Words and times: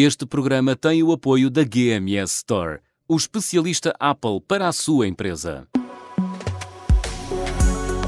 Este 0.00 0.24
programa 0.24 0.76
tem 0.76 1.02
o 1.02 1.10
apoio 1.10 1.50
da 1.50 1.64
GMS 1.64 2.36
Store, 2.36 2.78
o 3.08 3.16
especialista 3.16 3.92
Apple 3.98 4.40
para 4.46 4.68
a 4.68 4.72
sua 4.72 5.08
empresa. 5.08 5.66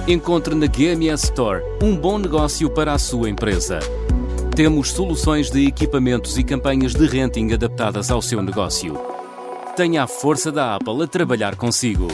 Encontre 0.07 0.55
na 0.55 0.69
GMS 0.69 1.25
Store 1.25 1.61
um 1.83 1.97
bom 1.97 2.17
negócio 2.17 2.71
para 2.71 2.93
a 2.93 2.99
sua 2.99 3.29
empresa. 3.29 3.81
Temos 4.55 4.93
soluções 4.93 5.51
de 5.51 5.67
equipamentos 5.67 6.39
e 6.39 6.45
campanhas 6.45 6.95
de 6.95 7.09
renting 7.09 7.53
adaptadas 7.53 8.09
ao 8.09 8.23
seu 8.23 8.41
negócio. 8.41 8.95
Tenha 9.75 10.05
a 10.05 10.07
força 10.07 10.53
da 10.53 10.77
Apple 10.77 11.03
a 11.03 11.09
trabalhar 11.09 11.57
consigo. 11.57 12.07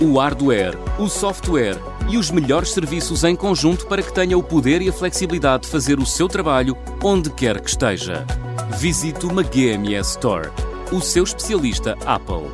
O 0.00 0.18
hardware, 0.18 0.74
o 0.98 1.06
software 1.06 1.78
e 2.08 2.16
os 2.16 2.30
melhores 2.30 2.72
serviços 2.72 3.24
em 3.24 3.34
conjunto 3.34 3.86
para 3.86 4.02
que 4.02 4.12
tenha 4.12 4.38
o 4.38 4.42
poder 4.42 4.80
e 4.82 4.88
a 4.88 4.92
flexibilidade 4.92 5.64
de 5.64 5.70
fazer 5.70 5.98
o 5.98 6.06
seu 6.06 6.28
trabalho 6.28 6.76
onde 7.02 7.30
quer 7.30 7.60
que 7.60 7.68
esteja. 7.68 8.24
Visite 8.78 9.26
uma 9.26 9.42
GMS 9.42 10.10
Store, 10.10 10.50
o 10.92 11.00
seu 11.00 11.24
especialista 11.24 11.96
Apple. 12.04 12.50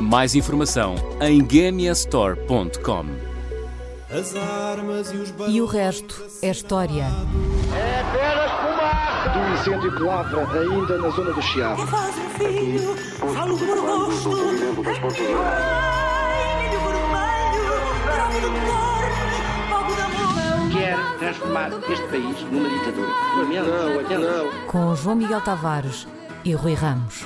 Mais 0.00 0.34
informação 0.34 0.94
em 1.20 1.42
gmsstore.com. 1.44 3.06
E 5.48 5.60
o 5.60 5.66
resto 5.66 6.22
é 6.42 6.50
história. 6.50 7.06
É 7.74 8.00
apenas 8.00 8.50
fumaça! 8.60 9.30
Do 9.30 9.38
incêndio 9.54 9.96
que 9.96 10.02
lavra 10.02 10.60
ainda 10.60 10.98
na 10.98 11.08
zona 11.08 11.32
do 11.32 11.40
Chiado. 11.40 11.86
Faz 11.86 12.14
um 12.18 12.28
filho, 12.30 12.94
falo 13.16 13.56
por 13.56 13.80
gosto. 13.80 14.30
Vermelho, 18.32 18.71
Quer 20.72 20.96
transformar 21.18 21.70
este 21.90 22.06
país 22.08 22.40
numa 22.50 22.66
ditadura. 22.66 23.10
Não, 23.36 24.18
não. 24.18 24.66
Com 24.66 24.96
João 24.96 25.16
Miguel 25.16 25.42
Tavares 25.42 26.08
e 26.46 26.54
Rui 26.54 26.72
Ramos. 26.72 27.20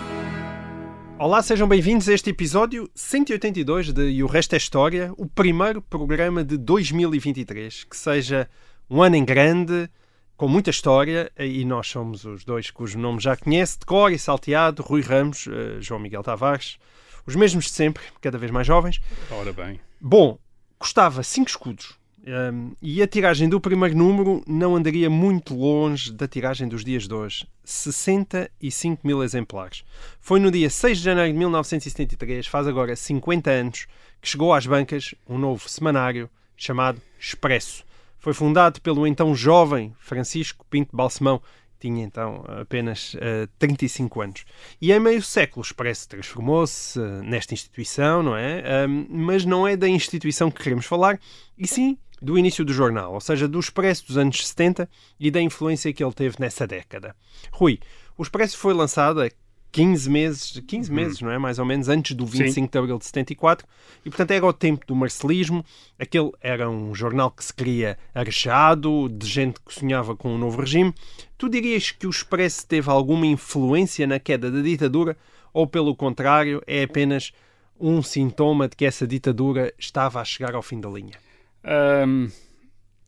Olá, 1.17 1.41
sejam 1.43 1.69
bem-vindos 1.69 2.09
a 2.09 2.13
este 2.15 2.31
episódio 2.31 2.91
182 2.93 3.93
de 3.93 4.03
E 4.11 4.25
o 4.25 4.27
Resto 4.27 4.55
é 4.55 4.57
História, 4.57 5.13
o 5.17 5.27
primeiro 5.27 5.81
programa 5.81 6.43
de 6.43 6.57
2023. 6.57 7.85
Que 7.85 7.97
seja 7.97 8.51
um 8.91 9.01
ano 9.01 9.15
em 9.15 9.25
grande, 9.25 9.89
com 10.37 10.49
muita 10.49 10.71
história, 10.71 11.31
e 11.39 11.65
nós 11.65 11.87
somos 11.87 12.25
os 12.25 12.45
dois 12.45 12.73
cujo 12.73 12.99
nome 12.99 13.21
já 13.21 13.37
conhece, 13.37 13.79
de 13.79 13.87
cor 13.87 14.11
e 14.11 14.19
salteado, 14.19 14.83
Rui 14.83 15.03
Ramos, 15.03 15.47
eh, 15.47 15.81
João 15.81 16.01
Miguel 16.01 16.25
Tavares, 16.25 16.79
os 17.25 17.37
mesmos 17.37 17.67
de 17.67 17.71
sempre, 17.71 18.03
cada 18.21 18.39
vez 18.39 18.51
mais 18.51 18.67
jovens. 18.67 19.01
Ora 19.31 19.53
bem. 19.53 19.79
Bom, 20.01 20.37
custava 20.81 21.23
5 21.23 21.49
escudos. 21.49 21.97
Um, 22.27 22.75
e 22.83 23.01
a 23.01 23.07
tiragem 23.07 23.49
do 23.49 23.61
primeiro 23.61 23.97
número 23.97 24.43
não 24.49 24.75
andaria 24.75 25.09
muito 25.09 25.55
longe 25.55 26.13
da 26.13 26.27
tiragem 26.27 26.67
dos 26.67 26.85
dias 26.85 27.07
de 27.07 27.15
hoje. 27.15 27.47
65 27.65 29.07
mil 29.07 29.23
exemplares. 29.23 29.85
Foi 30.21 30.41
no 30.41 30.51
dia 30.51 30.69
6 30.69 30.99
de 30.99 31.05
janeiro 31.05 31.33
de 31.33 31.39
1973, 31.39 32.49
faz 32.49 32.67
agora 32.67 32.97
50 32.97 33.49
anos, 33.49 33.87
que 34.21 34.29
chegou 34.29 34.53
às 34.53 34.67
bancas 34.67 35.15
um 35.29 35.39
novo 35.39 35.69
semanário 35.69 36.29
chamado 36.57 37.01
Expresso. 37.17 37.85
Foi 38.19 38.35
fundado 38.35 38.81
pelo 38.81 39.07
então 39.07 39.33
jovem 39.33 39.95
Francisco 40.01 40.67
Pinto 40.69 40.97
Balsemão, 40.97 41.41
tinha 41.79 42.03
então 42.03 42.45
apenas 42.61 43.15
uh, 43.15 43.47
35 43.59 44.21
anos. 44.21 44.45
E 44.81 44.93
em 44.93 44.99
meio 44.99 45.23
século 45.23 45.63
o 45.63 45.65
Expresso 45.65 46.09
transformou-se 46.09 46.99
uh, 46.99 47.23
nesta 47.23 47.55
instituição, 47.55 48.23
não 48.23 48.37
é? 48.37 48.87
Um, 48.89 49.07
mas 49.09 49.45
não 49.45 49.69
é 49.69 49.77
da 49.77 49.89
instituição 49.89 50.51
que 50.51 50.61
queremos 50.61 50.87
falar, 50.87 51.21
e 51.57 51.69
sim 51.69 51.97
do 52.21 52.39
início 52.39 52.65
do 52.65 52.73
jornal, 52.73 53.15
ou 53.15 53.21
seja, 53.21 53.47
do 53.47 53.61
Expresso 53.61 54.07
dos 54.07 54.17
anos 54.17 54.47
70 54.47 54.89
e 55.19 55.31
da 55.31 55.41
influência 55.41 55.93
que 55.93 56.03
ele 56.03 56.13
teve 56.13 56.37
nessa 56.39 56.67
década. 56.67 57.15
Rui, 57.53 57.79
o 58.17 58.23
Expresso 58.23 58.57
foi 58.57 58.73
lançado 58.73 59.23
há 59.23 59.31
15 59.77 60.09
meses, 60.09 60.63
15 60.67 60.91
meses, 60.91 61.21
não 61.21 61.31
é? 61.31 61.37
Mais 61.37 61.59
ou 61.59 61.67
menos, 61.67 61.89
antes 61.89 62.17
do 62.17 62.25
25 62.25 62.51
Sim. 62.55 62.71
de 62.71 62.79
abril 62.79 62.99
de 62.99 63.05
74, 63.05 63.67
e 64.05 64.09
portanto 64.09 64.31
era 64.31 64.47
o 64.47 64.53
tempo 64.53 64.87
do 64.87 64.97
marcelismo. 64.97 65.63
Aquele 65.99 66.33
era 66.41 66.71
um 66.71 66.95
jornal 66.95 67.31
que 67.31 67.45
se 67.45 67.53
queria 67.53 67.99
arejado, 68.15 69.09
de 69.11 69.27
gente 69.27 69.61
que 69.61 69.75
sonhava 69.75 70.17
com 70.17 70.35
um 70.35 70.39
novo 70.39 70.61
regime. 70.61 70.95
Tu 71.37 71.51
dirias 71.51 71.91
que 71.91 72.07
o 72.07 72.11
Expresso 72.11 72.67
teve 72.67 72.89
alguma 72.89 73.27
influência 73.27 74.07
na 74.07 74.19
queda 74.19 74.51
da 74.51 74.63
ditadura, 74.63 75.15
ou 75.53 75.67
pelo 75.67 75.95
contrário, 75.95 76.63
é 76.67 76.85
apenas 76.85 77.33
um 77.79 78.03
sintoma 78.03 78.69
de 78.69 78.77
que 78.77 78.87
essa 78.87 79.07
ditadura 79.07 79.75
estava 79.79 80.23
a 80.23 80.25
chegar 80.25 80.55
ao 80.55 80.63
fim 80.63 80.81
da 80.81 80.89
linha? 80.89 81.26
Hum, 81.67 82.31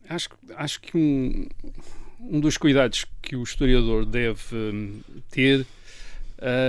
acho, 0.09 0.29
acho 0.55 0.81
que 0.81 0.97
um, 0.97 1.47
um 2.19 2.39
dos 2.39 2.57
cuidados 2.57 3.05
que 3.21 3.35
o 3.35 3.43
historiador 3.43 4.05
deve 4.05 4.55
hum, 4.55 4.99
ter 5.31 5.65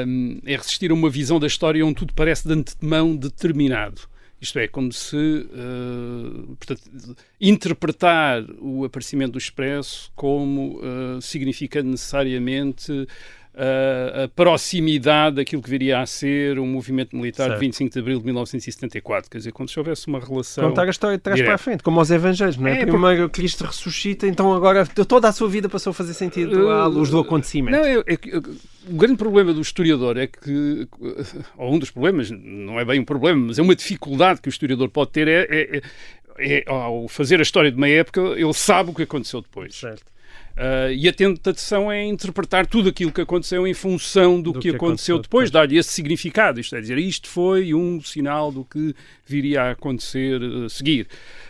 hum, 0.07 0.41
é 0.47 0.57
resistir 0.57 0.91
a 0.91 0.95
uma 0.95 1.11
visão 1.11 1.41
da 1.41 1.47
história 1.47 1.85
onde 1.85 1.97
tudo 1.97 2.15
parece 2.15 2.47
de 2.47 2.55
antemão 2.55 3.17
determinado. 3.17 4.03
Isto 4.41 4.59
é, 4.59 4.67
como 4.67 4.91
se 4.91 5.17
uh, 5.17 6.57
portanto, 6.57 7.17
interpretar 7.39 8.43
o 8.59 8.87
aparecimento 8.87 9.33
do 9.33 9.39
Expresso 9.39 10.11
como 10.17 10.79
uh, 10.79 11.21
significando 11.21 11.91
necessariamente 11.91 13.07
a 13.55 14.29
proximidade 14.29 15.37
daquilo 15.37 15.61
que 15.61 15.69
viria 15.69 16.01
a 16.01 16.07
ser 16.07 16.59
o 16.59 16.65
movimento 16.65 17.17
militar 17.17 17.45
Certo. 17.45 17.55
de 17.55 17.61
25 17.67 17.93
de 17.93 17.99
abril 17.99 18.19
de 18.19 18.25
1974. 18.27 19.31
Quer 19.31 19.39
dizer, 19.39 19.53
como 19.53 19.69
se 19.69 19.79
houvesse 19.79 20.07
uma 20.07 20.21
relação. 20.21 20.69
Contar 20.69 20.87
a 20.87 20.91
história 20.91 21.19
Direto. 21.19 21.45
para 21.45 21.55
a 21.55 21.59
frente, 21.59 21.83
como 21.83 21.99
aos 21.99 22.11
Evangelhos, 22.11 22.57
não 22.57 22.69
é? 22.69 22.83
É, 22.83 22.87
Primeiro 22.87 23.29
Cristo 23.29 23.65
ressuscita, 23.65 24.27
então 24.27 24.53
agora 24.55 24.87
toda 24.87 25.29
a 25.29 25.33
sua 25.33 25.49
vida 25.49 25.69
passou 25.69 25.91
a 25.91 25.95
fazer 25.95 26.15
sentido 26.15 26.69
à 26.71 26.87
luz 26.87 27.11
do 27.11 27.19
acontecimento. 27.19 27.77
Não, 27.77 27.85
é, 27.85 27.95
é 27.99 28.19
o 28.89 28.95
grande 28.97 29.17
problema 29.17 29.53
do 29.53 29.61
historiador 29.61 30.17
é 30.17 30.27
que, 30.27 30.89
ou 31.57 31.75
um 31.75 31.79
dos 31.79 31.91
problemas, 31.91 32.31
não 32.31 32.81
é 32.81 32.85
bem 32.85 33.01
um 33.01 33.05
problema, 33.05 33.47
mas 33.49 33.59
é 33.59 33.63
uma 33.63 33.75
dificuldade 33.75 34.41
que 34.41 34.49
o 34.49 34.51
historiador 34.51 34.89
pode 34.89 35.11
ter, 35.11 35.29
é, 35.29 35.43
é, 35.51 35.77
é- 35.77 35.83
é, 36.43 36.65
ao 36.67 37.07
fazer 37.07 37.39
a 37.39 37.43
história 37.43 37.71
de 37.71 37.77
uma 37.77 37.89
época, 37.89 38.21
ele 38.21 38.53
sabe 38.55 38.91
o 38.91 38.95
que 38.95 39.03
aconteceu 39.03 39.43
depois. 39.43 39.75
Certo. 39.75 40.03
Uh, 40.61 40.93
e 40.93 41.09
a 41.09 41.13
tentação 41.13 41.91
é 41.91 42.05
interpretar 42.05 42.67
tudo 42.67 42.91
aquilo 42.91 43.11
que 43.11 43.23
aconteceu 43.23 43.67
em 43.67 43.73
função 43.73 44.43
do, 44.43 44.53
Do 44.53 44.59
que, 44.59 44.71
que 44.71 44.77
aconteceu 44.77 44.91
aconteceu 44.91 45.19
depois, 45.19 45.51
dar-lhe 45.51 45.79
esse 45.79 45.91
significado. 45.91 46.61
Isto 46.61 46.77
é 46.77 46.81
dizer, 46.81 46.99
isto 46.99 47.29
foi 47.29 47.73
um 47.73 48.01
sinal 48.03 48.53
do 48.53 48.65
que 48.65 48.95
viria 49.25 49.63
a 49.63 49.71
acontecer 49.71 50.41
a 50.43 50.69
seguir. 50.69 51.07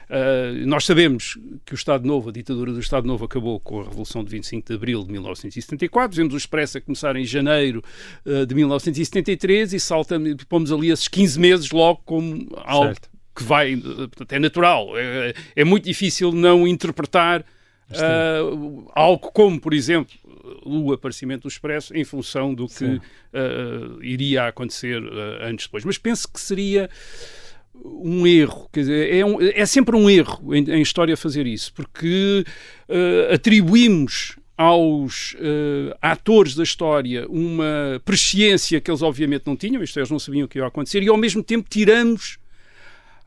Uh, 0.08 0.66
nós 0.66 0.84
sabemos 0.84 1.38
que 1.64 1.72
o 1.72 1.76
Estado 1.76 2.06
Novo, 2.06 2.28
a 2.28 2.32
ditadura 2.32 2.72
do 2.72 2.78
Estado 2.78 3.06
Novo, 3.06 3.24
acabou 3.24 3.58
com 3.58 3.80
a 3.80 3.84
Revolução 3.84 4.22
de 4.22 4.30
25 4.30 4.68
de 4.68 4.74
Abril 4.74 5.02
de 5.02 5.12
1974. 5.12 6.16
Vemos 6.16 6.34
o 6.34 6.36
Expresso 6.36 6.78
a 6.78 6.80
começar 6.80 7.16
em 7.16 7.24
janeiro 7.24 7.82
uh, 8.24 8.46
de 8.46 8.54
1973 8.54 9.72
e 9.72 9.80
saltamos, 9.80 10.44
pomos 10.44 10.70
ali 10.70 10.90
esses 10.90 11.08
15 11.08 11.40
meses 11.40 11.70
logo 11.70 12.00
como 12.04 12.46
algo 12.58 12.86
Certo. 12.86 13.10
que 13.34 13.42
vai, 13.42 13.76
portanto, 13.76 14.32
é 14.32 14.38
natural. 14.38 14.96
É, 14.96 15.34
é 15.56 15.64
muito 15.64 15.84
difícil 15.84 16.30
não 16.32 16.66
interpretar 16.66 17.44
uh, 17.98 18.90
algo 18.94 19.30
como, 19.32 19.60
por 19.60 19.72
exemplo, 19.74 20.14
o 20.64 20.92
aparecimento 20.92 21.42
do 21.42 21.48
Expresso 21.48 21.96
em 21.96 22.04
função 22.04 22.54
do 22.54 22.66
que 22.66 22.84
uh, 22.84 24.02
iria 24.02 24.46
acontecer 24.48 25.02
uh, 25.02 25.42
antes 25.42 25.66
depois. 25.66 25.84
Mas 25.84 25.98
penso 25.98 26.30
que 26.32 26.40
seria 26.40 26.88
um 27.74 28.26
erro, 28.26 28.68
quer 28.72 28.80
dizer, 28.80 29.14
é, 29.14 29.24
um- 29.24 29.40
é 29.40 29.64
sempre 29.64 29.96
um 29.96 30.10
erro 30.10 30.54
em, 30.54 30.64
em 30.70 30.82
história 30.82 31.16
fazer 31.16 31.46
isso, 31.46 31.72
porque 31.72 32.44
uh, 32.88 33.34
atribuímos 33.34 34.36
aos 34.56 35.32
uh, 35.34 35.96
atores 36.02 36.54
da 36.54 36.62
história 36.62 37.26
uma 37.28 38.00
presciência 38.04 38.78
que 38.80 38.90
eles 38.90 39.00
obviamente 39.00 39.46
não 39.46 39.56
tinham, 39.56 39.82
isto 39.82 39.98
é, 39.98 40.00
eles 40.00 40.10
não 40.10 40.18
sabiam 40.18 40.44
o 40.44 40.48
que 40.48 40.58
ia 40.58 40.66
acontecer, 40.66 41.02
e 41.02 41.08
ao 41.08 41.16
mesmo 41.16 41.42
tempo 41.42 41.66
tiramos 41.70 42.36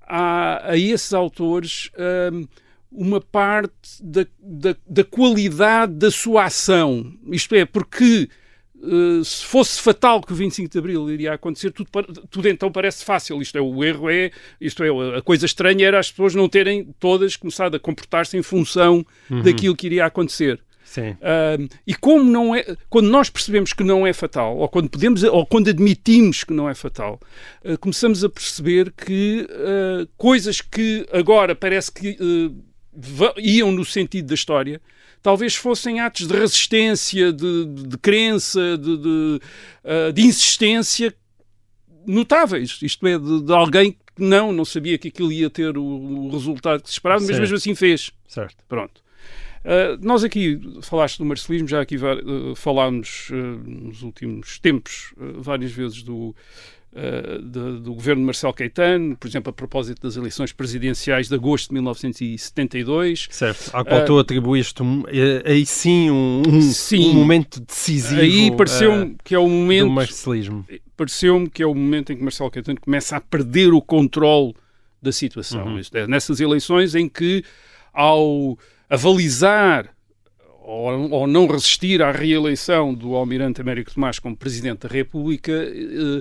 a, 0.08 0.72
a 0.72 0.78
esses 0.78 1.12
autores 1.14 1.90
um, 2.32 2.46
uma 2.94 3.20
parte 3.20 4.02
da, 4.02 4.26
da, 4.40 4.76
da 4.88 5.04
qualidade 5.04 5.94
da 5.94 6.12
sua 6.12 6.46
ação. 6.46 7.14
Isto 7.32 7.56
é, 7.56 7.66
porque 7.66 8.30
uh, 8.76 9.24
se 9.24 9.44
fosse 9.46 9.82
fatal 9.82 10.22
que 10.22 10.32
o 10.32 10.36
25 10.36 10.70
de 10.70 10.78
Abril 10.78 11.10
iria 11.10 11.34
acontecer, 11.34 11.72
tudo, 11.72 11.90
tudo 12.30 12.48
então 12.48 12.72
parece 12.72 13.04
fácil. 13.04 13.42
Isto 13.42 13.58
é, 13.58 13.62
o 13.62 13.84
erro 13.84 14.10
é, 14.10 14.32
isto 14.62 14.84
é, 14.84 15.18
a 15.18 15.22
coisa 15.22 15.46
estranha 15.46 15.88
era 15.88 16.00
as 16.00 16.12
pessoas 16.12 16.36
não 16.36 16.48
terem 16.48 16.94
todas 17.00 17.36
começado 17.36 17.76
a 17.76 17.80
comportar-se 17.80 18.38
em 18.38 18.44
função 18.44 19.06
daquilo 19.44 19.76
que 19.76 19.88
iria 19.88 20.06
acontecer. 20.06 20.62
Sim. 20.94 21.18
Um, 21.22 21.68
e 21.88 21.96
como 21.96 22.24
não 22.24 22.54
é, 22.54 22.64
quando 22.88 23.10
nós 23.10 23.28
percebemos 23.28 23.74
que 23.74 23.84
não 23.84 24.06
é 24.06 24.14
fatal, 24.14 24.58
ou 24.58 24.70
quando 24.70 24.90
podemos, 24.90 25.24
ou 25.24 25.44
quando 25.44 25.70
admitimos 25.70 26.44
que 26.44 26.54
não 26.54 26.70
é 26.70 26.76
fatal, 26.76 27.20
uh, 27.66 27.76
começamos 27.80 28.24
a 28.24 28.30
perceber 28.30 28.92
que 28.92 29.48
uh, 29.50 30.08
coisas 30.16 30.62
que 30.62 31.04
agora 31.12 31.56
parece 31.56 31.92
que 31.92 32.12
uh, 32.12 32.73
iam 33.38 33.72
no 33.72 33.84
sentido 33.86 34.28
da 34.28 34.34
história, 34.36 34.82
talvez 35.22 35.56
fossem 35.56 36.00
atos 36.00 36.28
de 36.28 36.34
resistência, 36.34 37.32
de, 37.32 37.66
de- 37.66 37.88
de 37.88 37.98
crença, 37.98 38.78
de, 38.78 38.98
de, 38.98 39.40
uh, 39.84 40.14
de 40.14 40.22
insistência 40.22 41.14
notáveis. 42.06 42.80
Isto 42.82 43.08
é, 43.08 43.18
de, 43.18 43.54
alguém 43.54 43.94
que 43.94 43.98
não, 44.18 44.52
não 44.52 44.66
sabia 44.66 44.98
que 44.98 45.08
aquilo 45.08 45.32
ia 45.32 45.50
ter 45.50 45.78
o, 45.78 45.84
o 45.84 46.30
resultado 46.30 46.84
que 46.84 46.90
se 46.90 46.94
esperava, 46.94 47.22
mas 47.26 47.36
Sim. 47.36 47.42
mesmo 47.42 47.56
assim 47.56 47.74
fez. 47.76 48.12
Certo. 48.28 48.64
Pronto. 48.68 49.02
Uh, 49.64 49.98
nós 50.06 50.26
aqui, 50.26 50.60
falaste 50.82 51.18
do 51.20 51.26
marcelismo, 51.26 51.70
já 51.70 51.80
aqui 51.80 51.96
uh, 51.96 52.54
falámos 52.54 53.30
uh, 53.30 53.36
nos 53.36 54.02
últimos 54.02 54.60
tempos 54.60 55.14
várias 55.38 55.72
vezes 55.72 56.04
do, 56.04 56.36
do, 57.42 57.80
do, 57.80 57.94
governo 57.94 58.22
de 58.22 58.26
Marcelo 58.26 58.54
Caetano, 58.54 59.18
por 59.18 59.28
exemplo, 59.28 59.50
a 59.50 59.54
propósito 59.54 60.02
das 60.02 60.16
eleições 60.16 60.52
presidenciais 60.52 61.28
de 61.28 61.34
agosto 61.34 61.70
de 61.70 61.74
1972. 61.74 63.28
Certo, 63.32 63.76
à 63.76 63.84
qual 63.84 64.06
tu 64.06 64.20
atribuíste 64.20 64.84
um, 64.84 65.04
aí 65.44 65.66
sim 65.66 66.12
um, 66.12 66.44
um, 66.48 66.62
sim 66.62 67.10
um, 67.10 67.14
momento 67.14 67.60
decisivo. 67.60 68.22
Aí 68.22 68.56
pareceu-me 68.56 69.16
que 69.24 69.34
é 69.34 69.40
o 69.40 69.48
momento. 69.48 69.86
Do 69.86 69.92
marcelismo. 69.92 70.66
Pareceu-me 70.96 71.50
que 71.50 71.64
é 71.64 71.66
o 71.66 71.74
momento 71.74 72.14
em 72.14 72.18
que 72.18 72.24
Marcelo 72.24 72.52
Caetano 72.52 72.80
começa 72.80 73.18
a 73.18 73.22
perder 73.22 73.74
o 73.74 73.82
controle 73.82 74.54
da 75.02 75.12
situação. 75.12 75.66
Uhum. 75.66 75.82
É, 75.94 76.08
nessas 76.08 76.40
eleições 76.40 76.96
em 76.96 77.10
que, 77.10 77.44
ao 77.92 78.58
avalizar 78.90 79.93
ou, 80.64 81.12
ou, 81.12 81.28
não 81.28 81.46
resistir 81.46 82.02
à 82.02 82.12
reeleição 82.12 82.94
do 82.94 83.16
Almirante 83.16 83.62
Américo 83.62 83.94
Tomás 83.94 84.20
como 84.20 84.36
Presidente 84.36 84.88
da 84.88 84.90
República, 84.90 85.52
uh, 85.52 86.20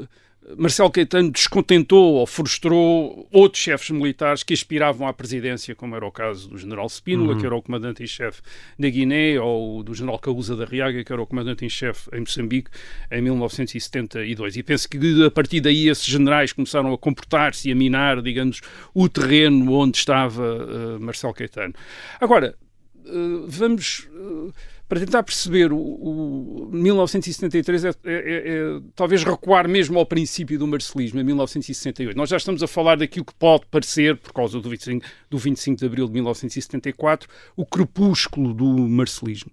uh, 0.00 0.08
Marcelo 0.56 0.90
Caetano 0.90 1.30
descontentou 1.30 2.14
ou 2.14 2.26
frustrou 2.26 3.28
outros 3.30 3.62
chefes 3.62 3.90
militares 3.90 4.42
que 4.42 4.52
aspiravam 4.52 5.06
à 5.06 5.12
presidência, 5.12 5.74
como 5.74 5.94
era 5.94 6.04
o 6.04 6.10
caso 6.10 6.48
do 6.48 6.58
general 6.58 6.88
Spínola, 6.88 7.34
uhum. 7.34 7.40
que 7.40 7.46
era 7.46 7.54
o 7.54 7.62
comandante 7.62 8.02
em 8.02 8.06
chefe 8.06 8.42
da 8.78 8.88
Guiné, 8.88 9.38
ou 9.40 9.82
do 9.82 9.94
general 9.94 10.18
Causa 10.18 10.56
da 10.56 10.64
Riaga, 10.64 11.04
que 11.04 11.12
era 11.12 11.22
o 11.22 11.26
comandante 11.26 11.64
em 11.64 11.68
chefe 11.68 12.10
em 12.12 12.20
Moçambique, 12.20 12.70
em 13.10 13.22
1972. 13.22 14.56
E 14.56 14.62
penso 14.62 14.88
que 14.88 15.24
a 15.24 15.30
partir 15.30 15.60
daí 15.60 15.88
esses 15.88 16.04
generais 16.04 16.52
começaram 16.52 16.92
a 16.92 16.98
comportar-se 16.98 17.68
e 17.68 17.72
a 17.72 17.74
minar, 17.74 18.20
digamos, 18.20 18.60
o 18.92 19.08
terreno 19.08 19.72
onde 19.72 19.96
estava 19.96 20.42
uh, 20.42 21.00
Marcelo 21.00 21.34
Caetano. 21.34 21.74
Agora, 22.20 22.56
vamos. 23.48 24.08
Uh, 24.14 24.52
para 24.92 25.00
tentar 25.00 25.22
perceber 25.22 25.72
o, 25.72 25.78
o 25.78 26.68
1973 26.70 27.84
é, 27.86 27.88
é, 27.88 27.92
é, 28.04 28.12
é, 28.14 28.80
talvez 28.94 29.24
recuar 29.24 29.66
mesmo 29.66 29.98
ao 29.98 30.04
princípio 30.04 30.58
do 30.58 30.66
marcelismo, 30.66 31.18
em 31.18 31.24
1968. 31.24 32.14
Nós 32.14 32.28
já 32.28 32.36
estamos 32.36 32.62
a 32.62 32.66
falar 32.66 32.96
daquilo 32.96 33.24
que 33.24 33.32
pode 33.32 33.64
parecer, 33.70 34.18
por 34.18 34.34
causa 34.34 34.60
do 34.60 34.68
25, 34.68 35.06
do 35.30 35.38
25 35.38 35.78
de 35.78 35.86
abril 35.86 36.06
de 36.08 36.12
1974, 36.12 37.26
o 37.56 37.64
crepúsculo 37.64 38.52
do 38.52 38.66
marcelismo. 38.86 39.50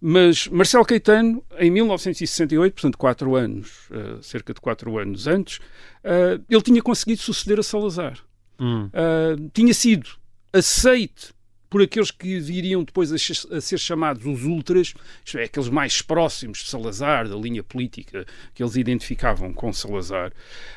Mas 0.00 0.48
Marcelo 0.48 0.84
Caetano, 0.84 1.44
em 1.56 1.70
1968, 1.70 2.72
portanto 2.72 2.98
quatro 2.98 3.36
anos, 3.36 3.88
uh, 3.90 4.20
cerca 4.20 4.52
de 4.52 4.60
quatro 4.60 4.98
anos 4.98 5.28
antes, 5.28 5.58
uh, 5.58 6.42
ele 6.50 6.62
tinha 6.62 6.82
conseguido 6.82 7.20
suceder 7.20 7.60
a 7.60 7.62
Salazar. 7.62 8.18
Hum. 8.58 8.86
Uh, 8.86 9.50
tinha 9.54 9.72
sido 9.72 10.08
aceite 10.52 11.32
por 11.70 11.80
aqueles 11.80 12.10
que 12.10 12.40
viriam 12.40 12.82
depois 12.82 13.12
a, 13.12 13.60
ser 13.60 13.78
chamados 13.78 14.26
os 14.26 14.44
ultras, 14.44 14.92
isto 15.24 15.38
é, 15.38 15.44
aqueles 15.44 15.68
mais 15.68 16.02
próximos 16.02 16.58
de 16.58 16.68
Salazar, 16.68 17.28
da 17.28 17.36
linha 17.36 17.62
política 17.62 18.26
que 18.52 18.62
eles 18.62 18.74
identificavam 18.74 19.52
com 19.52 19.72
Salazar, 19.72 20.32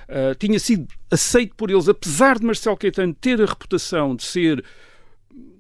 uh, 0.08 0.36
tinha 0.38 0.60
sido 0.60 0.88
aceito 1.10 1.56
por 1.56 1.72
eles, 1.72 1.90
apesar 1.90 2.38
de 2.38 2.46
Marcelo 2.46 2.78
Caetano 2.78 3.14
ter 3.14 3.42
a 3.42 3.46
reputação 3.46 4.16
de 4.16 4.24
ser 4.24 4.64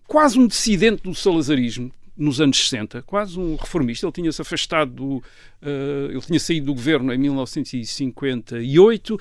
quase 0.05 0.37
um 0.37 0.45
dissidente 0.45 1.01
do 1.01 1.15
salazarismo, 1.15 1.91
nos 2.15 2.39
anos 2.39 2.57
60, 2.57 3.01
quase 3.01 3.39
um 3.39 3.55
reformista. 3.55 4.05
Ele 4.05 4.13
tinha-se 4.13 4.41
afastado 4.41 4.91
do. 4.91 5.23
Uh, 5.61 6.11
ele 6.11 6.21
tinha 6.21 6.39
saído 6.39 6.67
do 6.67 6.73
governo 6.73 7.13
em 7.13 7.17
1958, 7.17 9.15
uh, 9.15 9.19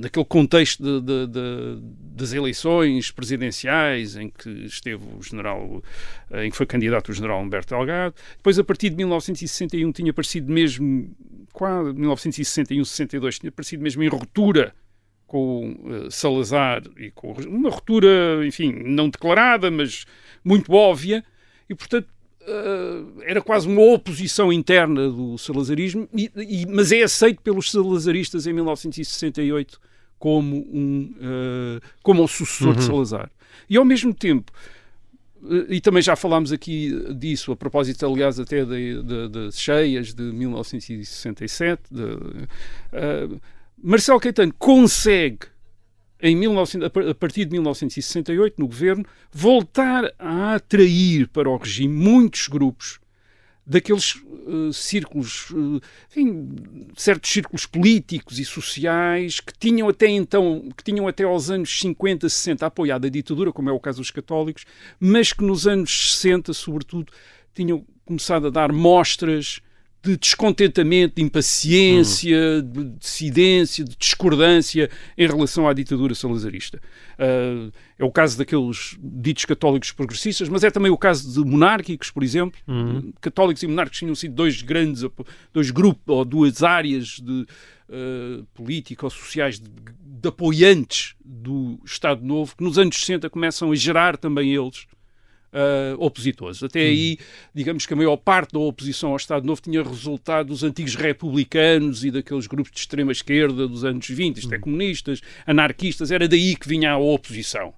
naquele 0.00 0.24
contexto 0.26 0.82
de, 0.82 1.00
de, 1.00 1.26
de, 1.26 1.80
das 2.14 2.32
eleições 2.32 3.10
presidenciais 3.10 4.16
em 4.16 4.28
que 4.28 4.48
esteve 4.66 5.04
o 5.18 5.22
general. 5.22 5.82
Uh, 6.30 6.38
em 6.38 6.50
que 6.50 6.56
foi 6.56 6.66
candidato 6.66 7.08
o 7.10 7.12
general 7.12 7.40
Humberto 7.42 7.74
Delgado. 7.74 8.14
Depois, 8.36 8.58
a 8.58 8.64
partir 8.64 8.90
de 8.90 8.96
1961, 8.96 9.92
tinha 9.92 10.10
aparecido 10.10 10.52
mesmo. 10.52 11.14
Quase 11.52 11.92
1961-62, 11.92 13.38
tinha 13.38 13.48
aparecido 13.48 13.82
mesmo 13.82 14.02
em 14.02 14.08
ruptura 14.08 14.74
com 15.26 15.72
uh, 15.84 16.10
Salazar 16.10 16.82
e 16.96 17.10
com 17.10 17.32
uma 17.32 17.70
ruptura, 17.70 18.46
enfim, 18.46 18.72
não 18.84 19.08
declarada, 19.08 19.70
mas 19.70 20.04
muito 20.44 20.72
óbvia, 20.72 21.24
e 21.68 21.74
portanto 21.74 22.08
uh, 22.42 23.22
era 23.22 23.40
quase 23.40 23.66
uma 23.66 23.82
oposição 23.82 24.52
interna 24.52 25.08
do 25.08 25.38
salazarismo, 25.38 26.08
e, 26.14 26.30
e, 26.36 26.66
mas 26.66 26.92
é 26.92 27.02
aceito 27.02 27.40
pelos 27.42 27.70
salazaristas 27.70 28.46
em 28.46 28.52
1968 28.52 29.80
como 30.18 30.56
um 30.56 31.14
uh, 31.16 31.80
como 32.02 32.22
o 32.22 32.28
sucessor 32.28 32.68
uhum. 32.68 32.74
de 32.74 32.84
Salazar. 32.84 33.30
E 33.68 33.76
ao 33.76 33.84
mesmo 33.84 34.12
tempo, 34.12 34.52
e 35.68 35.80
também 35.80 36.02
já 36.02 36.16
falámos 36.16 36.52
aqui 36.52 36.90
disso, 37.14 37.52
a 37.52 37.56
propósito, 37.56 38.06
aliás, 38.06 38.40
até 38.40 38.64
das 38.64 39.58
cheias 39.58 40.14
de 40.14 40.22
1967, 40.22 41.82
de, 41.90 42.02
uh, 42.02 43.40
Marcelo 43.82 44.18
Caetano 44.18 44.54
consegue, 44.58 45.46
em 46.20 46.38
19, 46.38 46.86
a 47.10 47.14
partir 47.14 47.44
de 47.44 47.52
1968, 47.52 48.54
no 48.58 48.66
governo, 48.66 49.04
voltar 49.32 50.12
a 50.18 50.54
atrair 50.54 51.28
para 51.28 51.48
o 51.48 51.56
regime 51.56 51.94
muitos 51.94 52.48
grupos 52.48 52.98
daqueles 53.66 54.14
uh, 54.14 54.72
círculos, 54.72 55.50
uh, 55.50 55.80
enfim, 56.10 56.54
certos 56.96 57.30
círculos 57.30 57.64
políticos 57.64 58.38
e 58.38 58.44
sociais 58.44 59.40
que 59.40 59.56
tinham 59.58 59.88
até 59.88 60.06
então, 60.08 60.68
que 60.76 60.84
tinham 60.84 61.08
até 61.08 61.24
aos 61.24 61.50
anos 61.50 61.80
50, 61.80 62.28
60 62.28 62.66
apoiado 62.66 63.06
a 63.06 63.10
ditadura, 63.10 63.52
como 63.52 63.70
é 63.70 63.72
o 63.72 63.80
caso 63.80 63.98
dos 63.98 64.10
católicos, 64.10 64.66
mas 65.00 65.32
que 65.32 65.42
nos 65.42 65.66
anos 65.66 66.16
60, 66.16 66.52
sobretudo, 66.52 67.10
tinham 67.54 67.84
começado 68.04 68.48
a 68.48 68.50
dar 68.50 68.70
mostras 68.70 69.60
de 70.04 70.18
descontentamento, 70.18 71.16
de 71.16 71.22
impaciência, 71.22 72.38
hum. 72.58 72.70
de 72.70 72.98
dissidência, 72.98 73.84
de 73.84 73.96
discordância 73.96 74.90
em 75.16 75.26
relação 75.26 75.66
à 75.66 75.72
ditadura 75.72 76.14
salazarista. 76.14 76.78
Uh, 77.14 77.72
é 77.98 78.04
o 78.04 78.10
caso 78.10 78.36
daqueles 78.36 78.98
ditos 79.00 79.46
católicos 79.46 79.92
progressistas, 79.92 80.48
mas 80.48 80.62
é 80.62 80.70
também 80.70 80.90
o 80.90 80.98
caso 80.98 81.32
de 81.32 81.48
monárquicos, 81.48 82.10
por 82.10 82.22
exemplo. 82.22 82.60
Hum. 82.68 83.12
Católicos 83.20 83.62
e 83.62 83.66
monárquicos 83.66 83.98
tinham 84.00 84.14
sido 84.14 84.34
dois 84.34 84.60
grandes, 84.60 85.04
dois 85.52 85.70
grupos 85.70 86.02
ou 86.06 86.24
duas 86.24 86.62
áreas 86.62 87.20
de 87.20 87.46
uh, 87.88 88.44
política 88.52 89.06
ou 89.06 89.10
sociais 89.10 89.58
de, 89.58 89.70
de 89.70 90.28
apoiantes 90.28 91.14
do 91.24 91.80
Estado 91.84 92.22
Novo, 92.22 92.54
que 92.56 92.62
nos 92.62 92.78
anos 92.78 92.96
60 92.96 93.30
começam 93.30 93.72
a 93.72 93.74
gerar 93.74 94.18
também 94.18 94.54
eles 94.54 94.86
uh, 95.54 95.96
opositores. 95.98 96.62
Até 96.62 96.80
hum. 96.80 96.88
aí, 96.88 97.18
digamos 97.54 97.86
que 97.86 97.92
a 97.92 97.96
maior 97.96 98.16
parte 98.16 98.52
da 98.52 98.58
oposição 98.58 99.10
ao 99.10 99.16
Estado 99.16 99.46
Novo 99.46 99.62
tinha 99.62 99.82
resultado 99.82 100.48
dos 100.48 100.62
antigos 100.62 100.94
republicanos 100.94 102.04
e 102.04 102.10
daqueles 102.10 102.46
grupos 102.46 102.72
de 102.72 102.80
extrema-esquerda 102.80 103.68
dos 103.68 103.84
anos 103.84 104.06
20, 104.06 104.38
isto 104.38 104.52
é, 104.52 104.58
hum. 104.58 104.60
comunistas, 104.60 105.20
anarquistas, 105.46 106.10
era 106.10 106.28
daí 106.28 106.56
que 106.56 106.68
vinha 106.68 106.92
a 106.92 106.98
oposição. 106.98 107.72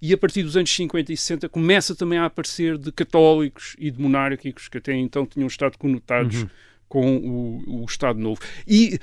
E 0.00 0.12
a 0.12 0.18
partir 0.18 0.42
dos 0.42 0.56
anos 0.56 0.70
50 0.70 1.12
e 1.12 1.16
60 1.16 1.48
começa 1.48 1.94
também 1.94 2.18
a 2.18 2.26
aparecer 2.26 2.76
de 2.76 2.92
católicos 2.92 3.74
e 3.78 3.90
de 3.90 4.00
monárquicos 4.00 4.68
que 4.68 4.76
até 4.76 4.94
então 4.94 5.24
tinham 5.24 5.46
estado 5.46 5.78
conotados 5.78 6.42
uhum. 6.42 6.48
com 6.86 7.16
o, 7.16 7.82
o 7.82 7.84
Estado 7.86 8.18
Novo. 8.18 8.38
E 8.68 8.98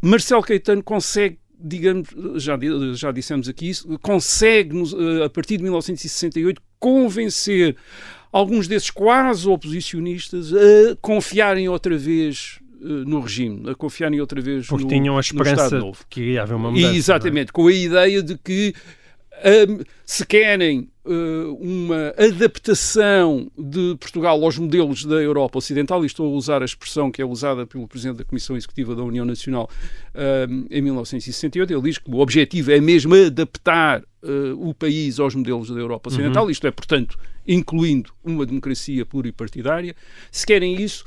Marcelo 0.00 0.42
Caetano 0.42 0.82
consegue 0.82 1.38
digamos, 1.58 2.08
já, 2.36 2.58
já 2.94 3.10
dissemos 3.10 3.48
aqui 3.48 3.70
isso, 3.70 3.98
consegue, 4.00 4.76
eh, 4.78 5.24
a 5.24 5.30
partir 5.30 5.56
de 5.56 5.64
1968, 5.64 6.62
convencer 6.78 7.76
alguns 8.32 8.68
desses 8.68 8.90
quase 8.90 9.48
oposicionistas 9.48 10.52
a 10.52 10.96
confiarem 11.00 11.68
outra 11.68 11.96
vez 11.96 12.60
eh, 12.80 12.86
no 12.86 13.20
regime, 13.20 13.70
a 13.70 13.74
confiarem 13.74 14.20
outra 14.20 14.40
vez 14.40 14.66
Porque 14.66 14.84
no, 14.84 14.90
tinham 14.90 15.16
a 15.16 15.20
esperança 15.20 15.80
que 16.08 16.20
iria 16.20 16.42
haver 16.42 16.54
uma 16.54 16.70
mudança. 16.70 16.94
E, 16.94 16.96
exatamente, 16.96 17.48
é? 17.48 17.52
com 17.52 17.66
a 17.66 17.72
ideia 17.72 18.22
de 18.22 18.38
que 18.38 18.72
um, 19.68 19.82
se 20.04 20.24
querem 20.26 20.88
uh, 21.04 21.54
uma 21.60 22.14
adaptação 22.18 23.50
de 23.56 23.96
Portugal 23.98 24.42
aos 24.42 24.58
modelos 24.58 25.04
da 25.04 25.16
Europa 25.16 25.58
Ocidental, 25.58 26.02
e 26.02 26.06
estou 26.06 26.26
a 26.26 26.36
usar 26.36 26.62
a 26.62 26.64
expressão 26.64 27.10
que 27.10 27.22
é 27.22 27.24
usada 27.24 27.66
pelo 27.66 27.88
Presidente 27.88 28.18
da 28.18 28.24
Comissão 28.24 28.56
Executiva 28.56 28.94
da 28.94 29.02
União 29.02 29.24
Nacional 29.24 29.68
um, 30.48 30.66
em 30.70 30.82
1968, 30.82 31.72
ele 31.72 31.82
diz 31.82 31.98
que 31.98 32.10
o 32.10 32.18
objetivo 32.18 32.72
é 32.72 32.80
mesmo 32.80 33.14
adaptar 33.14 34.02
uh, 34.22 34.68
o 34.68 34.74
país 34.74 35.18
aos 35.18 35.34
modelos 35.34 35.70
da 35.70 35.80
Europa 35.80 36.10
Ocidental, 36.10 36.44
uhum. 36.44 36.50
isto 36.50 36.66
é, 36.66 36.70
portanto, 36.70 37.18
incluindo 37.46 38.12
uma 38.22 38.44
democracia 38.44 39.06
pluripartidária. 39.06 39.96
Se 40.30 40.46
querem 40.46 40.80
isso, 40.82 41.04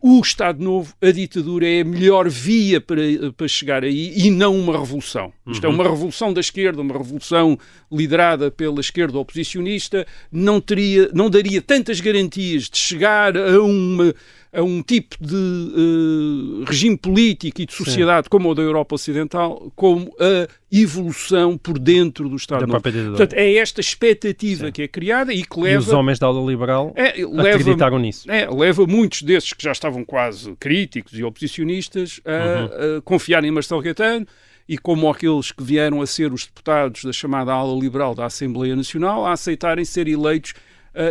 o 0.00 0.20
Estado 0.20 0.62
Novo, 0.62 0.94
a 1.02 1.10
ditadura 1.10 1.68
é 1.68 1.80
a 1.80 1.84
melhor 1.84 2.28
via 2.28 2.80
para, 2.80 3.02
para 3.36 3.48
chegar 3.48 3.82
aí 3.82 4.12
e 4.16 4.30
não 4.30 4.56
uma 4.56 4.78
revolução. 4.78 5.32
Isto 5.46 5.64
é 5.64 5.68
uhum. 5.68 5.74
é 5.74 5.76
uma 5.76 5.90
revolução 5.90 6.32
da 6.32 6.40
esquerda, 6.40 6.80
uma 6.80 6.96
revolução 6.96 7.58
liderada 7.90 8.48
pela 8.48 8.80
esquerda 8.80 9.18
oposicionista, 9.18 10.06
não, 10.30 10.60
teria, 10.60 11.10
não 11.12 11.28
daria 11.28 11.60
tantas 11.60 11.98
garantias 11.98 12.70
de 12.70 12.78
chegar 12.78 13.36
a 13.36 13.60
uma 13.60 14.14
a 14.56 14.62
um 14.62 14.82
tipo 14.82 15.16
de 15.20 15.34
uh, 15.34 16.64
regime 16.64 16.96
político 16.96 17.60
e 17.60 17.66
de 17.66 17.74
sociedade 17.74 18.24
Sim. 18.24 18.30
como 18.30 18.50
o 18.50 18.54
da 18.54 18.62
Europa 18.62 18.94
Ocidental, 18.94 19.70
como 19.76 20.10
a 20.18 20.48
evolução 20.72 21.58
por 21.58 21.78
dentro 21.78 22.26
do 22.28 22.36
Estado 22.36 22.66
Novo. 22.66 22.80
Portanto, 22.80 23.34
é 23.34 23.54
esta 23.56 23.82
expectativa 23.82 24.66
Sim. 24.66 24.72
que 24.72 24.82
é 24.82 24.88
criada 24.88 25.32
e 25.32 25.44
que 25.44 25.60
leva... 25.60 25.74
E 25.74 25.78
os 25.78 25.92
homens 25.92 26.18
da 26.18 26.26
aula 26.26 26.50
liberal 26.50 26.92
é, 26.96 27.12
leva, 27.18 27.50
acreditaram 27.50 27.98
nisso. 27.98 28.30
É, 28.30 28.48
leva 28.48 28.86
muitos 28.86 29.20
desses 29.20 29.52
que 29.52 29.62
já 29.62 29.72
estavam 29.72 30.04
quase 30.04 30.56
críticos 30.56 31.18
e 31.18 31.22
oposicionistas 31.22 32.20
a, 32.24 32.30
uhum. 32.30 32.98
a 32.98 33.02
confiar 33.02 33.44
em 33.44 33.50
Marcelo 33.50 33.82
Caetano 33.82 34.26
e 34.68 34.78
como 34.78 35.08
aqueles 35.08 35.52
que 35.52 35.62
vieram 35.62 36.00
a 36.00 36.06
ser 36.06 36.32
os 36.32 36.46
deputados 36.46 37.04
da 37.04 37.12
chamada 37.12 37.52
ala 37.52 37.78
liberal 37.78 38.14
da 38.14 38.24
Assembleia 38.24 38.74
Nacional 38.74 39.26
a 39.26 39.32
aceitarem 39.32 39.84
ser 39.84 40.08
eleitos 40.08 40.54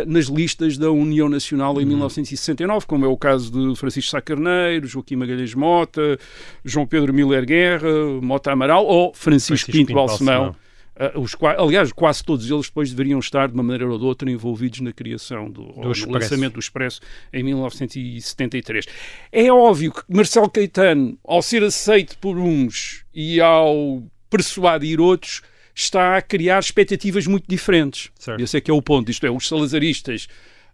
nas 0.06 0.26
listas 0.26 0.76
da 0.76 0.90
União 0.90 1.28
Nacional 1.28 1.74
em 1.80 1.84
uhum. 1.84 1.90
1969, 1.90 2.86
como 2.86 3.04
é 3.04 3.08
o 3.08 3.16
caso 3.16 3.50
de 3.50 3.78
Francisco 3.78 4.10
Sá 4.10 4.20
Carneiro, 4.20 4.86
Joaquim 4.86 5.16
Magalhães 5.16 5.54
Mota, 5.54 6.18
João 6.64 6.86
Pedro 6.86 7.12
Miller 7.12 7.44
Guerra, 7.44 7.88
Mota 8.20 8.52
Amaral 8.52 8.84
ou 8.84 9.14
Francisco, 9.14 9.48
Francisco 9.48 9.72
Pinto, 9.72 9.86
Pinto 9.88 9.94
Balsemão. 9.94 10.56
Uh, 10.96 11.20
os, 11.20 11.36
aliás, 11.58 11.92
quase 11.92 12.24
todos 12.24 12.50
eles 12.50 12.68
depois 12.68 12.88
deveriam 12.88 13.18
estar, 13.18 13.48
de 13.48 13.54
uma 13.54 13.62
maneira 13.62 13.86
ou 13.86 13.98
de 13.98 14.04
outra, 14.06 14.30
envolvidos 14.30 14.80
na 14.80 14.92
criação 14.92 15.50
do, 15.50 15.64
do 15.64 15.92
no 15.92 16.12
lançamento 16.12 16.54
do 16.54 16.60
Expresso 16.60 17.02
em 17.30 17.42
1973. 17.42 18.86
É 19.30 19.52
óbvio 19.52 19.92
que 19.92 20.02
Marcelo 20.08 20.48
Caetano, 20.48 21.18
ao 21.22 21.42
ser 21.42 21.62
aceito 21.62 22.16
por 22.16 22.38
uns 22.38 23.04
e 23.14 23.42
ao 23.42 24.02
persuadir 24.30 24.98
outros, 24.98 25.42
está 25.76 26.16
a 26.16 26.22
criar 26.22 26.58
expectativas 26.58 27.26
muito 27.26 27.44
diferentes. 27.46 28.10
Certo. 28.18 28.42
Esse 28.42 28.56
é 28.56 28.60
que 28.60 28.70
é 28.70 28.74
o 28.74 28.80
ponto. 28.80 29.10
Isto 29.10 29.26
é, 29.26 29.30
os 29.30 29.46
salazaristas 29.46 30.26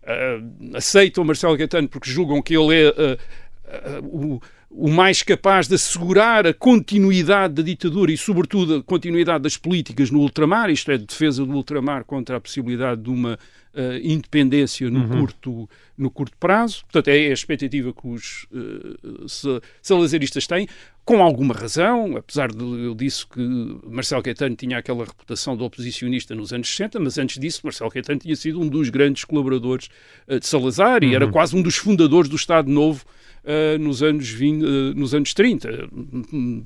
uh, 0.05 0.77
aceitam 0.77 1.25
Marcelo 1.25 1.59
Caetano 1.59 1.89
porque 1.89 2.09
julgam 2.09 2.41
que 2.41 2.57
ele 2.57 2.75
é 2.75 2.89
uh, 2.89 4.01
uh, 4.01 4.07
o, 4.07 4.43
o 4.75 4.89
mais 4.89 5.23
capaz 5.23 5.69
de 5.69 5.75
assegurar 5.75 6.47
a 6.47 6.55
continuidade 6.55 7.55
da 7.55 7.63
ditadura 7.63 8.11
e, 8.11 8.17
sobretudo, 8.17 8.77
a 8.77 8.83
continuidade 8.83 9.43
das 9.43 9.57
políticas 9.57 10.11
no 10.11 10.21
ultramar, 10.21 10.71
isto 10.71 10.91
é, 10.91 10.97
de 10.97 11.05
defesa 11.05 11.45
do 11.45 11.53
ultramar 11.53 12.05
contra 12.05 12.37
a 12.37 12.41
possibilidade 12.41 13.03
de 13.03 13.11
uma 13.11 13.39
uh, 13.75 13.97
independência 14.03 14.91
no, 14.91 15.01
uhum. 15.01 15.21
curto, 15.21 15.71
no 15.97 16.11
curto 16.11 16.37
prazo. 16.39 16.85
Portanto, 16.85 17.09
é 17.09 17.29
a 17.29 17.33
expectativa 17.33 17.93
que 17.93 18.07
os 18.09 18.47
uh, 18.51 19.61
salazaristas 19.83 20.47
têm, 20.47 20.67
com 21.05 21.23
alguma 21.23 21.53
razão, 21.53 22.17
apesar 22.17 22.51
de 22.51 22.65
eu 22.65 22.95
disse 22.95 23.27
que 23.27 23.41
Marcelo 23.87 24.23
Caetano 24.23 24.57
tinha 24.57 24.79
aquela 24.79 25.05
reputação 25.05 25.55
de 25.55 25.63
oposicionista 25.63 26.35
nos 26.35 26.51
anos 26.53 26.69
60, 26.69 26.99
mas 26.99 27.19
antes 27.19 27.39
disso 27.39 27.61
Marcelo 27.65 27.91
Caetano 27.91 28.21
tinha 28.21 28.37
sido 28.37 28.61
um 28.61 28.69
dos 28.69 28.89
grandes 28.89 29.25
colaboradores 29.25 29.91
uh, 30.27 30.41
de 30.41 30.47
Salazar 30.47 31.03
uhum. 31.03 31.11
e 31.11 31.15
era 31.15 31.27
uhum. 31.27 31.31
quase 31.31 31.55
um 31.55 31.61
dos 31.61 31.77
fundadores 31.77 32.31
do 32.31 32.37
Estado 32.37 32.71
Novo 32.71 33.05
Uh, 33.45 33.77
nos, 33.79 34.05
anos 34.05 34.29
20, 34.29 34.63
uh, 34.63 34.67
nos 34.95 35.15
anos 35.15 35.35
30, 35.35 35.89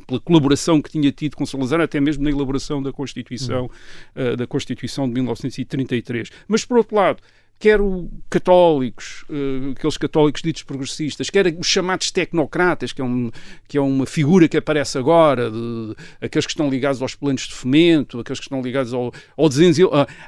pela 0.06 0.20
colaboração 0.20 0.82
que 0.82 0.90
tinha 0.90 1.10
tido 1.10 1.34
com 1.34 1.46
Salazar, 1.46 1.80
até 1.80 1.98
mesmo 1.98 2.22
na 2.22 2.30
elaboração 2.30 2.82
da 2.82 2.92
Constituição, 2.92 3.70
uh, 4.14 4.36
da 4.36 4.46
Constituição 4.46 5.08
de 5.08 5.14
1933. 5.14 6.30
Mas, 6.46 6.66
por 6.66 6.76
outro 6.76 6.96
lado, 6.96 7.22
quer 7.58 7.80
o 7.80 8.10
católicos, 8.28 9.24
uh, 9.30 9.72
aqueles 9.72 9.96
católicos 9.96 10.42
ditos 10.42 10.62
progressistas, 10.62 11.30
quer 11.30 11.56
os 11.58 11.66
chamados 11.66 12.10
tecnocratas, 12.10 12.92
que 12.92 13.00
é, 13.00 13.04
um, 13.04 13.30
que 13.66 13.78
é 13.78 13.80
uma 13.80 14.04
figura 14.04 14.46
que 14.46 14.56
aparece 14.56 14.98
agora, 14.98 15.50
de, 15.50 15.94
aqueles 16.20 16.44
que 16.44 16.52
estão 16.52 16.68
ligados 16.68 17.00
aos 17.00 17.14
planos 17.14 17.42
de 17.42 17.54
fomento, 17.54 18.20
aqueles 18.20 18.38
que 18.38 18.44
estão 18.44 18.60
ligados 18.60 18.92
ao, 18.92 19.12
ao 19.36 19.48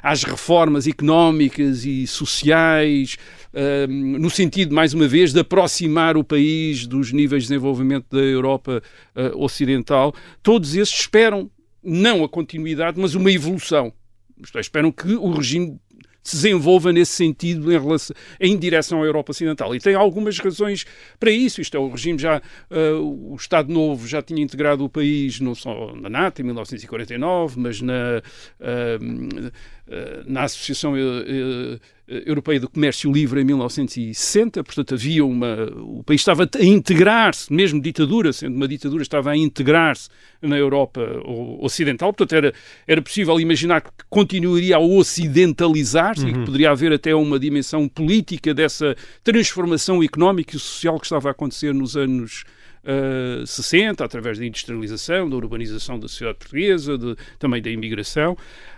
às 0.01 0.23
reformas 0.23 0.87
económicas 0.87 1.85
e 1.85 2.07
sociais, 2.07 3.17
uh, 3.53 3.87
no 3.91 4.29
sentido, 4.29 4.73
mais 4.73 4.93
uma 4.93 5.07
vez, 5.07 5.31
de 5.31 5.39
aproximar 5.39 6.17
o 6.17 6.23
país 6.23 6.87
dos 6.87 7.11
níveis 7.11 7.43
de 7.43 7.49
desenvolvimento 7.49 8.07
da 8.09 8.21
Europa 8.21 8.81
uh, 9.15 9.43
Ocidental, 9.43 10.13
todos 10.41 10.75
esses 10.75 11.01
esperam 11.01 11.49
não 11.83 12.23
a 12.23 12.29
continuidade, 12.29 12.99
mas 12.99 13.13
uma 13.13 13.31
evolução. 13.31 13.93
É, 14.55 14.59
esperam 14.59 14.91
que 14.91 15.13
o 15.15 15.31
regime 15.31 15.79
se 16.29 16.35
desenvolva 16.35 16.91
nesse 16.91 17.13
sentido 17.13 17.71
em, 17.71 17.79
relação, 17.79 18.15
em 18.39 18.57
direção 18.57 19.01
à 19.01 19.05
Europa 19.05 19.31
Ocidental. 19.31 19.75
E 19.75 19.79
tem 19.79 19.95
algumas 19.95 20.37
razões 20.39 20.85
para 21.19 21.31
isso. 21.31 21.61
Isto 21.61 21.77
é, 21.77 21.79
o 21.79 21.89
regime 21.89 22.19
já, 22.19 22.41
uh, 22.69 23.33
o 23.33 23.35
Estado 23.35 23.71
Novo 23.71 24.07
já 24.07 24.21
tinha 24.21 24.41
integrado 24.41 24.83
o 24.83 24.89
país 24.89 25.39
não 25.39 25.55
só 25.55 25.95
na 25.95 26.09
NATO 26.09 26.41
em 26.41 26.45
1949, 26.45 27.59
mas 27.59 27.81
na, 27.81 28.21
uh, 28.59 29.51
na 30.25 30.43
Associação 30.43 30.93
uh, 30.93 31.79
Europeia 32.07 32.59
de 32.59 32.67
Comércio 32.67 33.11
Livre 33.11 33.41
em 33.41 33.43
1960, 33.43 34.63
portanto 34.63 34.95
havia 34.95 35.23
uma 35.23 35.69
o 35.77 36.03
país 36.03 36.21
estava 36.21 36.43
a 36.43 36.63
integrar-se, 36.63 37.53
mesmo 37.53 37.79
ditadura, 37.79 38.33
sendo 38.33 38.55
uma 38.55 38.67
ditadura, 38.67 39.03
estava 39.03 39.31
a 39.31 39.37
integrar-se 39.37 40.09
na 40.41 40.57
Europa 40.57 41.01
ocidental, 41.59 42.11
portanto 42.11 42.33
era 42.35 42.53
era 42.87 43.01
possível 43.01 43.39
imaginar 43.39 43.81
que 43.81 43.89
continuaria 44.09 44.77
a 44.77 44.79
ocidentalizar-se 44.79 46.23
uhum. 46.23 46.29
e 46.29 46.33
que 46.33 46.45
poderia 46.45 46.71
haver 46.71 46.93
até 46.93 47.13
uma 47.13 47.39
dimensão 47.39 47.87
política 47.87 48.53
dessa 48.53 48.95
transformação 49.23 50.03
económica 50.03 50.55
e 50.55 50.59
social 50.59 50.99
que 50.99 51.05
estava 51.05 51.29
a 51.29 51.31
acontecer 51.31 51.73
nos 51.73 51.95
anos 51.95 52.43
Uh, 52.83 53.45
60, 53.45 54.03
através 54.03 54.39
da 54.39 54.45
industrialização, 54.45 55.29
da 55.29 55.35
urbanização 55.35 55.99
da 55.99 56.07
sociedade 56.07 56.37
portuguesa, 56.39 56.97
de, 56.97 57.15
também 57.37 57.61
da 57.61 57.69
imigração. 57.69 58.33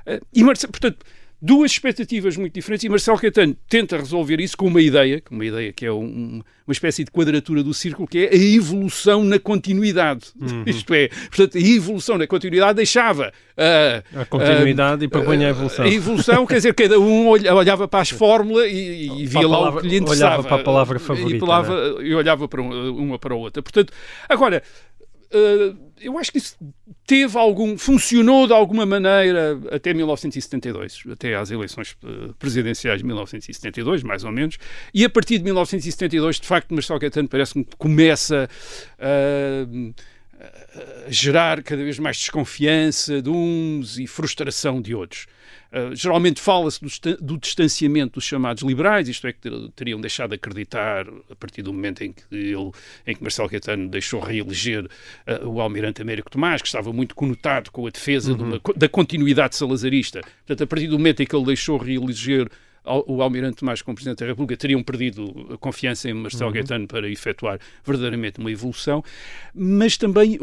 Uh, 0.07 0.25
e, 0.33 0.43
portanto, 0.43 1.05
duas 1.41 1.71
expectativas 1.71 2.37
muito 2.37 2.53
diferentes 2.53 2.83
e 2.83 2.89
Marcelo 2.89 3.17
Caetano 3.17 3.55
tenta 3.67 3.97
resolver 3.97 4.39
isso 4.39 4.55
com 4.55 4.67
uma 4.67 4.81
ideia, 4.81 5.23
uma 5.31 5.45
ideia 5.45 5.73
que 5.73 5.85
é 5.85 5.91
um, 5.91 6.41
uma 6.67 6.71
espécie 6.71 7.03
de 7.03 7.11
quadratura 7.11 7.63
do 7.63 7.73
círculo, 7.73 8.07
que 8.07 8.19
é 8.19 8.29
a 8.29 8.35
evolução 8.35 9.23
na 9.23 9.39
continuidade. 9.39 10.27
Uhum. 10.39 10.63
Isto 10.67 10.93
é, 10.93 11.07
portanto, 11.07 11.57
a 11.57 11.61
evolução 11.61 12.17
na 12.17 12.27
continuidade 12.27 12.75
deixava 12.75 13.33
a, 13.57 14.21
a 14.21 14.25
continuidade 14.25 15.03
a, 15.03 15.05
e 15.05 15.07
propunha 15.07 15.47
a 15.47 15.49
evolução. 15.49 15.85
A 15.85 15.89
evolução, 15.89 16.45
quer 16.45 16.55
dizer, 16.55 16.73
cada 16.75 16.99
um 16.99 17.27
olhava 17.27 17.87
para 17.87 18.01
as 18.01 18.09
fórmulas 18.09 18.71
e, 18.71 19.09
e 19.17 19.25
via 19.25 19.47
lá 19.47 19.69
o 19.69 19.81
que 19.81 19.87
lhe 19.87 19.97
interessava. 19.97 20.33
Olhava 20.33 20.47
para 20.47 20.55
a 20.57 20.63
palavra 20.63 20.99
favorita. 20.99 21.35
E, 21.35 21.39
palavra, 21.39 21.93
né? 21.95 22.07
e 22.07 22.13
olhava 22.13 22.47
para 22.47 22.61
uma 22.61 23.17
para 23.17 23.33
a 23.33 23.37
outra. 23.37 23.63
Portanto, 23.63 23.91
agora, 24.29 24.61
uh, 24.63 24.90
eu 26.01 26.17
acho 26.17 26.31
que 26.31 26.37
isso 26.37 26.57
teve 27.05 27.37
algum, 27.37 27.77
funcionou 27.77 28.47
de 28.47 28.53
alguma 28.53 28.85
maneira 28.85 29.59
até 29.71 29.93
1972, 29.93 31.03
até 31.11 31.35
às 31.35 31.51
eleições 31.51 31.95
eh, 32.03 32.31
presidenciais 32.39 32.99
de 32.99 33.05
1972, 33.05 34.03
mais 34.03 34.23
ou 34.23 34.31
menos, 34.31 34.57
e 34.93 35.05
a 35.05 35.09
partir 35.09 35.37
de 35.37 35.43
1972, 35.43 36.39
de 36.39 36.47
facto, 36.47 36.73
Marcelo 36.73 36.99
Caetano 36.99 37.27
parece-me 37.27 37.63
que 37.63 37.75
começa 37.75 38.49
a. 38.99 39.65
Uh, 39.67 39.93
gerar 41.07 41.61
cada 41.61 41.83
vez 41.83 41.99
mais 41.99 42.17
desconfiança 42.17 43.21
de 43.21 43.29
uns 43.29 43.99
e 43.99 44.07
frustração 44.07 44.81
de 44.81 44.95
outros. 44.95 45.27
Uh, 45.71 45.95
geralmente 45.95 46.41
fala-se 46.41 46.81
do, 46.81 47.17
do, 47.17 47.37
distanciamento 47.37 48.15
dos 48.15 48.25
chamados 48.25 48.61
liberais, 48.61 49.07
isto 49.07 49.25
é, 49.25 49.31
que 49.31 49.49
teriam 49.73 50.01
deixado 50.01 50.31
de 50.31 50.35
acreditar 50.35 51.07
a 51.29 51.35
partir 51.35 51.61
do 51.61 51.71
momento 51.71 52.03
em 52.03 52.11
que, 52.11 52.23
ele, 52.29 52.71
em 53.07 53.15
que 53.15 53.21
Marcelo 53.21 53.47
Caetano 53.47 53.87
deixou 53.87 54.19
reeleger 54.19 54.85
uh, 54.85 55.47
o 55.47 55.61
almirante 55.61 56.01
Américo 56.01 56.29
Tomás, 56.29 56.61
que 56.61 56.67
estava 56.67 56.91
muito 56.91 57.15
conotado 57.15 57.71
com 57.71 57.87
a 57.87 57.89
defesa 57.89 58.31
uhum. 58.31 58.37
de 58.37 58.43
uma, 58.43 58.61
da 58.75 58.89
continuidade 58.89 59.55
salazarista. 59.55 60.19
Portanto, 60.19 60.63
a 60.63 60.67
partir 60.67 60.87
do 60.87 60.97
momento 60.97 61.23
em 61.23 61.25
que 61.25 61.33
ele 61.33 61.45
deixou 61.45 61.77
reeleger 61.77 62.49
o 62.83 63.21
Almirante 63.21 63.57
Tomás 63.57 63.81
como 63.81 63.95
Presidente 63.95 64.19
da 64.19 64.25
República 64.25 64.57
teriam 64.57 64.81
perdido 64.81 65.49
a 65.53 65.57
confiança 65.57 66.09
em 66.09 66.13
Marcelo 66.13 66.47
uhum. 66.47 66.53
Gaetano 66.53 66.87
para 66.87 67.07
efetuar 67.09 67.59
verdadeiramente 67.85 68.39
uma 68.39 68.51
evolução, 68.51 69.03
mas 69.53 69.97
também 69.97 70.39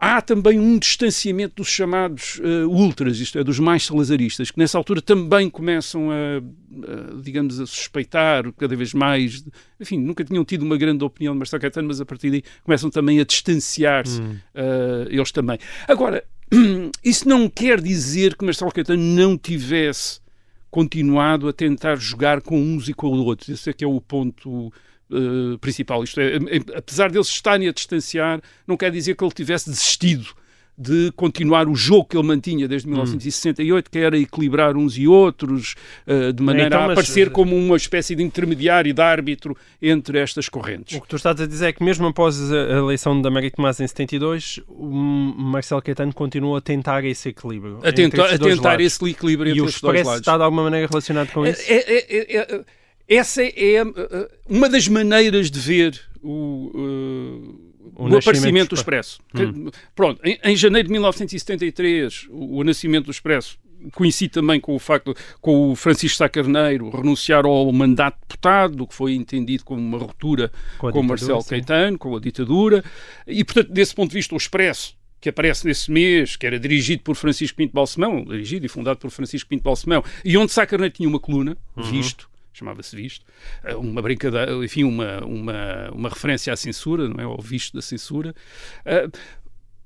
há 0.00 0.20
também 0.20 0.58
um 0.58 0.78
distanciamento 0.78 1.56
dos 1.56 1.68
chamados 1.68 2.38
uh, 2.38 2.68
ultras, 2.68 3.18
isto 3.18 3.38
é, 3.38 3.44
dos 3.44 3.58
mais 3.58 3.84
salazaristas, 3.84 4.50
que 4.50 4.58
nessa 4.58 4.78
altura 4.78 5.02
também 5.02 5.50
começam 5.50 6.10
a, 6.10 6.14
a, 6.14 7.20
digamos, 7.20 7.60
a 7.60 7.66
suspeitar 7.66 8.50
cada 8.52 8.76
vez 8.76 8.94
mais, 8.94 9.44
enfim, 9.80 9.98
nunca 9.98 10.24
tinham 10.24 10.44
tido 10.44 10.62
uma 10.62 10.76
grande 10.76 11.04
opinião 11.04 11.34
de 11.34 11.38
Marcelo 11.38 11.60
Caetano, 11.60 11.88
mas 11.88 12.00
a 12.00 12.06
partir 12.06 12.30
daí 12.30 12.42
começam 12.62 12.90
também 12.90 13.20
a 13.20 13.24
distanciar-se, 13.24 14.20
hum. 14.20 14.36
uh, 14.54 15.08
eles 15.10 15.32
também. 15.32 15.58
Agora, 15.86 16.24
isso 17.04 17.28
não 17.28 17.48
quer 17.48 17.80
dizer 17.80 18.36
que 18.36 18.44
Marcelo 18.44 18.72
Caetano 18.72 19.02
não 19.02 19.36
tivesse 19.36 20.20
continuado 20.70 21.48
a 21.48 21.52
tentar 21.52 21.96
jogar 21.96 22.40
com 22.40 22.60
uns 22.60 22.88
e 22.88 22.94
com 22.94 23.08
outros. 23.08 23.48
Esse 23.48 23.70
é 23.70 23.72
que 23.72 23.84
é 23.84 23.88
o 23.88 24.00
ponto 24.00 24.72
uh, 25.10 25.58
principal. 25.58 26.02
Isto 26.04 26.20
é, 26.20 26.36
apesar 26.76 27.10
deles 27.10 27.28
estarem 27.28 27.68
a 27.68 27.72
distanciar, 27.72 28.40
não 28.66 28.76
quer 28.76 28.90
dizer 28.90 29.16
que 29.16 29.24
ele 29.24 29.32
tivesse 29.32 29.68
desistido 29.68 30.34
de 30.78 31.12
continuar 31.16 31.68
o 31.68 31.74
jogo 31.74 32.04
que 32.04 32.16
ele 32.16 32.26
mantinha 32.26 32.68
desde 32.68 32.86
1968, 32.86 33.86
hum. 33.86 33.88
que 33.90 33.98
era 33.98 34.16
equilibrar 34.16 34.76
uns 34.76 34.96
e 34.96 35.08
outros, 35.08 35.74
uh, 36.06 36.32
de 36.32 36.40
maneira 36.40 36.68
então, 36.68 36.82
a 36.82 36.92
aparecer 36.92 37.26
mas... 37.26 37.34
como 37.34 37.56
uma 37.56 37.76
espécie 37.76 38.14
de 38.14 38.22
intermediário, 38.22 38.94
de 38.94 39.02
árbitro 39.02 39.56
entre 39.82 40.20
estas 40.20 40.48
correntes. 40.48 40.96
O 40.96 41.00
que 41.00 41.08
tu 41.08 41.16
estás 41.16 41.40
a 41.40 41.46
dizer 41.46 41.66
é 41.66 41.72
que 41.72 41.82
mesmo 41.82 42.06
após 42.06 42.52
a 42.52 42.78
eleição 42.78 43.20
de 43.20 43.26
Américo 43.26 43.56
Tomás 43.56 43.80
em 43.80 43.88
72, 43.88 44.60
o 44.68 44.86
Marcelo 44.86 45.82
Caetano 45.82 46.14
continua 46.14 46.58
a 46.58 46.60
tentar 46.60 47.04
esse 47.04 47.30
equilíbrio. 47.30 47.80
A, 47.82 47.92
tenta, 47.92 48.24
a 48.24 48.38
tentar 48.38 48.70
lados. 48.70 48.86
esse 48.86 49.10
equilíbrio 49.10 49.50
entre 49.50 49.64
e 49.64 49.66
os 49.66 49.80
dois 49.80 50.06
lados. 50.06 50.20
está 50.20 50.36
de 50.36 50.44
alguma 50.44 50.62
maneira 50.62 50.86
relacionado 50.86 51.32
com 51.32 51.44
é, 51.44 51.50
isso? 51.50 51.62
É, 51.66 51.74
é, 51.74 52.36
é, 52.36 52.54
é 52.54 52.64
essa 53.08 53.42
é 53.42 53.82
uh, 53.82 54.28
uma 54.48 54.68
das 54.68 54.86
maneiras 54.86 55.50
de 55.50 55.58
ver 55.58 56.00
o, 56.22 56.70
uh, 56.74 57.68
o, 57.96 58.08
o 58.08 58.16
aparecimento 58.16 58.70
do 58.70 58.74
Expresso. 58.78 59.20
Hum. 59.34 59.70
Pronto, 59.94 60.20
em, 60.24 60.38
em, 60.44 60.56
janeiro 60.56 60.88
de 60.88 60.92
1973, 60.92 62.26
o, 62.30 62.58
o 62.58 62.64
nascimento 62.64 63.06
do 63.06 63.10
Expresso 63.10 63.58
coincide 63.92 64.32
também 64.32 64.60
com 64.60 64.74
o 64.74 64.78
facto 64.78 65.14
com 65.40 65.70
o 65.70 65.76
Francisco 65.76 66.18
Sá 66.18 66.28
Carneiro 66.28 66.90
renunciar 66.90 67.46
ao 67.46 67.70
mandato 67.72 68.16
de 68.16 68.20
deputado, 68.22 68.82
o 68.82 68.86
que 68.86 68.94
foi 68.94 69.14
entendido 69.14 69.64
como 69.64 69.80
uma 69.80 69.98
ruptura 69.98 70.50
com, 70.78 70.90
com 70.90 71.02
Marcelo 71.02 71.40
sim. 71.42 71.50
Caetano, 71.50 71.98
com 71.98 72.16
a 72.16 72.20
ditadura, 72.20 72.84
e 73.26 73.44
portanto, 73.44 73.70
desse 73.72 73.94
ponto 73.94 74.10
de 74.10 74.16
vista, 74.16 74.34
o 74.34 74.38
Expresso 74.38 74.98
que 75.20 75.28
aparece 75.28 75.66
nesse 75.66 75.90
mês, 75.90 76.36
que 76.36 76.46
era 76.46 76.60
dirigido 76.60 77.02
por 77.02 77.16
Francisco 77.16 77.56
Pinto 77.56 77.72
Balsemão, 77.72 78.24
dirigido 78.24 78.66
e 78.66 78.68
fundado 78.68 79.00
por 79.00 79.10
Francisco 79.10 79.48
Pinto 79.48 79.64
Balsemão, 79.64 80.04
e 80.24 80.36
onde 80.36 80.52
Sá 80.52 80.64
Carneiro 80.64 80.94
tinha 80.94 81.08
uma 81.08 81.18
coluna, 81.18 81.56
uhum. 81.76 81.82
visto, 81.82 82.30
chamava-se 82.58 82.94
visto, 82.94 83.24
eh, 83.64 83.74
uma 83.76 84.02
brincadeira, 84.02 84.52
enfim, 84.64 84.84
uma, 84.84 85.24
uma, 85.24 85.90
uma 85.92 86.08
referência 86.08 86.52
à 86.52 86.56
censura, 86.56 87.08
não 87.08 87.20
é? 87.20 87.24
Ao 87.24 87.40
visto 87.40 87.74
da 87.74 87.82
censura. 87.82 88.34
Uh, 88.84 89.10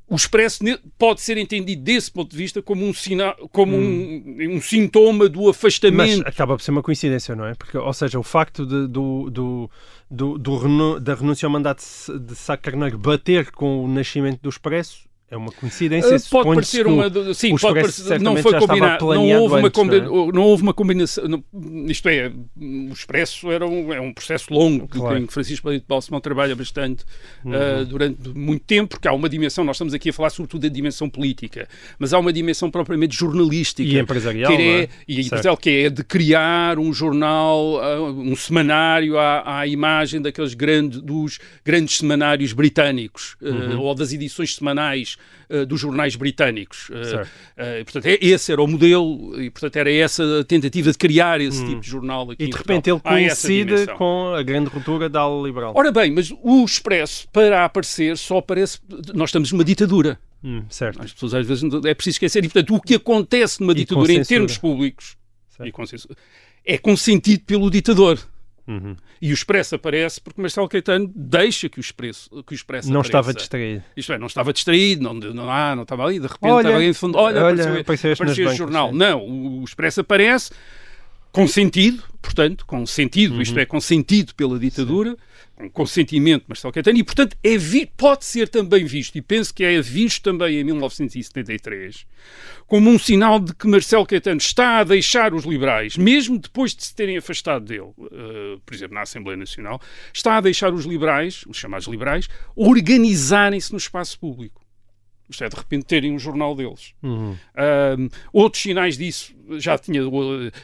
o 0.08 0.16
Expresso 0.16 0.62
pode 0.98 1.22
ser 1.22 1.38
entendido 1.38 1.82
desse 1.82 2.12
ponto 2.12 2.32
de 2.32 2.36
vista 2.36 2.60
como 2.60 2.84
um, 2.84 2.92
sinal, 2.92 3.34
como 3.50 3.74
hum. 3.74 4.22
um, 4.26 4.56
um, 4.56 4.60
sintoma 4.60 5.26
do 5.26 5.48
afastamento. 5.48 6.18
Mas 6.18 6.26
acaba 6.26 6.54
por 6.54 6.62
ser 6.62 6.70
uma 6.70 6.82
coincidência, 6.82 7.34
não 7.34 7.46
é? 7.46 7.54
Porque, 7.54 7.78
ou 7.78 7.92
seja, 7.94 8.18
o 8.18 8.22
facto 8.22 8.66
de, 8.66 8.86
do, 8.88 9.30
do, 9.30 9.70
do, 10.10 10.38
do, 10.38 11.00
da 11.00 11.14
renúncia 11.14 11.46
ao 11.46 11.50
mandato 11.50 11.82
de 12.18 12.34
Sá 12.34 12.58
Carneiro 12.58 12.98
bater 12.98 13.50
com 13.52 13.84
o 13.84 13.88
nascimento 13.88 14.42
do 14.42 14.50
Expresso 14.50 15.08
é 15.32 15.36
uma 15.36 15.50
coincidência. 15.50 16.14
Uh, 16.14 16.20
pode 16.30 16.54
parecer 16.54 16.86
uma. 16.86 17.10
Sim, 17.32 17.56
pode 17.56 17.80
parecer, 17.80 18.20
não 18.20 18.36
foi 18.36 18.52
combinado. 18.58 19.06
Não 19.06 19.30
houve, 19.30 19.66
antes, 19.66 19.80
uma 19.80 19.90
não, 19.90 20.28
é? 20.28 20.32
não 20.32 20.42
houve 20.42 20.62
uma 20.62 20.74
combinação. 20.74 21.26
Não, 21.26 21.42
isto 21.86 22.06
é, 22.06 22.30
o 22.60 22.92
Expresso 22.92 23.50
era 23.50 23.66
um, 23.66 23.90
é 23.94 23.98
um 23.98 24.12
processo 24.12 24.52
longo 24.52 24.86
claro. 24.86 25.16
em 25.16 25.26
que 25.26 25.32
Francisco 25.32 25.70
de 25.70 25.82
Balsemão 25.88 26.20
trabalha 26.20 26.54
bastante 26.54 27.04
uhum. 27.42 27.52
uh, 27.52 27.84
durante 27.86 28.28
muito 28.28 28.62
tempo, 28.66 28.90
porque 28.90 29.08
há 29.08 29.12
uma 29.14 29.26
dimensão. 29.26 29.64
Nós 29.64 29.76
estamos 29.76 29.94
aqui 29.94 30.10
a 30.10 30.12
falar 30.12 30.28
sobretudo 30.28 30.68
da 30.68 30.68
dimensão 30.68 31.08
política, 31.08 31.66
mas 31.98 32.12
há 32.12 32.18
uma 32.18 32.32
dimensão 32.32 32.70
propriamente 32.70 33.16
jornalística 33.16 33.88
e 33.88 33.98
empresarial. 33.98 34.54
Que 34.54 34.62
é, 34.62 34.82
é? 34.82 34.88
E 35.08 35.20
empresarial, 35.22 35.56
que 35.56 35.70
é 35.70 35.88
de 35.88 36.04
criar 36.04 36.78
um 36.78 36.92
jornal, 36.92 37.76
uh, 37.76 38.20
um 38.20 38.36
semanário 38.36 39.18
à, 39.18 39.60
à, 39.60 39.66
imagem 39.66 40.20
daqueles 40.20 40.52
grandes, 40.52 41.00
dos 41.00 41.38
grandes 41.64 41.96
semanários 41.96 42.52
britânicos 42.52 43.34
uhum. 43.40 43.80
ou 43.80 43.94
das 43.94 44.12
edições 44.12 44.54
semanais 44.54 45.16
uh, 45.48 45.66
dos 45.66 45.80
jornais 45.80 46.16
britânicos. 46.16 46.88
Uh, 46.90 47.84
portanto, 47.84 48.06
é, 48.06 48.18
esse 48.20 48.52
era 48.52 48.62
o 48.62 48.66
modelo 48.66 49.40
e, 49.40 49.50
portanto, 49.50 49.76
era 49.76 49.92
essa 49.92 50.40
a 50.40 50.44
tentativa 50.44 50.90
de 50.90 50.98
criar 50.98 51.40
esse 51.40 51.62
hum. 51.62 51.68
tipo 51.68 51.80
de 51.80 51.88
jornal 51.88 52.30
aqui. 52.30 52.44
E, 52.44 52.48
de 52.48 52.56
repente, 52.56 52.90
ele 52.90 53.00
coincide 53.00 53.86
com 53.96 54.34
a 54.34 54.42
grande 54.42 54.70
ruptura 54.70 55.08
da 55.08 55.20
ala 55.20 55.46
liberal. 55.46 55.72
Ora 55.76 55.92
bem, 55.92 56.10
mas 56.10 56.32
o 56.42 56.64
Expresso, 56.64 57.28
para 57.32 57.64
aparecer, 57.64 58.16
só 58.16 58.38
aparece... 58.38 58.78
Nós 59.14 59.30
estamos 59.30 59.52
numa 59.52 59.64
ditadura. 59.64 60.18
Hum, 60.44 60.64
certo. 60.68 61.02
As 61.02 61.12
pessoas 61.12 61.34
às 61.34 61.46
vezes 61.46 61.64
é 61.84 61.94
preciso 61.94 62.14
esquecer. 62.16 62.44
E, 62.44 62.48
portanto, 62.48 62.74
o 62.74 62.80
que 62.80 62.94
acontece 62.94 63.60
numa 63.60 63.74
ditadura 63.74 64.12
em 64.12 64.22
termos 64.24 64.58
públicos 64.58 65.16
é 66.64 66.78
consentido 66.78 67.44
pelo 67.44 67.70
ditador. 67.70 68.18
Uhum. 68.72 68.96
E 69.20 69.30
o 69.30 69.34
Expresso 69.34 69.74
aparece 69.74 70.20
porque 70.20 70.40
Marcelo 70.40 70.68
Caetano 70.68 71.10
deixa 71.14 71.68
que 71.68 71.78
o 71.78 71.80
Expresso, 71.80 72.30
que 72.44 72.52
o 72.52 72.54
Expresso 72.54 72.88
Não 72.88 73.00
apareça. 73.00 73.18
estava 73.18 73.34
distraído. 73.34 73.84
Isto 73.96 74.12
é, 74.12 74.18
não 74.18 74.26
estava 74.26 74.52
distraído, 74.52 75.02
não, 75.02 75.14
não, 75.14 75.50
ah, 75.50 75.74
não 75.76 75.82
estava 75.82 76.04
ali, 76.04 76.18
de 76.18 76.26
repente 76.26 76.50
olha, 76.50 76.66
estava 76.66 76.82
ali 76.82 76.94
fundo, 76.94 77.18
olha, 77.18 77.44
olha 77.44 77.80
apareceu, 77.80 78.12
apareceu 78.12 78.46
este 78.46 78.58
jornal. 78.58 78.92
Não, 78.92 79.26
o 79.26 79.64
Expresso 79.64 80.00
aparece 80.00 80.50
com 81.32 81.48
sentido, 81.48 82.02
portanto, 82.20 82.66
com 82.66 82.84
sentido, 82.84 83.34
uhum. 83.34 83.42
isto 83.42 83.58
é, 83.58 83.64
com 83.64 83.80
sentido 83.80 84.34
pela 84.34 84.58
ditadura, 84.58 85.10
Sim. 85.10 85.16
Com 85.56 85.70
consentimento 85.70 86.42
de 86.42 86.48
Marcelo 86.48 86.72
Caetano, 86.72 86.98
e, 86.98 87.04
portanto, 87.04 87.36
é 87.42 87.56
vi, 87.56 87.86
pode 87.86 88.24
ser 88.24 88.48
também 88.48 88.84
visto, 88.84 89.16
e 89.16 89.22
penso 89.22 89.52
que 89.54 89.64
é 89.64 89.80
visto 89.80 90.22
também 90.22 90.58
em 90.58 90.64
1973, 90.64 92.06
como 92.66 92.90
um 92.90 92.98
sinal 92.98 93.38
de 93.38 93.54
que 93.54 93.68
Marcelo 93.68 94.06
Caetano 94.06 94.38
está 94.38 94.78
a 94.78 94.84
deixar 94.84 95.34
os 95.34 95.44
liberais, 95.44 95.96
mesmo 95.96 96.38
depois 96.38 96.74
de 96.74 96.84
se 96.84 96.94
terem 96.94 97.16
afastado 97.16 97.64
dele, 97.64 97.82
uh, 97.82 98.60
por 98.64 98.74
exemplo, 98.74 98.94
na 98.94 99.02
Assembleia 99.02 99.36
Nacional, 99.36 99.80
está 100.12 100.36
a 100.36 100.40
deixar 100.40 100.72
os 100.72 100.84
liberais, 100.84 101.44
os 101.46 101.56
chamados 101.56 101.86
liberais, 101.86 102.28
organizarem-se 102.56 103.72
no 103.72 103.78
espaço 103.78 104.18
público. 104.18 104.61
Isto 105.32 105.44
é, 105.44 105.48
de 105.48 105.56
repente, 105.56 105.84
terem 105.84 106.12
um 106.12 106.18
jornal 106.18 106.54
deles. 106.54 106.94
Uhum. 107.02 107.32
Uh, 107.32 108.10
outros 108.32 108.62
sinais 108.62 108.96
disso 108.96 109.34
já 109.58 109.76
tinha. 109.76 110.00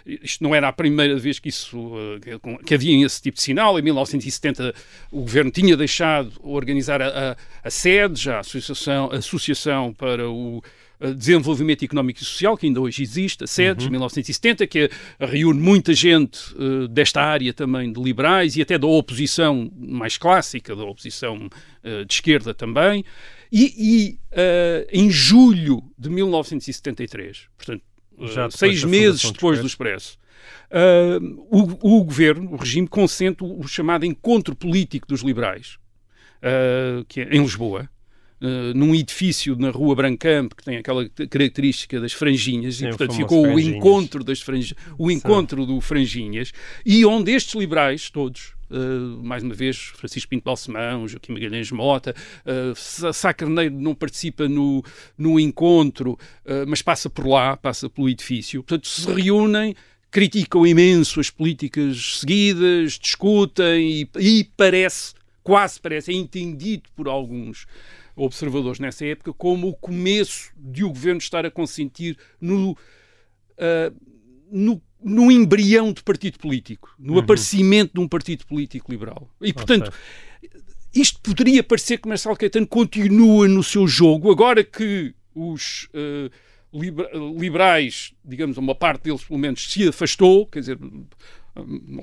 Isto 0.06 0.44
não 0.44 0.54
era 0.54 0.68
a 0.68 0.72
primeira 0.72 1.16
vez 1.18 1.38
que 1.38 1.48
isso 1.48 1.76
que 2.64 2.74
havia 2.74 3.04
esse 3.04 3.20
tipo 3.20 3.36
de 3.36 3.42
sinal. 3.42 3.78
Em 3.78 3.82
1970 3.82 4.74
o 5.10 5.20
governo 5.20 5.50
tinha 5.50 5.76
deixado 5.76 6.32
organizar 6.42 7.02
a, 7.02 7.32
a, 7.32 7.36
a 7.64 7.70
SEDES, 7.70 8.28
a 8.28 8.38
Associação, 8.40 9.10
a 9.12 9.16
Associação 9.16 9.92
para 9.92 10.28
o 10.28 10.62
Desenvolvimento 11.16 11.84
Económico 11.84 12.20
e 12.20 12.24
Social, 12.24 12.56
que 12.56 12.66
ainda 12.66 12.80
hoje 12.80 13.02
existe, 13.02 13.44
a 13.44 13.46
SEDES, 13.46 13.84
uhum. 13.84 13.92
1970, 13.92 14.66
que 14.66 14.90
reúne 15.20 15.60
muita 15.60 15.94
gente 15.94 16.40
uh, 16.54 16.88
desta 16.88 17.22
área 17.22 17.52
também 17.52 17.92
de 17.92 18.02
liberais 18.02 18.56
e 18.56 18.62
até 18.62 18.76
da 18.76 18.86
oposição 18.86 19.70
mais 19.76 20.18
clássica, 20.18 20.74
da 20.74 20.84
oposição 20.84 21.48
uh, 21.84 22.04
de 22.04 22.12
esquerda 22.12 22.52
também. 22.52 23.04
E, 23.50 23.74
e 23.76 24.18
uh, 24.32 24.86
em 24.92 25.10
julho 25.10 25.82
de 25.98 26.10
1973, 26.10 27.48
portanto, 27.56 27.82
uh, 28.18 28.50
seis 28.50 28.84
meses 28.84 29.30
depois 29.30 29.60
do 29.60 29.66
Expresso, 29.66 30.18
uh, 30.70 31.46
o, 31.50 31.96
o, 31.96 32.04
governo, 32.04 32.52
o 32.52 32.56
regime, 32.56 32.86
consente 32.86 33.42
o, 33.42 33.60
o 33.60 33.66
chamado 33.66 34.04
encontro 34.04 34.54
político 34.54 35.06
dos 35.06 35.22
liberais, 35.22 35.78
que 37.08 37.20
é 37.20 37.34
em 37.34 37.42
Lisboa. 37.42 37.88
Uh, 38.40 38.72
num 38.72 38.94
edifício 38.94 39.56
na 39.56 39.68
Rua 39.68 39.96
Brancamp 39.96 40.52
que 40.52 40.62
tem 40.62 40.76
aquela 40.76 41.08
característica 41.08 42.00
das 42.00 42.12
franjinhas 42.12 42.76
Sim, 42.76 42.84
e 42.84 42.88
portanto 42.90 43.14
ficou 43.14 43.44
o 43.44 43.58
encontro 43.58 44.22
das 44.22 44.40
franjinhas, 44.40 44.78
o 44.96 45.10
encontro 45.10 45.62
Sim. 45.62 45.66
do 45.66 45.80
franjinhas 45.80 46.52
e 46.86 47.04
onde 47.04 47.32
estes 47.32 47.56
liberais 47.56 48.10
todos 48.10 48.52
Uh, 48.70 49.22
mais 49.22 49.42
uma 49.42 49.54
vez, 49.54 49.76
Francisco 49.76 50.28
Pinto 50.28 50.44
Balsemão, 50.44 51.08
Joaquim 51.08 51.32
Magalhães 51.32 51.70
Mota, 51.70 52.14
uh, 52.44 53.12
Sá 53.14 53.32
Carneiro 53.32 53.74
não 53.74 53.94
participa 53.94 54.46
no, 54.48 54.84
no 55.16 55.40
encontro, 55.40 56.12
uh, 56.44 56.66
mas 56.66 56.82
passa 56.82 57.08
por 57.08 57.26
lá, 57.26 57.56
passa 57.56 57.88
pelo 57.88 58.08
edifício. 58.08 58.62
Portanto, 58.62 58.86
se 58.86 59.10
reúnem, 59.10 59.74
criticam 60.10 60.66
imenso 60.66 61.18
as 61.18 61.30
políticas 61.30 62.18
seguidas, 62.20 62.98
discutem 62.98 64.02
e, 64.02 64.10
e 64.18 64.44
parece, 64.56 65.14
quase 65.42 65.80
parece, 65.80 66.12
é 66.12 66.14
entendido 66.14 66.90
por 66.94 67.08
alguns 67.08 67.66
observadores 68.14 68.80
nessa 68.80 69.06
época 69.06 69.32
como 69.32 69.68
o 69.68 69.76
começo 69.76 70.50
de 70.56 70.84
o 70.84 70.88
governo 70.88 71.18
estar 71.18 71.46
a 71.46 71.50
consentir 71.50 72.18
no, 72.40 72.76
no 74.50 74.82
no 75.02 75.30
embrião 75.30 75.92
de 75.92 76.02
partido 76.02 76.38
político, 76.38 76.94
no 76.98 77.14
uhum. 77.14 77.18
aparecimento 77.20 77.92
de 77.94 78.00
um 78.00 78.08
partido 78.08 78.46
político 78.46 78.90
liberal. 78.90 79.28
E, 79.40 79.52
portanto, 79.52 79.92
isto 80.94 81.20
poderia 81.20 81.62
parecer 81.62 81.98
que 81.98 82.08
Marcelo 82.08 82.36
Caetano 82.36 82.66
continua 82.66 83.46
no 83.46 83.62
seu 83.62 83.86
jogo, 83.86 84.30
agora 84.30 84.64
que 84.64 85.14
os 85.34 85.88
uh, 85.94 86.30
liberais, 87.38 88.12
digamos, 88.24 88.56
uma 88.56 88.74
parte 88.74 89.04
deles 89.04 89.22
pelo 89.24 89.38
menos, 89.38 89.70
se 89.70 89.86
afastou, 89.88 90.46
quer 90.46 90.60
dizer, 90.60 90.78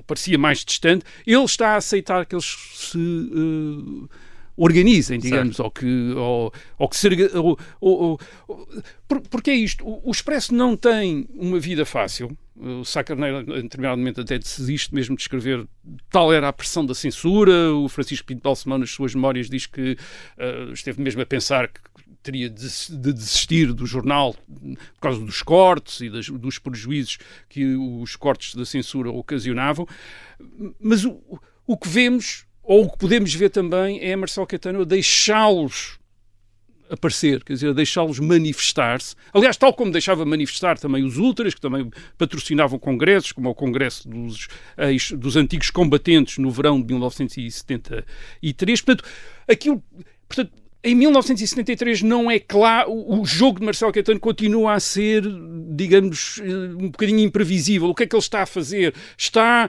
parecia 0.07 0.37
mais 0.37 0.63
distante, 0.63 1.05
ele 1.25 1.43
está 1.43 1.69
a 1.69 1.77
aceitar 1.77 2.25
que 2.25 2.35
eles 2.35 2.45
se. 2.73 2.97
Uh, 2.97 4.09
organizem, 4.57 5.19
digamos, 5.19 5.59
ou 5.59 5.69
que, 5.69 6.13
ou, 6.13 6.53
ou 6.77 6.89
que 6.89 6.97
se, 6.97 7.09
ou, 7.33 7.59
ou, 7.79 8.19
porque 9.29 9.51
é 9.51 9.55
isto, 9.55 9.85
o, 9.85 10.09
o 10.09 10.11
Expresso 10.11 10.53
não 10.53 10.77
tem 10.77 11.27
uma 11.35 11.59
vida 11.59 11.85
fácil, 11.85 12.35
o 12.55 12.85
Sá 12.85 13.03
Carneiro, 13.03 13.39
em 13.57 13.63
determinado 13.63 13.97
momento, 13.97 14.21
até 14.21 14.37
desiste 14.39 14.95
mesmo 14.95 15.15
de 15.15 15.21
escrever. 15.21 15.67
Tal 16.09 16.31
era 16.31 16.47
a 16.47 16.53
pressão 16.53 16.85
da 16.85 16.95
censura. 16.95 17.73
O 17.73 17.89
Francisco 17.89 18.25
Pinto 18.25 18.41
Balsemão, 18.41 18.77
nas 18.77 18.91
suas 18.91 19.13
memórias, 19.13 19.49
diz 19.49 19.65
que 19.65 19.97
uh, 20.37 20.71
esteve 20.71 21.01
mesmo 21.01 21.21
a 21.21 21.25
pensar 21.25 21.67
que 21.67 21.81
teria 22.23 22.49
de, 22.49 22.67
de, 22.89 23.13
desistir 23.13 23.71
do 23.71 23.85
jornal 23.85 24.33
por 24.33 24.99
causa 24.99 25.19
dos 25.19 25.43
cortes 25.43 26.01
e 26.01 26.09
das, 26.09 26.27
dos 26.27 26.57
prejuízos 26.57 27.19
que 27.47 27.75
os 27.75 28.15
cortes 28.15 28.55
da 28.55 28.65
censura 28.65 29.11
ocasionavam. 29.11 29.87
Mas 30.79 31.03
o, 31.03 31.21
o 31.67 31.77
que 31.77 31.89
vemos, 31.89 32.44
ou 32.65 32.85
o 32.85 32.91
que 32.91 32.97
podemos 32.97 33.33
ver 33.33 33.49
também, 33.49 33.99
é 34.01 34.15
Marcelo 34.15 34.47
Caetano 34.47 34.81
a 34.81 34.85
deixá-los 34.85 35.99
aparecer, 36.89 37.43
quer 37.43 37.53
dizer, 37.53 37.73
deixá-los 37.73 38.19
manifestar-se. 38.19 39.15
Aliás, 39.33 39.57
tal 39.57 39.73
como 39.73 39.91
deixava 39.91 40.25
manifestar 40.25 40.77
também 40.77 41.03
os 41.03 41.17
ultras, 41.17 41.53
que 41.53 41.61
também 41.61 41.89
patrocinavam 42.17 42.77
congressos, 42.79 43.31
como 43.31 43.49
o 43.49 43.55
Congresso 43.55 44.07
dos, 44.07 44.47
dos 45.17 45.35
Antigos 45.35 45.69
Combatentes 45.69 46.37
no 46.37 46.51
verão 46.51 46.79
de 46.79 46.87
1973. 46.87 48.81
Portanto, 48.81 49.07
aquilo. 49.47 49.83
Portanto, 50.27 50.51
em 50.83 50.93
1973 50.93 52.03
não 52.03 52.29
é 52.29 52.39
claro, 52.39 52.91
o 52.91 53.25
jogo 53.25 53.59
de 53.59 53.65
Marcelo 53.65 53.91
Caetano 53.91 54.19
continua 54.19 54.73
a 54.73 54.79
ser, 54.79 55.23
digamos, 55.71 56.39
um 56.79 56.91
bocadinho 56.91 57.21
imprevisível. 57.21 57.89
O 57.89 57.95
que 57.95 58.03
é 58.03 58.05
que 58.05 58.15
ele 58.15 58.21
está 58.21 58.43
a 58.43 58.45
fazer? 58.45 58.93
Está 59.17 59.67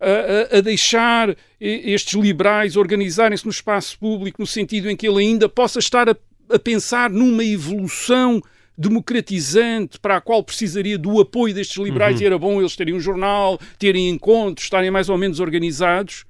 a, 0.00 0.58
a, 0.58 0.60
deixar 0.60 1.34
estes 1.60 2.14
liberais 2.14 2.76
organizarem-se 2.76 3.44
no 3.44 3.50
espaço 3.50 3.98
público 3.98 4.40
no 4.40 4.46
sentido 4.46 4.90
em 4.90 4.96
que 4.96 5.08
ele 5.08 5.20
ainda 5.20 5.48
possa 5.48 5.78
estar 5.78 6.08
a, 6.08 6.16
a 6.50 6.58
pensar 6.58 7.10
numa 7.10 7.44
evolução 7.44 8.42
democratizante 8.78 9.98
para 9.98 10.16
a 10.16 10.20
qual 10.20 10.42
precisaria 10.42 10.98
do 10.98 11.18
apoio 11.20 11.54
destes 11.54 11.82
liberais 11.82 12.16
Uhum. 12.16 12.22
e 12.22 12.26
era 12.26 12.38
bom 12.38 12.60
eles 12.60 12.76
terem 12.76 12.94
um 12.94 13.00
jornal, 13.00 13.58
terem 13.78 14.10
encontros, 14.10 14.66
estarem 14.66 14.90
mais 14.90 15.08
ou 15.08 15.16
menos 15.16 15.40
organizados 15.40 16.24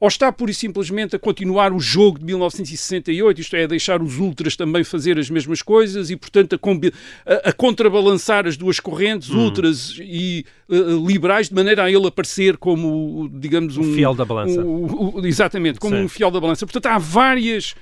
ou 0.00 0.08
está 0.08 0.32
pura 0.32 0.50
e 0.50 0.54
simplesmente 0.54 1.14
a 1.14 1.18
continuar 1.18 1.72
o 1.74 1.78
jogo 1.78 2.18
de 2.18 2.24
1968, 2.24 3.40
isto 3.42 3.54
é, 3.54 3.64
a 3.64 3.66
deixar 3.66 4.00
os 4.02 4.18
ultras 4.18 4.56
também 4.56 4.82
fazer 4.82 5.18
as 5.18 5.28
mesmas 5.28 5.60
coisas 5.60 6.08
e, 6.10 6.16
portanto, 6.16 6.54
a, 6.58 7.32
a- 7.34 7.50
a 7.50 7.52
contrabalançar 7.52 8.46
as 8.46 8.56
duas 8.56 8.80
correntes, 8.80 9.28
ultras 9.28 9.94
e 10.00 10.46
eh, 10.70 10.74
liberais, 11.06 11.50
de 11.50 11.54
maneira 11.54 11.84
a 11.84 11.90
ele 11.92 12.06
aparecer 12.06 12.56
como, 12.56 13.28
digamos, 13.34 13.76
um. 13.76 13.92
fiel 13.94 14.14
da 14.14 14.24
balança. 14.24 14.64
um- 14.64 15.18
um- 15.18 15.26
exatamente, 15.26 15.78
como 15.78 15.94
Sim. 15.94 16.04
um 16.04 16.08
fiel 16.08 16.30
da 16.30 16.40
balança. 16.40 16.64
Portanto, 16.66 16.86
há 16.86 16.98
várias. 16.98 17.74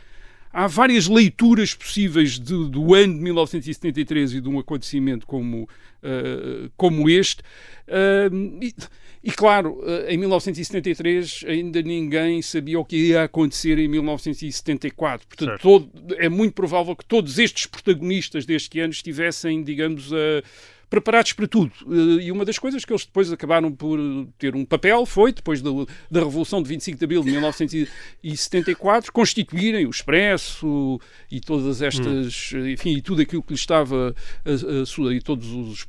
Há 0.50 0.66
várias 0.66 1.06
leituras 1.06 1.74
possíveis 1.74 2.38
de- 2.38 2.68
do 2.70 2.94
ano 2.94 3.14
de 3.14 3.20
1973 3.20 4.32
e 4.32 4.40
de 4.40 4.48
um 4.48 4.58
acontecimento 4.58 5.26
como, 5.26 5.68
eh, 6.02 6.68
como 6.74 7.08
este. 7.08 7.42
E, 8.62 8.74
e, 9.28 9.30
claro, 9.30 9.78
eh, 9.84 10.14
em 10.14 10.16
1973 10.16 11.44
ainda 11.46 11.82
ninguém 11.82 12.40
sabia 12.40 12.80
o 12.80 12.84
que 12.84 12.96
ia 13.08 13.24
acontecer 13.24 13.78
em 13.78 13.86
1974. 13.86 15.26
Portanto, 15.28 15.60
todo- 15.60 15.90
é 16.16 16.30
muito 16.30 16.54
provável 16.54 16.96
que 16.96 17.04
todos 17.04 17.38
estes 17.38 17.66
protagonistas 17.66 18.46
deste 18.46 18.80
ano 18.80 18.90
estivessem, 18.92 19.62
digamos, 19.62 20.10
a 20.14 20.42
preparados 20.90 21.32
para 21.32 21.46
tudo. 21.46 21.72
Eh, 21.90 22.24
E 22.24 22.32
uma 22.32 22.44
das 22.44 22.58
coisas 22.58 22.84
que 22.84 22.92
eles 22.92 23.04
depois 23.04 23.30
acabaram 23.32 23.70
por 23.72 23.98
ter 24.38 24.54
um 24.54 24.64
papel 24.64 25.04
foi, 25.06 25.32
depois 25.32 25.60
da, 25.62 25.70
da 26.10 26.20
Revolução 26.20 26.62
de 26.62 26.68
25 26.68 26.98
de 26.98 27.04
Abril 27.04 27.22
de 27.22 27.30
1974, 27.30 29.12
constituírem 29.12 29.86
o 29.86 29.90
Expresso 29.90 31.00
e 31.30 31.40
todas 31.40 31.82
estas, 31.82 32.52
enfim, 32.72 32.96
e 32.96 33.02
tudo 33.02 33.22
aquilo 33.22 33.42
que 33.42 33.52
lhe 33.52 33.58
estava, 33.58 34.14
a- 34.44 35.08
a 35.10 35.14
e 35.14 35.20
todos 35.20 35.48
os, 35.52 35.86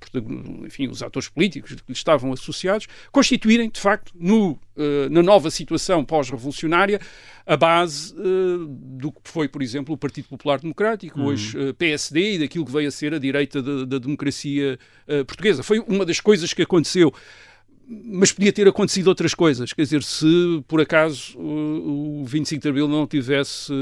enfim, 0.66 0.88
os 0.88 1.02
atores 1.02 1.30
políticos 1.30 1.72
que 1.74 1.82
lhe 1.88 1.94
estavam 1.94 2.32
associados, 2.34 2.88
constituírem, 3.12 3.70
de 3.70 3.80
facto, 3.80 4.12
no, 4.16 4.60
eh, 4.78 5.10
na 5.10 5.22
nova 5.24 5.50
situação 5.52 6.04
pós-revolucionária, 6.06 7.00
a 7.50 7.58
base 7.58 8.14
eh, 8.14 8.18
do 8.70 9.12
que 9.12 9.20
foi, 9.24 9.48
por 9.48 9.64
exemplo, 9.64 9.96
o 9.96 9.98
Partido 9.98 10.28
Popular 10.28 10.60
Democrático, 10.60 11.20
hoje 11.20 11.58
eh, 11.60 11.74
PSD, 11.74 12.36
e 12.36 12.38
daquilo 12.38 12.64
que 12.64 12.72
veio 12.72 12.88
a 12.88 12.92
ser 12.92 13.12
a 13.12 13.18
direita 13.18 13.60
da, 13.60 13.86
da 13.86 13.98
democracia 13.98 14.78
eh, 15.08 15.24
portuguesa. 15.24 15.64
Foi 15.64 15.80
uma 15.80 16.06
das 16.06 16.20
coisas 16.20 16.54
que 16.54 16.62
aconteceu. 16.62 17.12
Mas 17.88 18.32
podia 18.32 18.54
ter 18.54 18.68
acontecido 18.68 19.08
outras 19.08 19.34
coisas. 19.34 19.74
Quer 19.74 19.82
dizer, 19.82 20.04
se 20.04 20.64
por 20.68 20.80
acaso 20.80 21.36
o 21.40 22.22
o 22.22 22.26
25 22.26 22.62
de 22.62 22.70
Abril 22.70 22.88
não 22.88 23.08
tivesse 23.08 23.74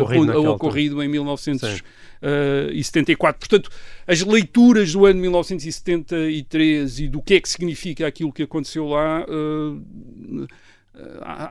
Ocorrido 0.00 0.50
ocorrido 0.50 1.02
em 1.02 1.08
1974. 1.08 3.40
Portanto, 3.40 3.68
as 4.06 4.22
leituras 4.22 4.92
do 4.92 5.04
ano 5.06 5.20
1973 5.20 7.00
e 7.00 7.08
do 7.08 7.20
que 7.20 7.34
é 7.34 7.40
que 7.40 7.48
significa 7.48 8.06
aquilo 8.06 8.32
que 8.32 8.44
aconteceu 8.44 8.86
lá, 8.86 9.26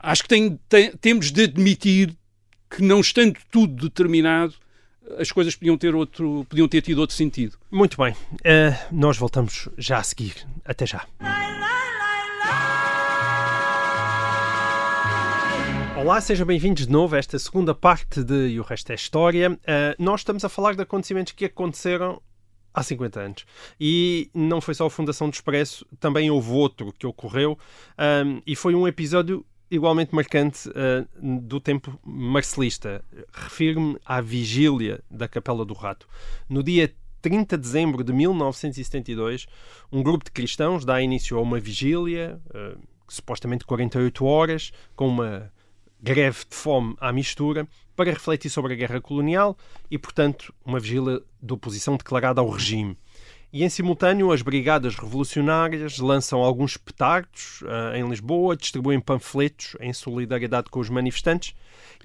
acho 0.02 0.22
que 0.22 0.28
tem- 0.28 0.58
tem- 0.68 0.92
temos 0.96 1.30
de 1.30 1.44
admitir 1.44 2.14
que 2.70 2.82
não 2.82 3.00
estando 3.00 3.38
tudo 3.50 3.84
determinado, 3.88 4.54
as 5.18 5.32
coisas 5.32 5.54
podiam 5.56 5.78
ter, 5.78 5.94
outro, 5.94 6.44
podiam 6.48 6.68
ter 6.68 6.82
tido 6.82 6.98
outro 6.98 7.16
sentido. 7.16 7.56
Muito 7.70 7.96
bem. 7.96 8.14
Eh, 8.44 8.74
nós 8.92 9.16
voltamos 9.16 9.68
já 9.78 9.98
a 9.98 10.02
seguir. 10.02 10.46
Até 10.64 10.84
já. 10.86 11.06
Olá, 15.96 16.20
sejam 16.20 16.46
bem-vindos 16.46 16.86
de 16.86 16.92
novo 16.92 17.16
a 17.16 17.18
esta 17.18 17.38
segunda 17.38 17.74
parte 17.74 18.22
de 18.22 18.48
E 18.48 18.60
o 18.60 18.62
Resto 18.62 18.92
é 18.92 18.94
História. 18.94 19.58
Eh, 19.66 19.96
nós 19.98 20.20
estamos 20.20 20.44
a 20.44 20.48
falar 20.48 20.74
de 20.74 20.82
acontecimentos 20.82 21.32
que 21.32 21.44
aconteceram 21.44 22.22
há 22.72 22.82
50 22.82 23.20
anos. 23.20 23.46
E 23.80 24.30
não 24.34 24.60
foi 24.60 24.74
só 24.74 24.86
a 24.86 24.90
Fundação 24.90 25.28
do 25.28 25.34
Expresso, 25.34 25.86
também 25.98 26.30
houve 26.30 26.50
outro 26.50 26.92
que 26.92 27.06
ocorreu 27.06 27.58
ahm, 27.96 28.40
e 28.46 28.54
foi 28.54 28.74
um 28.74 28.86
episódio 28.86 29.44
igualmente 29.70 30.14
marcante 30.14 30.70
ah, 30.70 31.06
do 31.20 31.60
tempo 31.60 31.98
marcelista. 32.04 33.04
Refiro-me 33.32 33.98
à 34.04 34.20
vigília 34.20 35.02
da 35.10 35.28
Capela 35.28 35.64
do 35.64 35.74
Rato. 35.74 36.08
No 36.48 36.62
dia 36.62 36.92
30 37.20 37.56
de 37.56 37.62
dezembro 37.62 38.04
de 38.04 38.12
1972, 38.12 39.46
um 39.92 40.02
grupo 40.02 40.24
de 40.24 40.30
cristãos 40.30 40.84
dá 40.84 41.00
início 41.02 41.36
a 41.36 41.42
uma 41.42 41.60
vigília, 41.60 42.40
ah, 42.54 42.76
supostamente 43.08 43.64
48 43.64 44.24
horas, 44.24 44.72
com 44.94 45.08
uma 45.08 45.52
greve 46.00 46.44
de 46.48 46.54
fome 46.54 46.94
à 47.00 47.12
mistura, 47.12 47.66
para 47.96 48.10
refletir 48.10 48.48
sobre 48.48 48.74
a 48.74 48.76
guerra 48.76 49.00
colonial 49.00 49.56
e, 49.90 49.98
portanto, 49.98 50.54
uma 50.64 50.78
vigília 50.78 51.20
de 51.42 51.52
oposição 51.52 51.96
declarada 51.96 52.40
ao 52.40 52.48
regime. 52.48 52.96
E, 53.50 53.64
em 53.64 53.68
simultâneo, 53.70 54.30
as 54.30 54.42
brigadas 54.42 54.94
revolucionárias 54.94 55.98
lançam 55.98 56.40
alguns 56.40 56.76
petardos 56.76 57.64
ah, 57.66 57.96
em 57.96 58.06
Lisboa, 58.06 58.54
distribuem 58.54 59.00
panfletos 59.00 59.74
em 59.80 59.90
solidariedade 59.90 60.68
com 60.68 60.78
os 60.78 60.90
manifestantes 60.90 61.54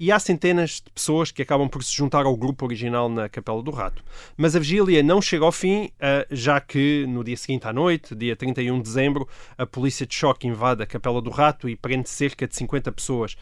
e 0.00 0.10
há 0.10 0.18
centenas 0.18 0.82
de 0.82 0.90
pessoas 0.90 1.30
que 1.30 1.42
acabam 1.42 1.68
por 1.68 1.84
se 1.84 1.94
juntar 1.94 2.24
ao 2.24 2.34
grupo 2.34 2.64
original 2.64 3.10
na 3.10 3.28
Capela 3.28 3.62
do 3.62 3.70
Rato. 3.70 4.02
Mas 4.38 4.56
a 4.56 4.58
vigília 4.58 5.02
não 5.02 5.20
chega 5.20 5.44
ao 5.44 5.52
fim, 5.52 5.90
ah, 6.00 6.26
já 6.30 6.58
que 6.62 7.04
no 7.06 7.22
dia 7.22 7.36
seguinte 7.36 7.68
à 7.68 7.74
noite, 7.74 8.14
dia 8.14 8.34
31 8.34 8.78
de 8.78 8.82
dezembro, 8.82 9.28
a 9.58 9.66
polícia 9.66 10.06
de 10.06 10.14
choque 10.14 10.46
invade 10.46 10.82
a 10.82 10.86
Capela 10.86 11.20
do 11.20 11.28
Rato 11.28 11.68
e 11.68 11.76
prende 11.76 12.08
cerca 12.08 12.48
de 12.48 12.56
50 12.56 12.90
pessoas. 12.90 13.36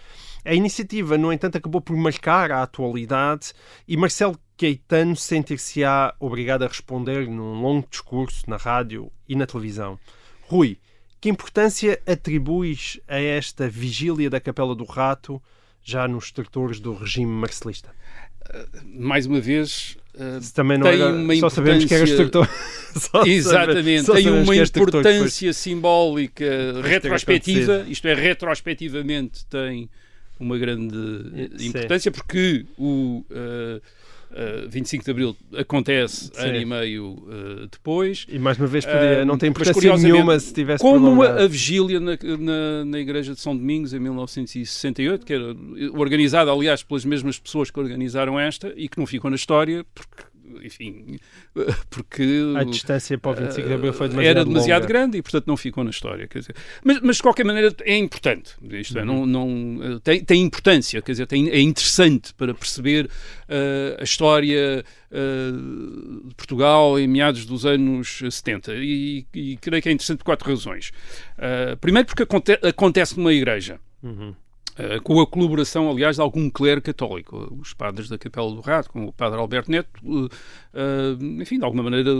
A 0.45 0.53
iniciativa, 0.53 1.17
no 1.17 1.33
entanto, 1.33 1.57
acabou 1.57 1.81
por 1.81 1.97
marcar 1.97 2.51
a 2.51 2.65
atualidade 2.65 3.53
e 3.87 3.97
Marcelo 3.97 4.37
Caetano 4.63 5.17
sentir-se-á 5.17 6.15
obrigado 6.21 6.63
a 6.63 6.69
responder 6.69 7.27
num 7.27 7.61
longo 7.61 7.85
discurso 7.91 8.49
na 8.49 8.57
rádio 8.57 9.11
e 9.29 9.35
na 9.35 9.45
televisão. 9.45 9.99
Rui, 10.43 10.79
que 11.21 11.29
importância 11.29 12.01
atribuis 12.07 13.01
a 13.09 13.19
esta 13.19 13.69
vigília 13.69 14.31
da 14.31 14.39
Capela 14.39 14.73
do 14.77 14.85
Rato 14.85 15.43
já 15.83 16.07
nos 16.07 16.27
estertores 16.27 16.79
do 16.79 16.95
regime 16.95 17.33
marcelista? 17.33 17.91
Mais 18.85 19.27
uma 19.27 19.41
vez, 19.41 19.97
eh, 20.15 20.39
Se 20.41 20.55
também 20.55 20.79
não 20.79 20.87
Tem 20.87 21.01
era, 21.01 21.13
uma 21.13 21.37
só 21.37 21.49
sabemos 21.51 21.85
que 21.85 21.95
era 21.95 22.07
sabe- 22.95 23.31
Exatamente, 23.31 24.05
só 24.05 24.15
tem 24.15 24.31
uma 24.31 24.55
é 24.55 24.63
importância 24.63 25.53
simbólica 25.53 26.45
retrospectiva, 26.85 27.85
isto 27.89 28.07
é, 28.07 28.15
retrospectivamente 28.15 29.45
tem 29.47 29.91
uma 30.39 30.57
grande 30.57 30.97
eh, 31.35 31.59
Sim. 31.59 31.67
importância 31.67 32.13
porque 32.13 32.65
o 32.79 33.25
eh, 33.29 33.81
eh, 34.35 34.67
25 34.69 35.05
de 35.05 35.11
Abril 35.11 35.37
acontece 35.57 36.31
Sim. 36.35 36.41
ano 36.49 36.57
e 36.57 36.65
meio 36.65 37.17
eh, 37.29 37.67
depois. 37.71 38.27
E 38.29 38.39
mais 38.39 38.59
uma 38.59 38.67
vez 38.67 38.85
podia, 38.85 39.23
Ah, 39.23 39.25
não 39.25 39.37
tem 39.39 39.51
importância 39.51 39.97
nenhuma 39.97 40.39
se 40.41 40.53
tivesse 40.53 40.83
Como 40.83 40.99
prolongado. 41.17 41.43
a 41.43 41.47
vigília 41.47 42.01
na, 42.01 42.13
na, 42.39 42.85
na 42.85 42.99
Igreja 42.99 43.35
de 43.35 43.41
São 43.41 43.57
Domingos 43.57 43.93
em 43.93 43.99
1968, 43.99 45.25
que 45.27 45.33
era 45.33 45.55
organizada, 45.95 46.51
aliás, 46.53 46.83
pelas 46.83 47.05
mesmas 47.05 47.39
pessoas 47.39 47.71
que 47.71 47.79
organizaram 47.79 48.39
esta 48.39 48.73
e 48.77 48.89
que 48.89 48.99
não 48.99 49.07
ficou 49.07 49.31
na 49.31 49.37
história, 49.37 49.85
porque, 49.95 50.25
enfim, 50.63 51.19
porque 51.91 52.23
A 52.57 52.65
distância 52.65 53.17
para 53.19 53.31
o 53.31 53.35
25 53.35 53.69
de 53.69 53.75
Abril 53.75 53.93
foi 53.93 54.09
demasiado 54.09 54.37
era 54.37 54.45
demasiado 54.45 54.83
longa. 54.83 54.93
grande 54.93 55.19
e, 55.19 55.23
portanto, 55.23 55.47
não 55.47 55.57
ficou 55.57 55.85
na 55.85 55.91
história. 55.91 56.27
Quer 56.27 56.41
dizer, 56.41 56.55
mas, 56.85 57.01
mas, 57.01 57.17
de 57.17 57.23
qualquer 57.23 57.45
maneira, 57.45 57.75
é 57.83 57.97
importante. 57.97 58.53
Isto 58.71 58.99
é, 58.99 59.03
Uhum. 59.03 59.27
não, 59.27 59.47
não, 59.47 60.01
tem, 60.01 60.25
tem 60.25 60.43
importância, 60.43 61.01
quer 61.03 61.13
dizer, 61.13 61.27
tem, 61.27 61.49
é 61.49 61.61
interessante 61.61 62.33
para 62.35 62.55
perceber 62.55 63.09
eh, 63.49 63.97
a 64.01 64.05
história 64.05 64.85
eh, 65.11 65.51
de 66.29 66.35
Portugal 66.35 66.99
em 66.99 67.07
meados 67.07 67.45
dos 67.47 67.65
anos 67.67 68.23
70. 68.31 68.75
E, 68.77 69.27
e 69.35 69.57
creio 69.59 69.83
que 69.83 69.89
é 69.89 69.93
interessante 69.93 70.19
por 70.19 70.25
quatro 70.25 70.49
razões. 70.51 70.93
Eh, 71.39 71.77
primeiro, 71.81 72.07
porque 72.07 72.23
aconte 72.23 72.53
acontece 72.63 73.17
numa 73.17 73.33
igreja. 73.33 73.79
Uhum. 74.03 74.35
Uh, 74.73 75.03
com 75.03 75.21
a 75.21 75.27
colaboração, 75.27 75.91
aliás, 75.91 76.17
de 76.17 76.23
algum 76.23 76.49
clero 76.49 76.81
católico. 76.81 77.59
Os 77.61 77.75
padres 77.75 78.09
da 78.09 78.17
Capela 78.17 78.51
do 78.51 78.63
Rato, 78.63 78.89
como 78.89 79.09
o 79.09 79.13
padre 79.13 79.39
Alberto 79.39 79.71
Neto, 79.71 79.91
uh, 80.03 80.25
uh, 80.25 81.43
enfim, 81.43 81.59
de 81.59 81.65
alguma 81.65 81.83
maneira 81.83 82.11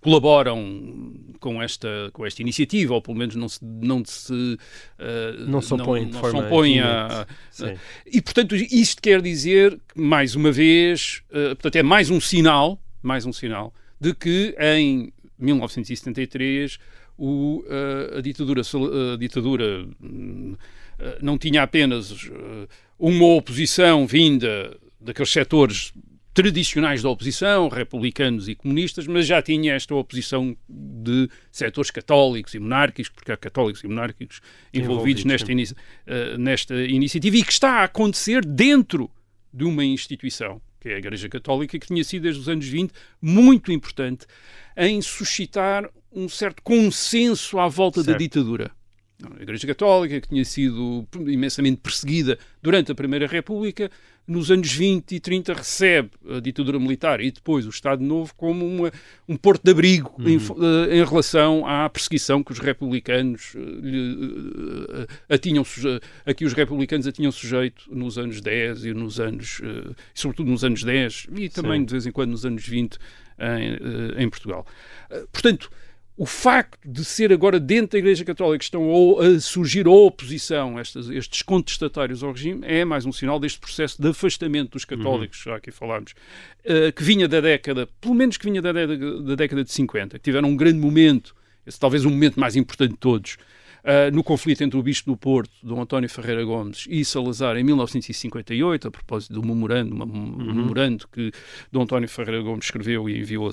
colaboram 0.00 1.14
com 1.38 1.62
esta, 1.62 2.10
com 2.12 2.26
esta 2.26 2.42
iniciativa, 2.42 2.94
ou 2.94 3.00
pelo 3.00 3.16
menos 3.16 3.36
não 3.36 3.48
se, 3.48 3.64
não 3.64 4.04
se, 4.04 4.58
Não 5.46 5.60
se 5.60 5.72
opõem 5.72 6.06
de 6.06 6.14
não 6.14 6.20
forma 6.20 6.40
se 6.40 6.46
opõem 6.46 6.80
a, 6.80 7.26
Sim. 7.52 7.76
e, 8.04 8.20
portanto, 8.20 8.56
isto 8.56 9.00
quer 9.00 9.22
dizer 9.22 9.78
mais 9.94 10.34
uma 10.34 10.50
vez, 10.50 11.22
portanto, 11.30 11.76
é 11.76 11.82
mais 11.82 12.10
um 12.10 12.20
sinal, 12.20 12.82
mais 13.00 13.24
um 13.24 13.32
sinal, 13.32 13.72
de 14.00 14.12
que 14.14 14.54
em 14.58 15.12
1973 15.38 16.76
o, 17.16 17.64
a 18.16 18.20
ditadura, 18.20 18.62
a 18.62 19.16
ditadura 19.16 19.86
hum, 20.02 20.56
não 21.20 21.38
tinha 21.38 21.62
apenas 21.62 22.10
uh, 22.10 22.68
uma 22.98 23.26
oposição 23.26 24.06
vinda 24.06 24.76
daqueles 25.00 25.30
setores 25.30 25.92
tradicionais 26.32 27.02
da 27.02 27.08
oposição, 27.08 27.68
republicanos 27.68 28.48
e 28.48 28.54
comunistas, 28.54 29.06
mas 29.06 29.26
já 29.26 29.42
tinha 29.42 29.74
esta 29.74 29.94
oposição 29.94 30.56
de 30.68 31.28
setores 31.50 31.90
católicos 31.90 32.54
e 32.54 32.58
monárquicos, 32.58 33.10
porque 33.10 33.32
há 33.32 33.36
católicos 33.36 33.82
e 33.82 33.88
monárquicos 33.88 34.40
envolvidos, 34.72 35.22
Envolvidos, 35.22 35.24
nesta, 35.24 35.52
inici 35.52 35.74
uh, 35.74 36.38
nesta 36.38 36.82
iniciativa 36.84 37.36
e 37.36 37.42
que 37.42 37.52
está 37.52 37.80
a 37.80 37.84
acontecer 37.84 38.44
dentro 38.44 39.10
de 39.52 39.64
uma 39.64 39.84
instituição, 39.84 40.62
que 40.78 40.88
é 40.88 40.94
a 40.94 40.98
Igreja 40.98 41.28
Católica, 41.28 41.78
que 41.78 41.86
tinha 41.86 42.04
sido 42.04 42.22
desde 42.22 42.40
os 42.40 42.48
anos 42.48 42.66
20 42.66 42.92
muito 43.20 43.72
importante 43.72 44.24
em 44.76 45.02
suscitar 45.02 45.90
um 46.12 46.28
certo 46.28 46.62
consenso 46.62 47.58
à 47.58 47.68
volta 47.68 48.02
certo. 48.02 48.12
da 48.12 48.18
ditadura. 48.18 48.70
A 49.38 49.42
Igreja 49.42 49.66
Católica, 49.66 50.20
que 50.20 50.28
tinha 50.28 50.44
sido 50.44 51.06
imensamente 51.26 51.80
perseguida 51.80 52.38
durante 52.62 52.92
a 52.92 52.94
Primeira 52.94 53.26
República, 53.26 53.90
nos 54.30 54.50
anos 54.50 54.72
20 54.72 55.16
e 55.16 55.20
30 55.20 55.54
recebe 55.54 56.10
a 56.28 56.38
ditadura 56.38 56.78
militar 56.78 57.20
e 57.20 57.32
depois 57.32 57.66
o 57.66 57.70
Estado 57.70 58.02
Novo 58.02 58.32
como 58.36 58.64
uma, 58.64 58.92
um 59.28 59.36
porto 59.36 59.64
de 59.64 59.72
abrigo 59.72 60.14
uhum. 60.18 60.28
em, 60.28 60.36
uh, 60.36 60.92
em, 60.92 61.04
relação 61.04 61.66
à 61.66 61.88
perseguição 61.88 62.40
que 62.42 62.52
os 62.52 62.60
republicanos 62.60 63.54
uh, 63.56 63.58
uh, 63.58 65.06
a, 65.28 65.36
tinham, 65.36 65.64
a 66.24 66.32
que 66.32 66.44
os 66.44 66.52
republicanos 66.52 67.08
a 67.08 67.12
tinham 67.12 67.32
sujeito 67.32 67.92
nos 67.92 68.18
anos 68.18 68.40
10 68.40 68.84
e 68.84 68.94
nos 68.94 69.18
anos, 69.18 69.60
sobretudo 70.14 70.48
nos 70.48 70.62
anos 70.62 70.84
10 70.84 71.26
e 71.36 71.48
também 71.48 71.80
Sim. 71.80 71.86
de 71.86 71.92
vez 71.92 72.06
em 72.06 72.12
quando 72.12 72.30
nos 72.30 72.46
anos 72.46 72.64
20 72.64 72.98
em, 73.40 74.22
em 74.22 74.30
Portugal. 74.30 74.64
portanto, 75.32 75.70
o 76.20 76.26
facto 76.26 76.86
de 76.86 77.02
ser 77.02 77.32
agora 77.32 77.58
dentro 77.58 77.92
da 77.92 77.98
Igreja 77.98 78.26
Católica 78.26 78.58
que 78.58 78.64
estão 78.64 79.18
a 79.18 79.40
surgir 79.40 79.86
a 79.86 79.90
oposição, 79.90 80.78
estes, 80.78 81.40
contestatários 81.40 82.22
ao 82.22 82.32
regime, 82.32 82.60
é 82.62 82.84
mais 82.84 83.06
um 83.06 83.12
sinal 83.12 83.40
deste 83.40 83.58
processo 83.58 84.02
de 84.02 84.06
afastamento 84.06 84.72
dos 84.72 84.84
católicos, 84.84 85.38
uhum. 85.38 85.52
já 85.52 85.56
aqui 85.56 85.70
falámos, 85.70 86.12
uh, 86.66 86.92
que 86.94 87.02
vinha 87.02 87.26
da 87.26 87.40
década, 87.40 87.88
pelo 88.02 88.14
menos 88.14 88.36
que 88.36 88.44
vinha 88.44 88.60
da, 88.60 88.70
da 88.70 89.34
década 89.34 89.64
de 89.64 89.72
50, 89.72 90.18
que 90.18 90.24
tiveram 90.24 90.50
um 90.50 90.56
grande 90.58 90.78
momento, 90.78 91.34
esse 91.66 91.80
talvez 91.80 92.04
o 92.04 92.10
momento 92.10 92.38
mais 92.38 92.54
importante 92.54 92.90
de 92.90 92.98
todos, 92.98 93.38
uh, 93.84 94.14
no 94.14 94.22
conflito 94.22 94.62
entre 94.62 94.78
o 94.78 94.82
Bispo 94.82 95.10
do 95.10 95.16
Porto, 95.16 95.50
Dom 95.62 95.80
António 95.80 96.08
Ferreira 96.08 96.44
Gomes, 96.44 96.86
e 96.88 97.04
Salazar 97.04 97.56
em 97.56 97.64
1958, 97.64 98.88
a 98.88 98.90
propósito 98.90 99.34
do 99.34 99.42
memorando, 99.42 99.94
um 99.94 100.00
uhum. 100.00 100.54
memorando 100.54 101.06
que 101.08 101.30
Dom 101.70 101.82
António 101.82 102.08
Ferreira 102.08 102.42
Gomes 102.42 102.64
escreveu 102.64 103.08
e 103.08 103.18
enviou 103.18 103.48
a 103.48 103.52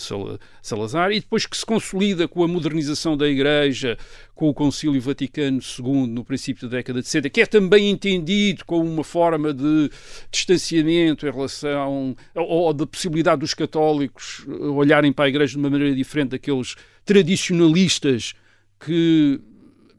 Salazar, 0.62 1.12
e 1.12 1.20
depois 1.20 1.46
que 1.46 1.58
se 1.58 1.66
consolida 1.66 2.28
com 2.28 2.44
a 2.44 2.48
modernização 2.48 3.18
da 3.18 3.28
Igreja, 3.28 3.98
com 4.36 4.50
o 4.50 4.54
Concílio 4.54 5.02
Vaticano 5.02 5.60
II 5.60 6.08
no 6.08 6.24
princípio 6.24 6.70
da 6.70 6.78
década 6.78 7.02
de 7.02 7.08
60, 7.08 7.30
que 7.30 7.42
é 7.42 7.46
também 7.46 7.90
entendido 7.90 8.64
como 8.66 8.84
uma 8.84 9.04
forma 9.04 9.54
de 9.54 9.90
distanciamento 10.32 11.28
em 11.28 11.32
relação 11.32 12.16
ou 12.36 12.72
da 12.74 12.86
possibilidade 12.86 13.40
dos 13.40 13.54
católicos 13.54 14.46
olharem 14.48 15.12
para 15.12 15.26
a 15.26 15.30
Igreja 15.30 15.54
de 15.54 15.58
uma 15.58 15.70
maneira 15.70 15.96
diferente 15.96 16.30
daqueles 16.30 16.76
tradicionalistas 17.04 18.34
que 18.80 19.42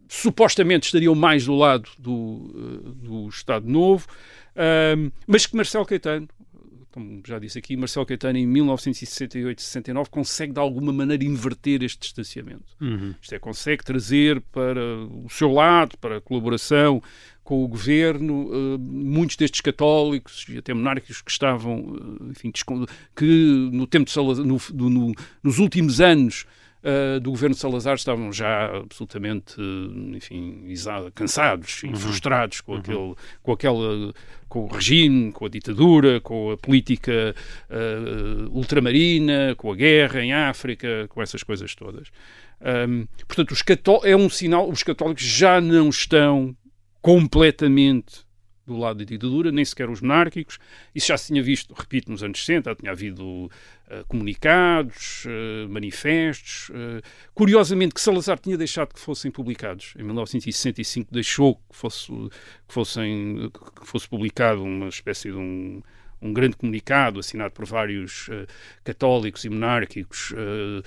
supostamente 0.08 0.86
estariam 0.86 1.14
mais 1.14 1.44
do 1.44 1.54
lado 1.54 1.88
do, 1.98 2.54
eh, 2.54 3.06
do 3.06 3.28
Estado 3.28 3.68
Novo, 3.68 4.06
mas 5.24 5.46
que 5.46 5.54
Marcelo 5.54 5.86
Caetano, 5.86 6.28
como 6.90 7.22
já 7.24 7.38
disse 7.38 7.58
aqui, 7.58 7.76
Marcelo 7.76 8.04
Caetano 8.04 8.38
em 8.38 8.46
1968-69 8.46 10.08
consegue 10.10 10.52
de 10.52 10.58
alguma 10.58 10.92
maneira 10.92 11.22
inverter 11.22 11.84
este 11.84 12.00
distanciamento. 12.00 12.64
Uhum. 12.80 13.14
Isto 13.22 13.34
é, 13.36 13.38
consegue 13.38 13.84
trazer 13.84 14.40
para 14.52 14.82
o 15.24 15.28
seu 15.30 15.52
lado, 15.52 15.96
para 15.98 16.16
a 16.16 16.20
colaboração 16.20 17.00
com 17.44 17.64
o 17.64 17.68
governo, 17.68 18.50
uh, 18.50 18.78
muitos 18.78 19.36
destes 19.36 19.62
católicos 19.62 20.44
e 20.50 20.58
até 20.58 20.74
monárquicos 20.74 21.22
que 21.22 21.30
estavam, 21.30 21.80
uh, 21.80 22.30
enfim, 22.30 22.52
que 23.16 23.24
no 23.72 23.86
tempo 23.86 24.04
de 24.04 24.10
Salazar, 24.10 24.44
no, 24.44 24.60
no, 24.74 25.14
nos 25.42 25.58
últimos 25.58 25.98
anos 25.98 26.44
uh, 26.82 27.20
do 27.20 27.30
governo 27.30 27.54
de 27.54 27.60
Salazar 27.60 27.94
estavam 27.94 28.32
já 28.32 28.76
absolutamente, 28.76 29.56
enfim, 30.14 30.64
cansados 31.14 31.82
e 31.82 31.88
uhum. 31.88 31.96
frustrados 31.96 32.60
com, 32.60 32.72
uhum. 32.72 32.78
aquele, 32.78 33.14
com 33.42 33.52
aquela 33.52 34.14
com 34.48 34.64
o 34.64 34.66
regime, 34.66 35.30
com 35.30 35.44
a 35.44 35.48
ditadura, 35.48 36.20
com 36.20 36.50
a 36.50 36.56
política 36.56 37.34
uh, 37.68 38.50
ultramarina, 38.50 39.54
com 39.56 39.70
a 39.70 39.76
guerra 39.76 40.22
em 40.22 40.32
África, 40.32 41.06
com 41.08 41.20
essas 41.20 41.42
coisas 41.42 41.74
todas. 41.74 42.08
Um, 42.60 43.06
portanto, 43.26 43.52
os 43.52 43.62
é 44.04 44.16
um 44.16 44.28
sinal, 44.28 44.68
os 44.68 44.82
católicos 44.82 45.22
já 45.22 45.60
não 45.60 45.90
estão 45.90 46.56
completamente 47.00 48.27
do 48.68 48.78
lado 48.78 48.98
da 48.98 49.04
ditadura, 49.04 49.50
nem 49.50 49.64
sequer 49.64 49.88
os 49.90 50.00
monárquicos. 50.00 50.58
Isso 50.94 51.08
já 51.08 51.18
se 51.18 51.28
tinha 51.28 51.42
visto, 51.42 51.74
repito, 51.74 52.10
nos 52.10 52.22
anos 52.22 52.44
60, 52.44 52.74
tinha 52.76 52.92
havido 52.92 53.24
uh, 53.24 53.50
comunicados, 54.06 55.24
uh, 55.24 55.68
manifestos. 55.68 56.68
Uh, 56.70 57.02
curiosamente, 57.34 57.94
que 57.94 58.00
Salazar 58.00 58.38
tinha 58.38 58.56
deixado 58.56 58.94
que 58.94 59.00
fossem 59.00 59.30
publicados. 59.30 59.94
Em 59.98 60.02
1965 60.02 61.12
deixou 61.12 61.56
que 61.56 61.76
fosse, 61.76 62.06
que 62.06 62.74
fossem, 62.74 63.50
que 63.80 63.86
fosse 63.86 64.08
publicado 64.08 64.62
uma 64.62 64.88
espécie 64.88 65.30
de 65.30 65.36
um 65.36 65.82
um 66.20 66.32
grande 66.32 66.56
comunicado 66.56 67.20
assinado 67.20 67.52
por 67.52 67.64
vários 67.64 68.28
uh, 68.28 68.46
católicos 68.82 69.44
e 69.44 69.48
monárquicos 69.48 70.32
uh, 70.32 70.82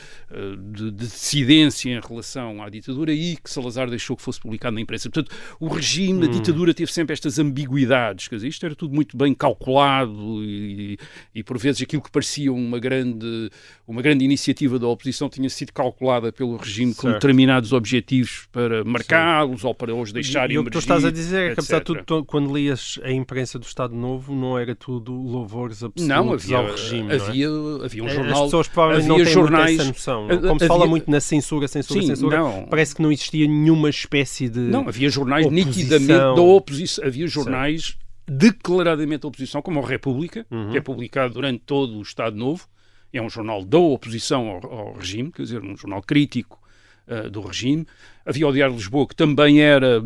de, 0.57 0.91
de, 0.91 1.07
dissidência 1.07 1.89
em 1.89 1.99
relação 1.99 2.61
à 2.61 2.69
ditadura 2.69 3.13
e 3.13 3.37
que 3.37 3.49
Salazar 3.49 3.89
deixou 3.89 4.15
que 4.15 4.21
fosse 4.21 4.39
publicado 4.39 4.75
na 4.75 4.81
imprensa. 4.81 5.09
Portanto, 5.09 5.33
o 5.59 5.67
regime, 5.67 6.25
hum. 6.25 6.29
a 6.29 6.31
ditadura 6.31 6.73
teve 6.73 6.91
sempre 6.91 7.13
estas 7.13 7.39
ambiguidades, 7.39 8.27
quer 8.27 8.35
dizer, 8.35 8.47
isto 8.47 8.65
era 8.65 8.75
tudo 8.75 8.93
muito 8.93 9.15
bem 9.15 9.33
calculado 9.33 10.43
e, 10.43 10.97
e, 11.33 11.43
por 11.43 11.57
vezes 11.57 11.81
aquilo 11.81 12.01
que 12.01 12.11
parecia 12.11 12.51
uma 12.51 12.79
grande, 12.79 13.49
uma 13.87 14.01
grande 14.01 14.25
iniciativa 14.25 14.77
da 14.77 14.87
oposição 14.87 15.29
tinha 15.29 15.49
sido 15.49 15.71
calculada 15.71 16.31
pelo 16.31 16.57
regime 16.57 16.93
certo. 16.93 17.07
com 17.07 17.11
determinados 17.13 17.71
objetivos 17.71 18.47
para 18.51 18.83
marcá-los 18.83 19.63
ou 19.63 19.73
para 19.73 19.95
os 19.95 20.11
deixar 20.11 20.49
e, 20.51 20.55
e 20.55 20.59
o 20.59 20.63
que 20.63 20.71
tu 20.71 20.79
estás 20.79 21.05
a 21.05 21.11
dizer 21.11 21.51
é 21.51 21.53
que, 21.53 21.59
apesar 21.59 21.79
de 21.79 21.85
tudo, 21.85 22.25
quando 22.25 22.53
lias 22.55 22.99
a 23.03 23.11
imprensa 23.11 23.57
do 23.57 23.65
Estado 23.65 23.95
Novo, 23.95 24.35
não 24.35 24.57
era 24.57 24.75
tudo 24.75 25.20
louvores 25.23 25.83
absolutos 25.83 26.07
não, 26.07 26.33
havia, 26.33 26.57
ao 26.57 26.71
regime. 26.71 27.13
Havia, 27.13 27.49
não 27.49 27.81
é? 27.81 27.85
havia 27.85 28.03
um 28.03 28.09
jornal. 28.09 28.33
As 28.33 28.41
pessoas 28.41 28.67
provavelmente 28.67 29.11
havia 29.11 29.17
não 29.17 29.25
têm 29.25 29.33
jornais, 29.33 29.79
essa 29.79 29.87
noção. 29.87 30.27
Como 30.27 30.59
se 30.59 30.67
fala 30.67 30.87
muito 30.87 31.11
na 31.11 31.19
censura, 31.19 31.67
censura, 31.67 32.01
sim, 32.01 32.07
censura, 32.07 32.37
não. 32.37 32.65
parece 32.69 32.95
que 32.95 33.01
não 33.01 33.11
existia 33.11 33.47
nenhuma 33.47 33.89
espécie 33.89 34.49
de. 34.49 34.59
Não, 34.59 34.87
havia 34.87 35.09
jornais 35.09 35.45
oposição. 35.45 35.71
nitidamente 35.71 36.35
da 36.35 36.41
oposição. 36.41 37.05
Havia 37.05 37.27
jornais 37.27 37.83
certo. 37.85 37.99
declaradamente 38.27 39.21
da 39.21 39.27
oposição, 39.27 39.61
como 39.61 39.79
a 39.79 39.87
República, 39.87 40.45
uhum. 40.51 40.71
que 40.71 40.77
é 40.77 40.81
publicado 40.81 41.33
durante 41.33 41.63
todo 41.65 41.97
o 41.97 42.01
Estado 42.01 42.35
Novo. 42.35 42.67
É 43.13 43.21
um 43.21 43.29
jornal 43.29 43.65
da 43.65 43.77
oposição 43.77 44.47
ao, 44.47 44.71
ao 44.71 44.93
regime, 44.93 45.31
quer 45.31 45.41
dizer, 45.41 45.61
um 45.61 45.75
jornal 45.75 46.01
crítico 46.01 46.60
uh, 47.07 47.29
do 47.29 47.41
regime. 47.41 47.85
Havia 48.25 48.47
o 48.47 48.51
Diário 48.51 48.73
de 48.73 48.79
Lisboa, 48.79 49.07
que 49.07 49.15
também 49.15 49.61
era 49.61 50.03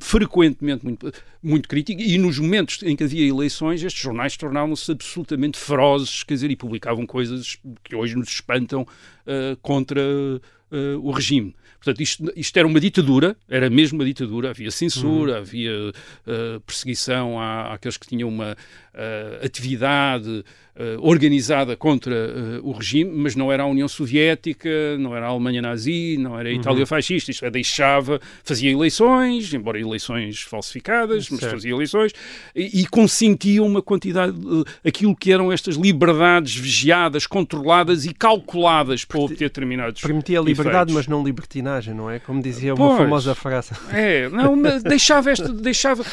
frequentemente 0.00 0.84
muito, 0.84 1.12
muito 1.42 1.68
crítico, 1.68 2.00
e 2.00 2.16
nos 2.16 2.38
momentos 2.38 2.82
em 2.82 2.96
que 2.96 3.04
havia 3.04 3.28
eleições, 3.28 3.82
estes 3.82 4.02
jornais 4.02 4.36
tornavam-se 4.36 4.90
absolutamente 4.92 5.58
ferozes, 5.58 6.22
quer 6.22 6.34
dizer, 6.34 6.50
e 6.50 6.56
publicavam 6.56 7.06
coisas 7.06 7.58
que 7.82 7.94
hoje 7.94 8.16
nos 8.16 8.28
espantam 8.28 8.82
uh, 8.82 9.56
contra 9.60 10.00
uh, 10.00 10.98
o 11.02 11.10
regime. 11.10 11.54
Portanto, 11.82 12.02
isto, 12.02 12.32
isto, 12.36 12.56
era 12.58 12.68
uma 12.68 12.78
ditadura, 12.78 13.34
era 13.48 13.70
mesmo 13.70 13.98
uma 13.98 14.04
ditadura, 14.04 14.50
havia 14.50 14.70
censura, 14.70 15.32
uhum. 15.32 15.38
havia 15.38 15.72
uh, 15.88 16.60
perseguição 16.66 17.40
à, 17.40 17.72
àqueles 17.72 17.96
que 17.96 18.06
tinham 18.06 18.28
uma 18.28 18.54
uh, 18.94 19.44
atividade 19.44 20.28
uh, 20.28 21.06
organizada 21.06 21.76
contra 21.76 22.10
o 22.62 22.72
regime, 22.72 23.10
mas 23.14 23.36
não 23.36 23.52
era 23.52 23.62
a 23.62 23.66
União 23.66 23.86
Soviética, 23.86 24.96
não 24.98 25.14
era 25.14 25.26
a 25.26 25.28
Alemanha 25.28 25.62
nazi, 25.62 26.16
não 26.18 26.38
era 26.38 26.48
a 26.48 26.52
Itália 26.52 26.80
uhum. 26.80 26.86
fascista, 26.86 27.30
isto 27.30 27.44
é, 27.44 27.50
deixava, 27.50 28.20
fazia 28.42 28.70
eleições, 28.70 29.52
embora 29.54 29.78
eleições 29.78 30.42
falsificadas, 30.42 31.28
mas 31.30 31.40
certo. 31.40 31.52
fazia 31.52 31.70
eleições, 31.70 32.12
e, 32.54 32.80
e 32.80 32.86
consentia 32.86 33.62
uma 33.62 33.82
quantidade, 33.82 34.34
aquilo 34.84 35.14
que 35.14 35.32
eram 35.32 35.52
estas 35.52 35.76
liberdades 35.76 36.56
vigiadas, 36.56 37.26
controladas 37.26 38.04
e 38.04 38.14
calculadas 38.14 39.04
para 39.04 39.20
obter 39.20 39.48
determinados 39.50 40.00
Permitia 40.00 40.40
liberdade, 40.40 40.90
efeitos. 40.90 40.94
mas 40.94 41.06
não 41.06 41.22
libertinagem 41.22 41.90
não 41.94 42.10
é? 42.10 42.18
Como 42.18 42.42
dizia 42.42 42.74
uma 42.74 42.96
famosa 42.96 43.34
frase. 43.34 43.70
É, 43.92 44.28
não, 44.28 44.60
deixava 44.82 45.30
esta, 45.30 45.48
deixava, 45.52 46.04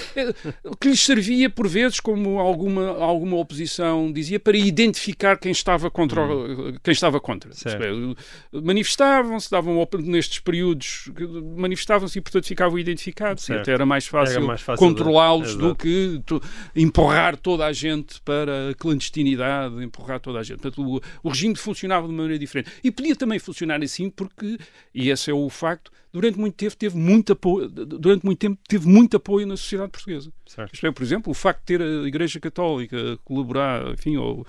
que 0.80 0.90
lhes 0.90 1.02
servia 1.02 1.50
por 1.50 1.68
vezes 1.68 2.00
como 2.00 2.40
alguma, 2.68 3.04
alguma 3.04 3.38
oposição 3.38 4.12
dizia 4.12 4.40
para 4.40 4.58
identificar 4.58 5.38
quem 5.38 5.52
estava 5.52 5.90
contra, 5.90 6.26
hum. 6.26 6.76
quem 6.84 6.92
estava 6.92 7.20
contra. 7.20 7.52
Manifestavam-se, 8.52 9.50
davam 9.50 9.88
nestes 10.00 10.40
períodos, 10.40 11.10
manifestavam-se 11.56 12.20
e 12.20 12.22
portanto 12.22 12.46
ficavam 12.46 12.78
identificados 12.78 13.46
certo. 13.46 13.60
e 13.60 13.62
até 13.62 13.72
era 13.72 13.86
mais 13.86 14.06
fácil, 14.06 14.46
fácil 14.58 14.76
controlá-los 14.76 15.56
do 15.56 15.76
que 15.76 16.22
empurrar 16.76 17.38
toda 17.38 17.66
a 17.66 17.74
gente 17.74 18.22
para 18.22 18.72
a 18.72 18.76
clandestinidade, 18.76 19.84
empurrar 19.84 20.20
toda 20.20 20.40
a 20.40 20.44
gente. 20.44 20.60
Portanto, 20.60 20.82
o, 20.84 21.02
o 21.24 21.30
regime 21.30 21.56
funcionava 21.56 22.08
de 22.08 22.14
uma 22.14 22.24
maneira 22.24 22.40
diferente. 22.40 22.72
E 22.84 22.92
podia 22.92 23.16
também 23.16 23.40
funcionar 23.40 23.82
assim 23.82 24.10
porque, 24.10 24.58
e 24.94 25.10
esse 25.10 25.32
é 25.32 25.34
o 25.34 25.50
facto, 25.50 25.92
durante 26.18 26.40
muito 26.40 26.56
tempo 26.56 26.76
teve 26.76 26.98
muito 26.98 27.34
apoio, 27.34 27.70
durante 27.70 28.26
muito 28.26 28.40
tempo 28.40 28.60
teve 28.68 28.88
muito 28.88 29.18
apoio 29.18 29.46
na 29.46 29.56
sociedade 29.56 29.92
portuguesa. 29.92 30.32
Certo. 30.46 30.74
Isto 30.74 30.88
é, 30.88 30.92
por 30.92 31.04
exemplo, 31.04 31.32
o 31.32 31.34
facto 31.34 31.60
de 31.60 31.66
ter 31.66 31.82
a 31.82 32.08
Igreja 32.08 32.40
Católica 32.40 33.20
colaborar, 33.24 33.94
enfim, 33.94 34.18
ou, 34.18 34.46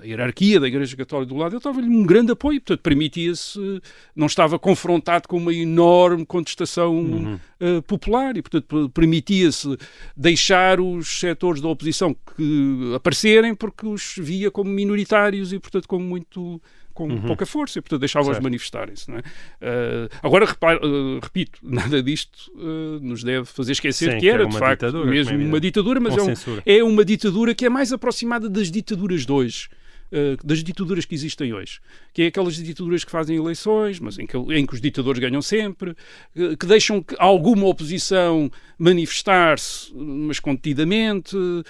a 0.00 0.04
hierarquia 0.04 0.58
da 0.58 0.66
Igreja 0.66 0.96
Católica 0.96 1.32
do 1.32 1.38
lado, 1.38 1.52
ele 1.52 1.58
estava-lhe 1.58 1.88
um 1.88 2.04
grande 2.04 2.32
apoio, 2.32 2.60
portanto, 2.60 2.80
permitia-se, 2.80 3.80
não 4.14 4.26
estava 4.26 4.58
confrontado 4.58 5.28
com 5.28 5.36
uma 5.36 5.54
enorme 5.54 6.26
contestação 6.26 6.94
uhum. 6.94 7.38
uh, 7.60 7.82
popular 7.82 8.36
e, 8.36 8.42
portanto, 8.42 8.90
permitia-se 8.90 9.76
deixar 10.16 10.80
os 10.80 11.20
setores 11.20 11.62
da 11.62 11.68
oposição 11.68 12.14
que 12.14 12.92
aparecerem 12.94 13.54
porque 13.54 13.86
os 13.86 14.14
via 14.18 14.50
como 14.50 14.70
minoritários 14.70 15.52
e, 15.52 15.58
portanto, 15.58 15.86
como 15.86 16.04
muito 16.04 16.60
com 16.92 17.08
uhum. 17.08 17.22
pouca 17.22 17.46
força 17.46 17.78
e, 17.78 17.82
portanto, 17.82 18.00
deixava-os 18.00 18.38
manifestarem-se. 18.38 19.10
É? 19.10 19.18
Uh, 19.18 20.08
agora, 20.22 20.44
uh, 20.44 21.20
repito, 21.22 21.58
nada 21.62 22.02
disto 22.02 22.50
uh, 22.54 23.00
nos 23.00 23.22
deve 23.22 23.46
fazer 23.46 23.72
esquecer 23.72 24.12
Sim, 24.12 24.18
que 24.18 24.28
era, 24.28 24.46
de 24.46 24.58
facto, 24.58 24.92
mesmo 25.06 25.36
uma 25.38 25.60
ditadura, 25.60 26.00
mas 26.00 26.16
é, 26.16 26.22
um, 26.22 26.34
é, 26.66 26.84
uma 26.84 27.04
ditadura 27.04 27.54
que 27.54 27.66
é 27.66 27.68
mais 27.68 27.92
aproximada 27.92 28.48
das 28.48 28.70
ditaduras 28.70 29.26
de 29.26 29.32
hoje. 29.32 29.68
Uh, 30.12 30.36
das 30.46 30.62
ditaduras 30.62 31.06
que 31.06 31.14
existem 31.14 31.54
hoje, 31.54 31.80
que 32.12 32.20
é 32.20 32.26
aquelas 32.26 32.56
ditaduras 32.56 33.02
que 33.02 33.10
fazem 33.10 33.34
eleições, 33.34 33.98
mas 33.98 34.18
em 34.18 34.26
que, 34.26 34.36
em 34.36 34.66
que 34.66 34.74
os 34.74 34.80
ditadores 34.80 35.18
ganham 35.18 35.40
sempre, 35.40 35.92
uh, 36.36 36.54
que 36.54 36.66
deixam 36.66 37.02
que 37.02 37.16
alguma 37.18 37.66
oposição 37.66 38.50
manifestar-se, 38.82 39.94
mas 39.94 40.40
contidamente. 40.40 41.36
Uh, 41.36 41.64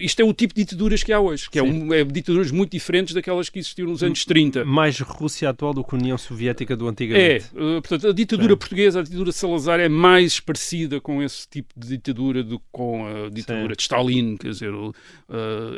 isto 0.00 0.20
é 0.20 0.24
o 0.24 0.32
tipo 0.32 0.54
de 0.54 0.64
ditaduras 0.64 1.02
que 1.02 1.12
há 1.12 1.20
hoje, 1.20 1.50
que 1.50 1.58
é, 1.58 1.62
um, 1.62 1.92
é, 1.92 2.02
ditaduras 2.02 2.50
muito 2.50 2.72
diferentes 2.72 3.14
daquelas 3.14 3.50
que 3.50 3.58
existiam 3.58 3.86
nos 3.86 4.02
anos 4.02 4.24
30. 4.24 4.64
Mais 4.64 4.98
Rússia 4.98 5.50
atual 5.50 5.74
do 5.74 5.84
que 5.84 5.94
a 5.94 5.98
União 5.98 6.16
Soviética 6.16 6.74
do 6.74 6.88
antigamente. 6.88 7.44
É, 7.54 7.80
portanto, 7.80 8.08
a 8.08 8.12
ditadura 8.12 8.54
Sim. 8.54 8.58
portuguesa, 8.58 9.00
a 9.00 9.02
ditadura 9.02 9.30
de 9.30 9.36
Salazar 9.36 9.80
é 9.80 9.88
mais 9.88 10.40
parecida 10.40 10.98
com 10.98 11.22
esse 11.22 11.46
tipo 11.46 11.78
de 11.78 11.88
ditadura 11.88 12.42
do 12.42 12.58
que 12.58 12.64
com 12.72 13.06
a 13.06 13.28
ditadura 13.28 13.74
Sim. 13.74 13.76
de 13.76 13.82
Stalin, 13.82 14.36
quer 14.38 14.48
dizer, 14.48 14.72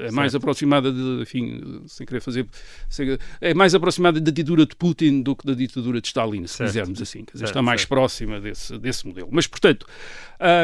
é 0.07 0.12
mais 0.12 0.35
aproximada 0.35 0.92
de, 0.92 1.23
enfim, 1.23 1.83
sem 1.98 2.06
querer 2.06 2.20
fazer, 2.20 2.46
sem, 2.88 3.18
é 3.40 3.52
mais 3.52 3.74
aproximada 3.74 4.20
da 4.20 4.30
ditadura 4.30 4.64
de 4.64 4.74
Putin 4.76 5.22
do 5.22 5.37
que 5.37 5.46
da 5.46 5.54
ditadura 5.54 6.00
de 6.00 6.06
Stalin, 6.06 6.46
se 6.46 6.54
certo. 6.54 6.70
quisermos 6.70 7.02
assim, 7.02 7.24
quer 7.24 7.32
dizer, 7.32 7.46
certo, 7.46 7.50
está 7.50 7.62
mais 7.62 7.82
certo. 7.82 7.90
próxima 7.90 8.40
desse, 8.40 8.78
desse 8.78 9.06
modelo. 9.06 9.28
Mas, 9.30 9.46
portanto, 9.46 9.87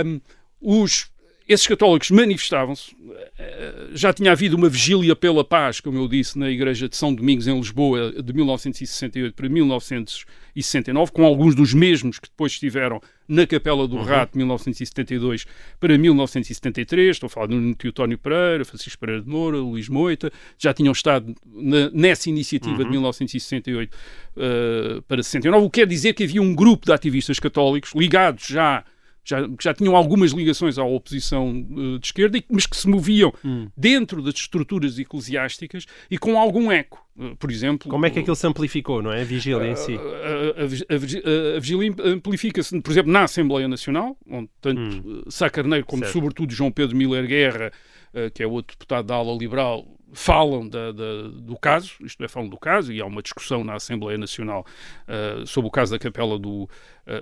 um, 0.05 0.21
os, 0.61 1.11
esses 1.49 1.67
católicos 1.67 2.11
manifestavam-se. 2.11 2.97
Eh, 3.39 3.89
já 3.93 4.13
tinha 4.13 4.33
havido 4.33 4.57
uma 4.57 4.69
vigília 4.69 5.15
pela 5.15 5.45
paz, 5.45 5.81
como 5.81 5.99
eu 5.99 6.09
disse, 6.09 6.39
na 6.39 6.51
Igreja 6.51 6.89
de 6.89 6.97
São 6.97 7.15
Domingos, 7.15 7.47
em 7.47 7.57
Lisboa, 7.59 8.13
de 8.23 8.33
1968 8.33 9.35
para 9.35 9.49
1969, 10.55 11.13
com 11.13 11.25
alguns 11.25 11.55
dos 11.55 11.75
mesmos 11.75 12.19
que 12.19 12.29
depois 12.29 12.53
estiveram 12.53 13.01
na 13.27 13.47
Capela 13.47 13.89
do 13.89 13.97
uhum. 13.97 14.03
Rato, 14.03 14.33
de 14.33 14.39
1972 14.39 15.47
para 15.81 15.99
1973. 15.99 17.17
Estou 17.17 17.27
a 17.27 17.31
falar 17.31 17.47
do 17.47 17.75
Teotónio 17.75 18.19
Pereira, 18.19 18.65
Francisco 18.65 19.01
Pereira 19.01 19.23
de 19.23 19.29
Moura, 19.29 19.59
Luís 19.59 19.89
Moita. 19.89 20.33
Já 20.59 20.73
tinham 20.73 20.93
estado 20.93 21.35
na, 21.47 21.91
nessa 21.91 22.29
iniciativa 22.29 22.77
uhum. 22.77 22.85
de 22.85 22.91
1968 22.91 23.95
uh, 23.95 25.03
para 25.03 25.23
69, 25.23 25.67
o 25.67 25.71
que 25.71 25.81
quer 25.81 25.87
dizer 25.87 26.13
que 26.15 26.25
havia 26.25 26.41
um 26.41 26.55
grupo 26.55 26.87
de 26.87 26.93
ativistas 26.93 27.41
católicos 27.41 27.93
ligados 27.95 28.47
já 28.47 28.85
já, 29.25 29.49
já 29.61 29.73
tinham 29.73 29.97
algumas 29.97 30.33
ligações 30.33 30.79
à 30.79 30.85
oposição 30.85 31.51
uh, 31.51 31.99
de 31.99 32.07
esquerda, 32.07 32.39
mas 32.51 32.67
que 32.67 32.77
se 32.77 32.87
moviam 32.87 33.33
hum. 33.45 33.69
dentro 33.77 34.23
das 34.23 34.35
estruturas 34.35 34.99
eclesiásticas 34.99 35.87
e 36.11 36.19
com 36.19 36.39
algum 36.39 36.71
eco. 36.71 37.03
Uh, 37.17 37.35
por 37.37 37.51
exemplo. 37.51 37.89
Como 37.89 38.05
é 38.05 38.11
que 38.11 38.19
aquilo 38.19 38.37
se 38.37 38.47
amplificou, 38.47 39.01
não 39.01 39.13
é? 39.13 39.23
A 39.23 39.25
vigília 39.25 39.67
em 39.67 39.77
si. 39.77 39.95
A, 39.95 39.99
a, 39.99 40.95
a, 40.95 41.57
a 41.57 41.61
vigília 41.61 41.95
amplifica-se, 42.05 42.79
por 42.81 42.91
exemplo, 42.91 43.11
na 43.11 43.25
Assembleia 43.25 43.67
Nacional, 43.67 44.17
onde 44.29 44.51
tanto 44.61 44.81
hum. 44.81 45.23
Sá 45.29 45.49
Carneiro 45.49 45.87
como, 45.87 46.03
certo. 46.03 46.13
sobretudo, 46.13 46.53
João 46.53 46.71
Pedro 46.71 46.97
Miller 46.97 47.27
Guerra, 47.27 47.73
que 48.33 48.45
é 48.45 48.47
outro 48.47 48.77
deputado 48.77 49.07
da 49.07 49.17
ala 49.17 49.37
liberal, 49.37 49.85
falam 50.15 50.69
da, 50.69 50.93
da, 50.93 51.29
do 51.29 51.59
caso, 51.59 51.93
isto 52.03 52.23
é, 52.25 52.29
falam 52.29 52.49
do 52.49 52.57
caso, 52.57 52.93
e 52.93 53.01
há 53.01 53.07
uma 53.07 53.23
discussão 53.23 53.65
na 53.65 53.75
Assembleia 53.75 54.17
Nacional 54.17 54.65
uh, 55.09 55.47
sobre 55.47 55.69
o 55.69 55.71
caso 55.71 55.93
da 55.93 55.99
Capela 55.99 56.39
do, 56.39 56.63
uh, 56.63 56.69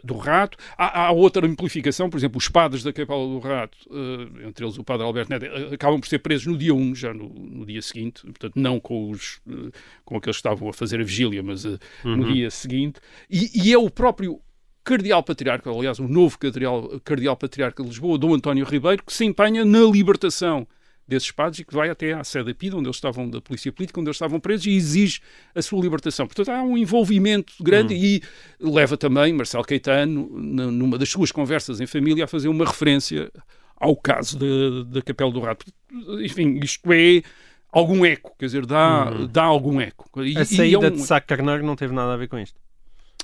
do 0.05 0.17
Rato. 0.17 0.59
Há, 0.77 1.07
há, 1.07 1.11
outra 1.11 1.47
amplificação, 1.47 2.11
por 2.11 2.19
exemplo, 2.19 2.39
os 2.39 2.49
padres 2.49 2.83
da 2.83 2.93
Capela 2.93 3.27
do 3.27 3.39
Rato, 3.39 3.79
uh, 3.91 4.47
entre 4.47 4.65
eles 4.65 4.79
o 4.79 4.85
padre 4.85 5.05
Alberto 5.05 5.31
Neto, 5.31 5.47
acabam 5.75 5.99
por 5.99 6.07
ser 6.07 6.19
presos 6.19 6.47
no 6.47 6.57
dia 6.57 6.75
1, 6.75 6.95
já 6.95 7.15
no, 7.15 7.29
no 7.29 7.65
dia 7.67 7.81
seguinte, 7.81 8.23
portanto, 8.23 8.55
não 8.57 8.79
com, 8.79 9.11
os, 9.11 9.41
com 10.05 10.17
aqueles 10.17 10.37
que 10.37 10.41
estavam 10.41 10.69
a 10.69 10.73
fazer 10.73 11.01
a 11.01 11.05
vigília, 11.05 11.43
mas 11.43 11.65
uhum. 11.65 11.79
no 12.05 12.33
dia 12.33 12.51
seguinte. 12.51 13.01
E, 13.31 13.51
e 13.55 13.73
é 13.73 13.79
o 13.79 13.91
próprio 13.91 14.41
Cardeal 14.85 15.23
Patriarca, 15.23 15.71
aliás, 15.71 15.99
o 15.99 16.09
novo 16.09 16.39
Cardeal, 16.39 17.01
Cardeal 17.05 17.37
Patriarca 17.37 17.83
de 17.83 17.89
Lisboa, 17.89 18.19
Dom 18.19 18.35
António 18.35 18.65
Ribeiro, 18.65 19.03
que 19.05 19.13
se 19.13 19.25
empenha 19.25 19.65
na 19.65 19.81
libertação 19.81 20.67
desses 21.07 21.31
padres 21.31 21.59
e 21.61 21.65
que 21.65 21.75
vai 21.75 21.91
até 21.91 22.13
à 22.13 22.25
sede 22.25 22.47
da 22.47 22.55
PIDA, 22.55 22.77
onde 22.77 22.87
eles 22.87 22.97
estavam, 22.97 23.29
da 23.29 23.41
Polícia 23.41 23.73
Política, 23.73 24.01
onde 24.01 24.09
eles 24.09 24.17
estavam 24.17 24.41
presos, 24.41 24.67
e 24.67 24.71
exige 24.71 25.21
a 25.55 25.61
sua 25.61 25.81
libertação. 25.81 26.27
Portanto, 26.27 26.51
há 26.51 26.63
um 26.63 26.77
envolvimento 26.77 27.53
grande 27.61 27.95
hum. 27.95 27.99
e 27.99 28.23
leva 28.61 28.97
também 28.97 29.33
Marcelo 29.33 29.65
Caetano, 29.65 30.29
numa 30.31 30.97
das 30.97 31.09
suas 31.09 31.33
conversas 31.33 31.81
em 31.81 31.87
família, 31.87 32.25
a 32.25 32.29
fazer 32.29 32.49
uma 32.49 32.65
referência 32.65 33.31
ao 33.77 33.97
caso 33.97 34.39
da 34.85 35.03
Capela 35.03 35.33
do 35.33 35.41
Rato. 35.41 35.67
Enfim, 36.21 36.61
isto 36.63 36.93
é 36.93 37.23
algum 37.73 38.05
eco, 38.05 38.35
quer 38.39 38.47
dizer, 38.47 38.65
dá, 38.65 39.11
hum. 39.11 39.27
dá 39.27 39.43
algum 39.43 39.81
eco. 39.81 40.09
E, 40.23 40.39
a 40.39 40.45
saída 40.45 40.87
é 40.87 40.91
um... 40.91 40.95
de 40.95 41.03
Sá 41.03 41.21
Carneiro 41.21 41.65
não 41.65 41.75
teve 41.75 41.93
nada 41.93 42.15
a 42.15 42.17
ver 42.17 42.29
com 42.29 42.39
isto? 42.39 42.61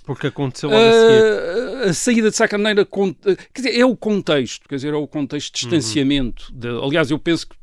Porque 0.04 0.28
aconteceu 0.28 0.70
logo 0.70 0.80
uh, 0.80 0.88
a 0.88 0.92
seguir. 0.92 1.22
Ah, 1.22 1.90
a 1.90 1.92
saída 1.92 2.30
de 2.30 2.36
Sá 2.36 2.48
Carneiro 2.48 2.86
quer 2.86 3.36
dizer, 3.54 3.78
é 3.78 3.84
o 3.84 3.94
contexto, 3.94 4.66
quer 4.66 4.76
dizer, 4.76 4.94
é 4.94 4.96
o 4.96 5.06
contexto 5.06 5.54
de 5.54 5.66
uhum. 5.66 5.70
distanciamento. 5.70 6.50
Uhum. 6.50 6.58
De, 6.58 6.68
aliás, 6.68 7.10
eu 7.10 7.18
penso 7.18 7.46
que 7.46 7.56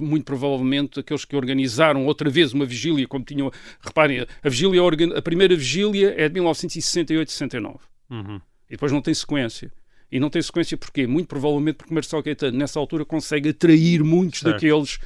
muito 0.00 0.24
provavelmente 0.24 1.00
aqueles 1.00 1.24
que 1.24 1.36
organizaram 1.36 2.06
outra 2.06 2.30
vez 2.30 2.52
uma 2.52 2.64
vigília, 2.64 3.06
como 3.06 3.24
tinham. 3.24 3.50
Reparem, 3.80 4.20
a, 4.20 4.48
vigília, 4.48 4.80
a 5.16 5.22
primeira 5.22 5.54
vigília 5.54 6.14
é 6.16 6.28
de 6.28 6.40
1968-69. 6.40 7.76
Uhum. 8.10 8.40
E 8.68 8.72
depois 8.72 8.92
não 8.92 9.02
tem 9.02 9.12
sequência. 9.12 9.70
E 10.10 10.18
não 10.18 10.30
tem 10.30 10.40
sequência 10.40 10.76
porquê? 10.76 11.06
Muito 11.06 11.28
provavelmente 11.28 11.76
porque 11.76 11.92
Marcelo 11.92 12.22
Caetano, 12.22 12.56
nessa 12.56 12.80
altura, 12.80 13.04
consegue 13.04 13.50
atrair 13.50 14.02
muitos 14.02 14.40
certo. 14.40 14.54
daqueles 14.54 14.98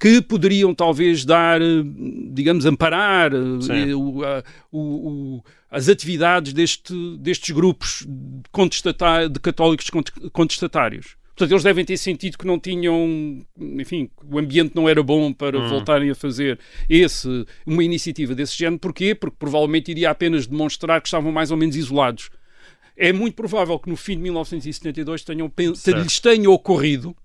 que 0.00 0.22
poderiam 0.22 0.74
talvez 0.74 1.26
dar, 1.26 1.60
digamos, 2.32 2.64
amparar 2.64 3.32
eh, 3.34 3.94
o, 3.94 4.22
o, 4.72 5.44
as 5.70 5.90
atividades 5.90 6.54
deste, 6.54 6.94
destes 7.18 7.54
grupos 7.54 8.06
de 8.06 9.40
católicos 9.40 9.90
contestatários. 10.32 11.19
Portanto, 11.40 11.52
eles 11.52 11.62
devem 11.62 11.84
ter 11.86 11.96
sentido 11.96 12.36
que 12.36 12.46
não 12.46 12.60
tinham, 12.60 13.42
enfim, 13.58 14.10
o 14.30 14.38
ambiente 14.38 14.72
não 14.74 14.86
era 14.86 15.02
bom 15.02 15.32
para 15.32 15.58
hum. 15.58 15.68
voltarem 15.70 16.10
a 16.10 16.14
fazer 16.14 16.58
esse, 16.86 17.46
uma 17.64 17.82
iniciativa 17.82 18.34
desse 18.34 18.58
género. 18.58 18.78
Porquê? 18.78 19.14
Porque 19.14 19.36
provavelmente 19.38 19.90
iria 19.90 20.10
apenas 20.10 20.46
demonstrar 20.46 21.00
que 21.00 21.08
estavam 21.08 21.32
mais 21.32 21.50
ou 21.50 21.56
menos 21.56 21.76
isolados. 21.76 22.28
É 22.94 23.10
muito 23.10 23.36
provável 23.36 23.78
que 23.78 23.88
no 23.88 23.96
fim 23.96 24.16
de 24.16 24.22
1972 24.24 25.24
tenham, 25.24 25.50
lhes 25.56 26.20
tenha 26.20 26.50
ocorrido 26.50 27.16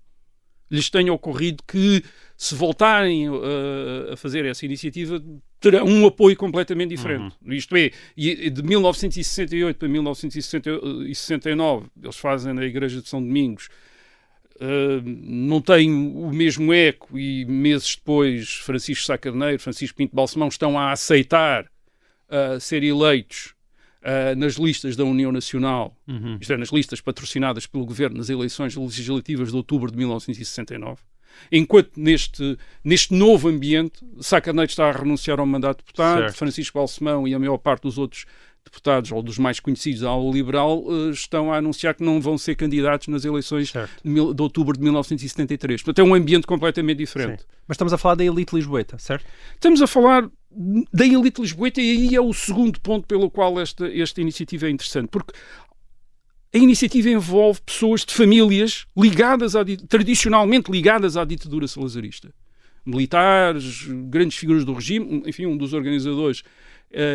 lhes 0.68 0.90
tenha 0.90 1.12
ocorrido 1.12 1.62
que 1.64 2.02
se 2.36 2.54
voltarem 2.54 3.28
uh, 3.30 4.12
a 4.12 4.16
fazer 4.16 4.44
essa 4.46 4.64
iniciativa 4.64 5.22
terão 5.60 5.86
um 5.86 6.04
apoio 6.06 6.36
completamente 6.36 6.88
diferente. 6.90 7.36
Uhum. 7.40 7.52
Isto 7.52 7.76
é, 7.76 7.92
de 8.16 8.62
1968 8.64 9.76
para 9.76 9.88
1969 9.88 11.86
eles 12.02 12.16
fazem 12.16 12.52
na 12.52 12.64
Igreja 12.64 13.00
de 13.00 13.08
São 13.08 13.22
Domingos 13.22 13.68
Uh, 14.56 15.02
não 15.04 15.60
tem 15.60 15.92
o 15.92 16.30
mesmo 16.32 16.72
eco 16.72 17.18
e 17.18 17.44
meses 17.44 17.94
depois 17.94 18.54
Francisco 18.54 19.04
Sacarneiro, 19.04 19.60
Francisco 19.60 19.96
Pinto 19.96 20.16
Balsemão 20.16 20.48
estão 20.48 20.78
a 20.78 20.92
aceitar 20.92 21.64
uh, 21.64 22.58
ser 22.58 22.82
eleitos 22.82 23.54
uh, 24.02 24.34
nas 24.34 24.54
listas 24.54 24.96
da 24.96 25.04
União 25.04 25.30
Nacional, 25.30 25.94
uhum. 26.08 26.38
isto 26.40 26.52
é, 26.54 26.56
nas 26.56 26.70
listas 26.70 27.02
patrocinadas 27.02 27.66
pelo 27.66 27.84
governo 27.84 28.16
nas 28.16 28.30
eleições 28.30 28.74
legislativas 28.74 29.50
de 29.50 29.56
outubro 29.56 29.90
de 29.90 29.98
1969. 29.98 31.02
Enquanto 31.52 32.00
neste, 32.00 32.58
neste 32.82 33.12
novo 33.12 33.48
ambiente, 33.48 34.04
Sacarneiro 34.20 34.70
está 34.70 34.88
a 34.88 34.92
renunciar 34.92 35.38
ao 35.38 35.44
mandato 35.44 35.78
de 35.78 35.84
deputado, 35.84 36.20
certo. 36.20 36.36
Francisco 36.36 36.78
Balsemão 36.78 37.28
e 37.28 37.34
a 37.34 37.38
maior 37.38 37.58
parte 37.58 37.82
dos 37.82 37.98
outros 37.98 38.24
deputados, 38.66 39.10
ou 39.12 39.22
dos 39.22 39.38
mais 39.38 39.58
conhecidos 39.60 40.02
aula 40.02 40.32
liberal, 40.32 40.82
uh, 40.84 41.10
estão 41.10 41.52
a 41.52 41.56
anunciar 41.56 41.94
que 41.94 42.04
não 42.04 42.20
vão 42.20 42.36
ser 42.36 42.54
candidatos 42.56 43.08
nas 43.08 43.24
eleições 43.24 43.72
de, 44.04 44.42
outubro 44.42 44.76
de 44.76 44.82
1973. 44.82 45.82
Portanto, 45.82 46.06
é 46.06 46.08
um 46.08 46.14
ambiente 46.14 46.46
completamente 46.46 46.98
diferente. 46.98 47.42
Sim. 47.42 47.48
Mas 47.66 47.76
estamos 47.76 47.92
a 47.92 47.98
falar 47.98 48.16
da 48.16 48.24
elite 48.24 48.54
lisboeta, 48.54 48.98
certo? 48.98 49.24
Estamos 49.54 49.80
a 49.80 49.86
falar 49.86 50.28
da 50.92 51.06
elite 51.06 51.40
lisboeta 51.40 51.80
e 51.80 51.90
aí 51.90 52.14
é 52.14 52.20
o 52.20 52.32
segundo 52.32 52.80
ponto 52.80 53.06
pelo 53.06 53.30
qual 53.30 53.60
esta, 53.60 53.86
esta 53.88 54.20
iniciativa 54.20 54.66
é 54.66 54.70
interessante, 54.70 55.08
porque 55.08 55.32
a 56.54 56.58
iniciativa 56.58 57.10
envolve 57.10 57.60
pessoas 57.60 58.04
de 58.04 58.14
famílias 58.14 58.86
ligadas 58.96 59.54
à, 59.54 59.64
tradicionalmente 59.88 60.70
ligadas 60.70 61.16
à 61.16 61.24
ditadura 61.24 61.68
salazarista. 61.68 62.32
Militares, 62.84 63.82
grandes 64.08 64.38
figuras 64.38 64.64
do 64.64 64.72
regime, 64.72 65.22
enfim, 65.26 65.44
um 65.44 65.56
dos 65.56 65.72
organizadores 65.72 66.42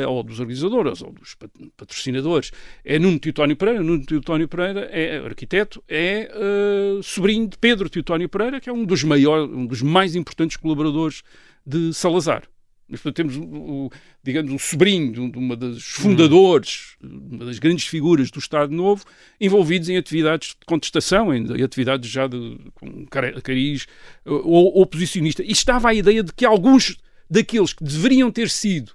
ou 0.08 0.24
dos 0.24 0.40
organizadores, 0.40 1.02
ou 1.02 1.12
dos 1.12 1.36
patrocinadores, 1.76 2.52
é 2.84 3.00
Nuno 3.00 3.20
Teutónio 3.20 3.56
Pereira. 3.56 3.82
Nuno 3.82 4.06
Teutónio 4.06 4.48
Pereira 4.48 4.82
é 4.92 5.18
arquiteto, 5.18 5.84
é 5.88 6.32
uh, 6.34 7.02
sobrinho 7.02 7.48
de 7.48 7.58
Pedro 7.58 7.90
Teutónio 7.90 8.30
Pereira, 8.30 8.60
que 8.60 8.70
é 8.70 8.74
um 8.74 8.86
dos 8.86 9.04
maiores, 9.04 9.50
um 9.52 9.66
dos 9.66 9.82
mais 9.82 10.16
importantes 10.16 10.58
colaboradores 10.58 11.24
de 11.66 11.94
Salazar. 11.94 12.44
Mas, 12.92 13.00
portanto, 13.00 13.16
temos, 13.16 13.38
o, 13.38 13.90
digamos, 14.22 14.52
o 14.52 14.60
sobrinho 14.60 15.32
de 15.32 15.38
uma 15.38 15.56
das 15.56 15.82
fundadores, 15.82 16.98
uma 17.02 17.46
das 17.46 17.58
grandes 17.58 17.88
figuras 17.88 18.30
do 18.30 18.40
Estado 18.40 18.74
Novo, 18.74 19.06
envolvidos 19.40 19.88
em 19.88 19.96
atividades 19.96 20.50
de 20.50 20.66
contestação, 20.66 21.34
em 21.34 21.64
atividades 21.64 22.10
já 22.10 22.28
de, 22.28 22.60
com 22.74 23.06
cariz 23.42 23.88
ou 24.26 24.82
oposicionista. 24.82 25.42
E 25.42 25.52
estava 25.52 25.88
a 25.88 25.94
ideia 25.94 26.22
de 26.22 26.34
que 26.34 26.46
alguns 26.46 26.98
daqueles 27.30 27.72
que 27.72 27.82
deveriam 27.82 28.30
ter 28.30 28.50
sido 28.50 28.92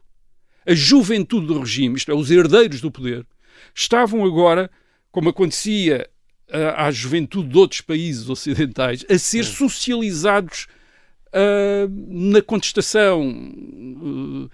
a 0.67 0.75
juventude 0.75 1.47
do 1.47 1.61
regime, 1.61 1.97
isto 1.97 2.11
é, 2.11 2.15
os 2.15 2.31
herdeiros 2.31 2.81
do 2.81 2.91
poder, 2.91 3.27
estavam 3.75 4.25
agora, 4.25 4.71
como 5.11 5.29
acontecia 5.29 6.09
à 6.77 6.91
juventude 6.91 7.49
de 7.49 7.59
outros 7.59 7.81
países 7.81 8.29
ocidentais, 8.29 9.05
a 9.11 9.19
ser 9.19 9.45
socializados 9.45 10.67
uh, 11.29 11.89
na 12.09 12.43
contestação. 12.43 13.29
Uh, 13.29 14.51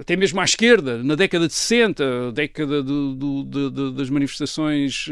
até 0.00 0.16
mesmo 0.16 0.40
à 0.40 0.44
esquerda, 0.44 1.02
na 1.02 1.14
década 1.14 1.46
de 1.46 1.54
60, 1.54 2.32
década 2.32 2.82
do, 2.82 3.14
do, 3.14 3.92
das 3.92 4.10
manifestações 4.10 5.06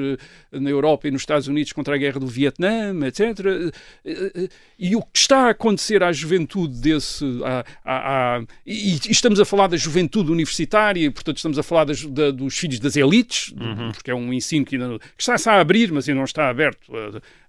na 0.53 0.71
Europa 0.71 1.09
e 1.09 1.11
nos 1.11 1.23
Estados 1.23 1.49
Unidos 1.49 1.73
contra 1.73 1.95
a 1.95 1.99
guerra 1.99 2.19
do 2.19 2.27
Vietnã, 2.27 2.95
etc. 3.07 3.73
E 4.79 4.97
o 4.97 5.03
que 5.03 5.19
está 5.19 5.47
a 5.47 5.51
acontecer 5.51 6.03
à 6.03 6.13
juventude 6.13 6.81
desse. 6.81 7.25
À, 7.45 7.65
à, 7.85 8.37
à, 8.37 8.43
e, 8.67 8.99
estamos 9.11 9.39
a 9.41 9.45
falar 9.45 9.67
da 9.69 9.77
juventude 9.77 10.31
universitária, 10.31 11.11
portanto, 11.11 11.37
estamos 11.37 11.59
a 11.59 11.63
falar 11.63 11.85
das, 11.85 12.05
da, 12.05 12.31
dos 12.31 12.57
filhos 12.57 12.79
das 12.81 12.97
elites, 12.97 13.53
uhum. 13.53 13.93
porque 13.93 14.11
é 14.11 14.15
um 14.15 14.33
ensino 14.33 14.65
que, 14.65 14.77
ainda, 14.77 14.99
que 14.99 15.23
está-se 15.23 15.49
a 15.49 15.61
abrir, 15.61 15.93
mas 15.93 16.09
ainda 16.09 16.19
não 16.19 16.25
está 16.25 16.49
aberto 16.49 16.91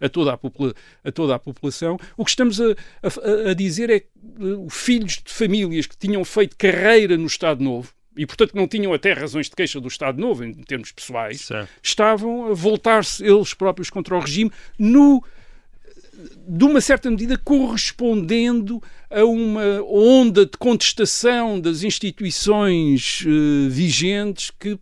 a, 0.01 0.09
toda, 0.09 0.33
a, 0.33 0.37
popula, 0.37 0.73
a 1.03 1.11
toda 1.11 1.35
a 1.35 1.39
população. 1.39 1.99
O 2.17 2.25
que 2.25 2.31
estamos 2.31 2.59
a, 2.59 2.65
a, 3.03 3.51
a 3.51 3.53
dizer 3.53 3.89
é 3.89 3.99
que 3.99 4.07
uh, 4.39 4.69
filhos 4.69 5.21
de 5.23 5.31
famílias 5.31 5.85
que 5.85 5.97
tinham 5.97 6.25
feito 6.25 6.57
carreira 6.57 7.17
no 7.17 7.27
Estado 7.27 7.63
Novo, 7.63 7.93
e 8.17 8.25
portanto 8.25 8.55
não 8.55 8.67
tinham 8.67 8.93
até 8.93 9.13
razões 9.13 9.49
de 9.49 9.55
queixa 9.55 9.79
do 9.79 9.87
Estado 9.87 10.19
Novo 10.19 10.43
em 10.43 10.53
termos 10.63 10.91
pessoais, 10.91 11.41
certo. 11.41 11.69
estavam 11.81 12.47
a 12.47 12.53
voltar-se 12.53 13.23
eles 13.23 13.53
próprios 13.53 13.89
contra 13.89 14.15
o 14.15 14.19
regime 14.19 14.51
no 14.77 15.23
de 16.47 16.63
uma 16.65 16.81
certa 16.81 17.09
medida 17.09 17.37
correspondendo 17.37 18.81
a 19.11 19.25
uma 19.25 19.83
onda 19.83 20.45
de 20.45 20.57
contestação 20.57 21.59
das 21.59 21.83
instituições 21.83 23.25
uh, 23.25 23.69
vigentes 23.69 24.51
que, 24.57 24.79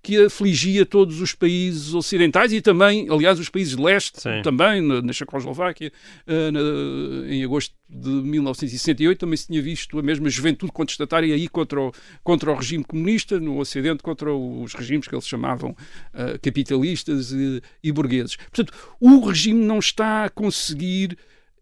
que 0.00 0.24
afligia 0.24 0.86
todos 0.86 1.20
os 1.20 1.34
países 1.34 1.92
ocidentais 1.92 2.52
e 2.52 2.60
também, 2.60 3.08
aliás, 3.10 3.38
os 3.38 3.48
países 3.48 3.76
de 3.76 3.82
leste, 3.82 4.22
Sim. 4.22 4.42
também, 4.42 4.80
na, 4.80 5.02
na 5.02 5.12
Checoslováquia, 5.12 5.92
uh, 6.26 6.52
na, 6.52 7.32
em 7.32 7.42
agosto 7.44 7.74
de 7.88 8.08
1968, 8.08 9.18
também 9.18 9.36
se 9.36 9.48
tinha 9.48 9.60
visto 9.60 9.98
a 9.98 10.02
mesma 10.02 10.30
juventude 10.30 10.70
contestatária 10.70 11.34
aí 11.34 11.48
contra 11.48 11.80
o, 11.80 11.92
contra 12.22 12.52
o 12.52 12.54
regime 12.54 12.84
comunista, 12.84 13.40
no 13.40 13.58
Ocidente, 13.58 14.04
contra 14.04 14.32
os 14.32 14.72
regimes 14.72 15.08
que 15.08 15.14
eles 15.14 15.26
chamavam 15.26 15.70
uh, 15.70 16.38
capitalistas 16.40 17.32
e, 17.32 17.60
e 17.82 17.90
burgueses. 17.90 18.36
Portanto, 18.36 18.72
o 19.00 19.26
regime 19.26 19.64
não 19.64 19.80
está 19.80 20.26
a 20.26 20.30
conseguir 20.30 21.18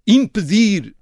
impedir 0.07 0.95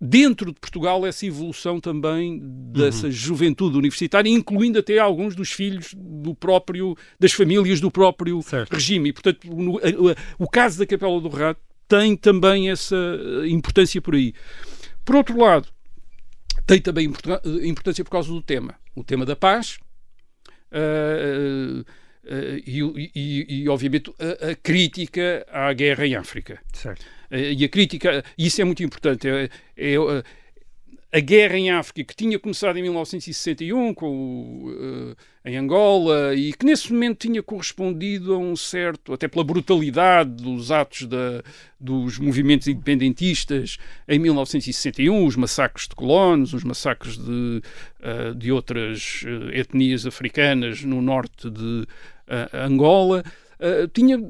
dentro 0.00 0.52
de 0.52 0.60
Portugal 0.60 1.04
essa 1.06 1.26
evolução 1.26 1.80
também 1.80 2.40
dessa 2.72 3.06
uhum. 3.06 3.12
juventude 3.12 3.76
universitária, 3.76 4.30
incluindo 4.30 4.78
até 4.78 4.98
alguns 4.98 5.34
dos 5.34 5.50
filhos 5.50 5.94
do 5.96 6.34
próprio 6.34 6.96
das 7.18 7.32
famílias 7.32 7.80
do 7.80 7.90
próprio 7.90 8.40
certo. 8.42 8.72
regime. 8.72 9.10
E, 9.10 9.12
portanto, 9.12 9.46
no, 9.48 9.76
o, 9.76 10.14
o 10.38 10.48
caso 10.48 10.78
da 10.78 10.86
Capela 10.86 11.20
do 11.20 11.28
Rato 11.28 11.60
tem 11.88 12.16
também 12.16 12.70
essa 12.70 12.96
eh, 12.96 13.48
importância 13.48 14.00
por 14.00 14.14
aí. 14.14 14.34
Por 15.04 15.16
outro 15.16 15.38
lado, 15.38 15.68
tem 16.66 16.80
também 16.80 17.10
importância 17.62 18.04
por 18.04 18.10
causa 18.10 18.28
do 18.28 18.42
tema, 18.42 18.74
o 18.94 19.02
tema 19.02 19.24
da 19.24 19.34
paz. 19.34 19.78
Uh, 20.70 21.80
Uh, 21.80 21.84
e, 22.66 23.10
e, 23.14 23.62
e, 23.62 23.68
obviamente, 23.68 24.12
a, 24.18 24.50
a, 24.50 24.54
crítica 24.56 25.46
à 25.50 25.72
guerra 25.72 26.06
em 26.06 26.14
África. 26.14 26.60
Certo. 26.72 27.02
Uh, 27.30 27.52
e 27.56 27.64
a 27.64 27.68
crítica, 27.68 28.24
isso 28.36 28.60
é 28.60 28.64
muito 28.64 28.82
importante, 28.82 29.28
é, 29.28 29.48
é, 29.76 29.94
a 31.12 31.20
guerra 31.20 31.56
em 31.56 31.70
África, 31.70 32.04
que 32.04 32.14
tinha 32.14 32.38
começado 32.38 32.76
em 32.78 32.82
1961 32.82 33.94
com, 33.94 34.66
uh, 34.66 35.16
em 35.48 35.56
Angola 35.56 36.34
e 36.34 36.52
que 36.52 36.66
nesse 36.66 36.92
momento 36.92 37.26
tinha 37.26 37.42
correspondido 37.42 38.34
a 38.34 38.38
um 38.38 38.54
certo, 38.54 39.12
até 39.12 39.26
pela 39.26 39.42
brutalidade 39.42 40.30
dos 40.30 40.70
atos 40.70 41.06
da, 41.06 41.42
dos 41.80 42.18
movimentos 42.18 42.68
independentistas 42.68 43.78
em 44.06 44.18
1961, 44.18 45.24
os 45.24 45.36
massacres 45.36 45.88
de 45.88 45.94
colonos, 45.94 46.52
os 46.52 46.64
massacres 46.64 47.16
de, 47.16 47.62
uh, 48.00 48.34
de 48.36 48.52
outras 48.52 49.22
uh, 49.24 49.50
etnias 49.52 50.06
africanas 50.06 50.82
no 50.84 51.00
norte 51.00 51.50
de 51.50 51.86
Angola. 52.52 53.24
tinha, 53.94 54.22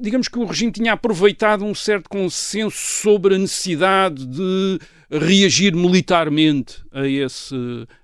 digamos 0.00 0.26
que 0.26 0.40
o 0.40 0.44
regime 0.44 0.72
tinha 0.72 0.94
aproveitado 0.94 1.64
um 1.64 1.72
certo 1.72 2.08
consenso 2.08 2.76
sobre 2.76 3.36
a 3.36 3.38
necessidade 3.38 4.26
de 4.26 4.80
reagir 5.08 5.72
militarmente 5.72 6.82
a, 6.90 7.06
esse, 7.06 7.54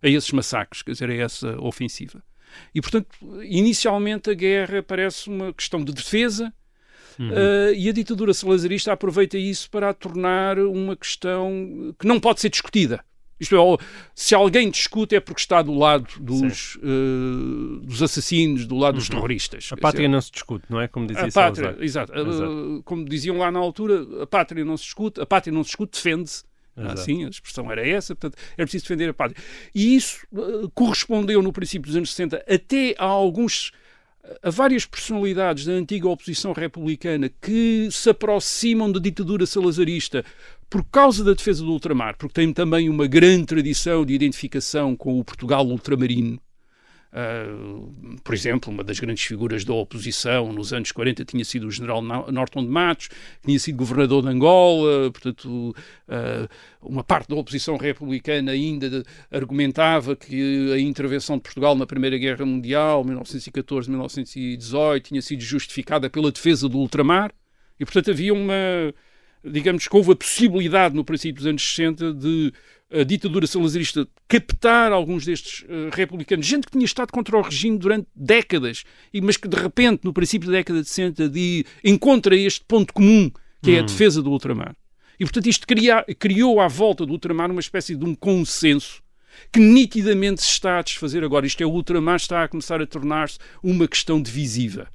a 0.00 0.08
esses 0.08 0.30
massacres, 0.30 0.82
quer 0.82 0.92
dizer, 0.92 1.10
a 1.10 1.14
essa 1.14 1.60
ofensiva. 1.60 2.22
E, 2.74 2.80
portanto, 2.80 3.08
inicialmente 3.42 4.30
a 4.30 4.34
guerra 4.34 4.82
parece 4.82 5.28
uma 5.28 5.52
questão 5.52 5.82
de 5.82 5.92
defesa, 5.92 6.52
Uhum. 7.18 7.30
Uh, 7.30 7.74
e 7.76 7.88
a 7.88 7.92
ditadura 7.92 8.34
salazarista 8.34 8.92
aproveita 8.92 9.38
isso 9.38 9.70
para 9.70 9.90
a 9.90 9.94
tornar 9.94 10.58
uma 10.58 10.96
questão 10.96 11.94
que 11.98 12.08
não 12.08 12.18
pode 12.18 12.40
ser 12.40 12.48
discutida. 12.48 13.04
Isto 13.38 13.56
é, 13.56 13.84
se 14.14 14.34
alguém 14.34 14.70
discute 14.70 15.14
é 15.16 15.20
porque 15.20 15.40
está 15.40 15.60
do 15.60 15.74
lado 15.74 16.08
dos, 16.20 16.76
uh, 16.76 17.80
dos 17.80 18.02
assassinos, 18.02 18.64
do 18.64 18.76
lado 18.76 18.94
uhum. 18.94 18.98
dos 19.00 19.08
terroristas. 19.08 19.68
A 19.72 19.76
pátria 19.76 20.06
dizer, 20.06 20.14
não 20.14 20.20
se 20.20 20.30
discute, 20.30 20.64
não 20.68 20.80
é? 20.80 20.88
Como 20.88 21.06
dizia 21.06 21.24
a 21.24 21.30
pátria, 21.30 21.76
exato. 21.80 22.12
exato. 22.14 22.82
Como 22.84 23.04
diziam 23.04 23.36
lá 23.38 23.50
na 23.50 23.58
altura, 23.58 24.22
a 24.22 24.26
pátria 24.26 24.64
não 24.64 24.76
se 24.76 24.84
discute, 24.84 25.20
a 25.20 25.26
pátria 25.26 25.52
não 25.52 25.62
se 25.62 25.68
discute, 25.68 25.92
defende-se. 25.96 26.44
Assim, 26.76 27.24
a 27.24 27.28
expressão 27.28 27.70
era 27.70 27.86
essa, 27.86 28.14
portanto, 28.14 28.40
era 28.56 28.66
preciso 28.66 28.84
defender 28.84 29.10
a 29.10 29.14
pátria. 29.14 29.42
E 29.74 29.94
isso 29.94 30.26
uh, 30.32 30.68
correspondeu 30.70 31.40
no 31.42 31.52
princípio 31.52 31.86
dos 31.86 31.96
anos 31.96 32.10
60 32.10 32.44
até 32.48 32.94
a 32.98 33.04
alguns 33.04 33.72
a 34.42 34.50
várias 34.50 34.86
personalidades 34.86 35.66
da 35.66 35.72
antiga 35.72 36.08
oposição 36.08 36.52
republicana 36.52 37.30
que 37.40 37.88
se 37.90 38.08
aproximam 38.08 38.90
da 38.90 38.98
ditadura 38.98 39.44
salazarista 39.44 40.24
por 40.70 40.84
causa 40.84 41.22
da 41.22 41.34
defesa 41.34 41.62
do 41.62 41.70
ultramar, 41.70 42.16
porque 42.16 42.32
tem 42.32 42.52
também 42.52 42.88
uma 42.88 43.06
grande 43.06 43.46
tradição 43.46 44.04
de 44.04 44.14
identificação 44.14 44.96
com 44.96 45.18
o 45.18 45.24
Portugal 45.24 45.66
ultramarino, 45.66 46.40
Uh, 47.14 48.18
por 48.24 48.34
exemplo, 48.34 48.72
uma 48.72 48.82
das 48.82 48.98
grandes 48.98 49.22
figuras 49.22 49.64
da 49.64 49.72
oposição 49.72 50.52
nos 50.52 50.72
anos 50.72 50.90
40 50.90 51.24
tinha 51.24 51.44
sido 51.44 51.68
o 51.68 51.70
general 51.70 52.02
Norton 52.02 52.64
de 52.64 52.70
Matos, 52.70 53.08
tinha 53.44 53.56
sido 53.56 53.76
governador 53.76 54.24
de 54.24 54.30
Angola, 54.30 55.12
portanto, 55.12 55.46
uh, 56.08 56.48
uma 56.82 57.04
parte 57.04 57.28
da 57.28 57.36
oposição 57.36 57.76
republicana 57.76 58.50
ainda 58.50 59.04
argumentava 59.30 60.16
que 60.16 60.72
a 60.72 60.78
intervenção 60.80 61.36
de 61.36 61.42
Portugal 61.42 61.76
na 61.76 61.86
Primeira 61.86 62.18
Guerra 62.18 62.44
Mundial, 62.44 63.04
1914-1918, 63.04 65.00
tinha 65.02 65.22
sido 65.22 65.40
justificada 65.40 66.10
pela 66.10 66.32
defesa 66.32 66.68
do 66.68 66.78
ultramar, 66.78 67.32
e 67.78 67.84
portanto 67.84 68.10
havia 68.10 68.34
uma, 68.34 68.92
digamos 69.44 69.86
que 69.86 69.96
houve 69.96 70.10
a 70.10 70.16
possibilidade 70.16 70.96
no 70.96 71.04
princípio 71.04 71.36
dos 71.36 71.46
anos 71.46 71.62
60 71.62 72.12
de 72.12 72.52
a 72.92 73.02
ditadura 73.02 73.46
salazarista 73.46 74.06
captar 74.28 74.92
alguns 74.92 75.24
destes 75.24 75.62
uh, 75.62 75.90
republicanos, 75.92 76.46
gente 76.46 76.66
que 76.66 76.72
tinha 76.72 76.84
estado 76.84 77.10
contra 77.10 77.36
o 77.36 77.42
regime 77.42 77.78
durante 77.78 78.06
décadas, 78.14 78.84
e, 79.12 79.20
mas 79.20 79.36
que 79.36 79.48
de 79.48 79.56
repente, 79.56 80.04
no 80.04 80.12
princípio 80.12 80.50
da 80.50 80.58
década 80.58 80.82
de 80.82 80.88
60, 80.88 81.28
de, 81.28 81.64
encontra 81.82 82.36
este 82.36 82.64
ponto 82.66 82.92
comum, 82.92 83.30
que 83.62 83.72
é 83.72 83.78
a 83.78 83.82
hum. 83.82 83.86
defesa 83.86 84.22
do 84.22 84.30
ultramar. 84.30 84.76
E, 85.18 85.24
portanto, 85.24 85.46
isto 85.46 85.66
cria, 85.66 86.04
criou 86.18 86.60
à 86.60 86.68
volta 86.68 87.06
do 87.06 87.12
ultramar 87.12 87.50
uma 87.50 87.60
espécie 87.60 87.94
de 87.94 88.04
um 88.04 88.14
consenso 88.14 89.02
que 89.52 89.60
nitidamente 89.60 90.42
se 90.42 90.48
está 90.48 90.78
a 90.78 90.82
desfazer 90.82 91.24
agora. 91.24 91.46
Isto 91.46 91.62
é, 91.62 91.66
o 91.66 91.70
ultramar 91.70 92.16
está 92.16 92.44
a 92.44 92.48
começar 92.48 92.80
a 92.80 92.86
tornar-se 92.86 93.38
uma 93.62 93.88
questão 93.88 94.20
divisiva. 94.20 94.88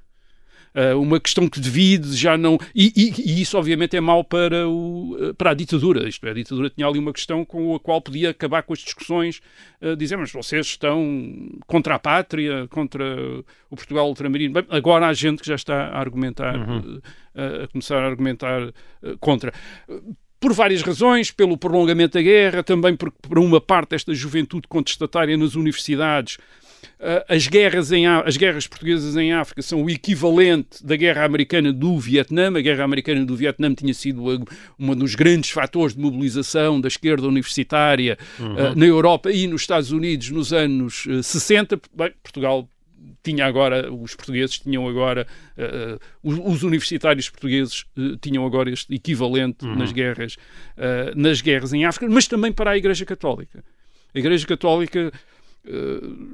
Uh, 0.76 1.02
uma 1.02 1.20
questão 1.20 1.50
que 1.50 1.60
divide, 1.60 2.16
já 2.16 2.38
não. 2.38 2.58
E, 2.76 2.94
e, 2.96 3.14
e, 3.32 3.42
isso, 3.42 3.58
obviamente, 3.58 3.98
é 3.98 4.02
mau 4.02 4.24
para, 4.24 4.68
o, 4.68 5.18
eh, 5.20 5.34
para 5.34 5.52
a 5.52 5.54
ditadura. 5.54 6.08
Isto 6.08 6.28
é, 6.28 6.30
a 6.30 6.34
ditadura 6.34 6.70
tinha 6.70 6.88
ali 6.88 7.00
uma 7.00 7.12
questão 7.12 7.44
com 7.44 7.76
a 7.76 7.80
qual 7.80 8.00
podia 8.00 8.30
acabar 8.30 8.62
com 8.62 8.74
as 8.74 8.80
discussões, 8.80 9.42
uh, 9.82 9.96
dizer, 9.96 10.18
mas 10.18 10.32
vocês 10.32 10.68
estão 10.68 11.50
contra 11.66 11.96
a 11.96 12.00
pátria, 12.00 12.68
contra 12.70 13.04
o 13.70 13.76
Portugal 13.76 14.08
ultramarino. 14.08 14.54
Bem, 14.54 14.66
agora 14.70 15.08
há 15.08 15.14
gente 15.14 15.42
que 15.42 15.48
já 15.48 15.56
está 15.56 15.88
a 15.88 16.00
argumentar, 16.00 16.56
uhum. 16.56 17.00
uh, 17.36 17.64
a 17.64 17.68
começar 17.68 18.04
a 18.04 18.08
argumentar 18.08 18.72
contra. 19.20 19.52
por 20.40 20.54
várias 20.54 20.84
razões, 20.84 21.32
pelo 21.32 21.58
prolongamento 21.58 22.14
da 22.14 22.22
guerra, 22.22 22.64
também 22.64 22.96
por, 22.96 23.12
por 23.12 23.40
uma 23.40 23.60
parte 23.60 23.90
desta 23.92 24.14
juventude 24.14 24.68
contestatária 24.68 25.36
nas 25.36 25.56
universidades. 25.56 26.38
Uh, 27.00 27.24
as, 27.28 27.48
guerras 27.48 27.92
em, 27.92 28.06
as 28.06 28.36
guerras 28.36 28.68
portuguesas 28.68 29.16
em 29.16 29.32
África 29.34 29.62
são 29.62 29.84
o 29.84 29.90
equivalente 29.90 30.86
da 30.86 30.96
guerra 30.96 31.24
americana 31.24 31.72
do 31.72 31.98
Vietnã. 31.98 32.48
A 32.48 32.62
guerra 32.62 32.84
americana 32.84 33.26
do 33.26 33.36
Vietnã 33.36 33.74
tinha 33.74 33.94
sido 33.94 34.24
um 34.78 34.96
dos 34.96 35.16
grandes 35.16 35.50
fatores 35.50 35.96
de 35.96 36.02
mobilização 36.02 36.80
da 36.80 36.88
esquerda 36.88 37.28
universitária 37.28 38.18
uhum. 38.40 38.54
uh, 38.54 38.76
na 38.76 38.86
Europa 38.86 39.32
e 39.32 39.48
nos 39.48 39.62
Estados 39.62 39.92
Unidos 39.92 40.30
nos 40.30 40.52
anos 40.52 41.06
uh, 41.06 41.24
60. 41.24 41.80
Bem, 41.96 42.12
Portugal 42.22 42.68
tinha 43.24 43.46
agora, 43.46 43.92
os 43.94 44.16
portugueses 44.16 44.60
tinham 44.60 44.88
agora, 44.88 45.28
uh, 45.58 46.00
os, 46.24 46.40
os, 46.56 46.64
universitários 46.64 47.30
portugueses 47.30 47.86
uh, 47.98 48.18
tinham 48.18 48.46
agora 48.46 48.72
este 48.72 48.94
equivalente 48.94 49.66
uhum. 49.66 49.76
nas, 49.76 49.92
guerras, 49.92 50.36
uh, 50.78 51.16
nas 51.16 51.42
guerras 51.42 51.74
em 51.74 51.86
África, 51.86 52.08
mas 52.10 52.28
também 52.28 52.52
para 52.52 52.72
a 52.72 52.78
Igreja 52.78 53.06
Católica. 53.06 53.64
A 54.14 54.20
Igreja 54.20 54.48
Católica 54.48 55.12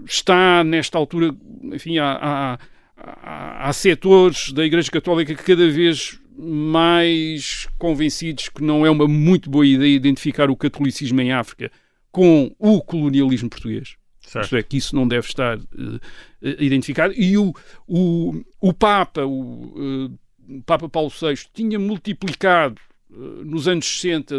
está, 0.05 0.63
nesta 0.63 0.97
altura, 0.97 1.36
enfim, 1.63 1.97
há, 1.97 2.11
há, 2.13 2.59
há, 2.97 3.69
há 3.69 3.73
setores 3.73 4.51
da 4.51 4.65
Igreja 4.65 4.89
Católica 4.89 5.36
que 5.36 5.43
cada 5.43 5.69
vez 5.69 6.19
mais 6.38 7.67
convencidos 7.78 8.49
que 8.49 8.61
não 8.61 8.86
é 8.86 8.89
uma 8.89 9.07
muito 9.07 9.49
boa 9.49 9.65
ideia 9.65 9.95
identificar 9.95 10.49
o 10.49 10.55
catolicismo 10.55 11.21
em 11.21 11.32
África 11.32 11.71
com 12.11 12.53
o 12.59 12.82
colonialismo 12.82 13.49
português. 13.49 13.95
Certo. 14.21 14.45
Isto 14.45 14.57
é, 14.57 14.63
que 14.63 14.78
isso 14.78 14.95
não 14.95 15.07
deve 15.07 15.28
estar 15.28 15.57
uh, 15.57 15.99
identificado. 16.41 17.13
E 17.15 17.38
o, 17.38 17.53
o, 17.88 18.43
o 18.59 18.73
Papa, 18.73 19.23
o 19.23 20.07
uh, 20.07 20.61
Papa 20.65 20.89
Paulo 20.89 21.09
VI, 21.09 21.36
tinha 21.53 21.78
multiplicado 21.78 22.82
uh, 23.11 23.45
nos 23.45 23.67
anos 23.67 23.86
60 23.86 24.36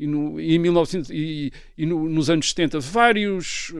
e, 0.00 0.06
no, 0.06 0.40
e 0.40 0.54
em 0.54 0.58
1900, 0.58 1.10
e, 1.10 1.52
e 1.76 1.86
no, 1.86 2.08
nos 2.08 2.30
anos 2.30 2.48
70 2.48 2.80
vários 2.80 3.72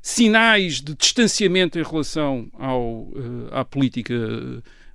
sinais 0.00 0.80
de 0.80 0.94
distanciamento 0.94 1.78
em 1.78 1.82
relação 1.82 2.48
ao, 2.54 3.08
à 3.50 3.64
política 3.64 4.14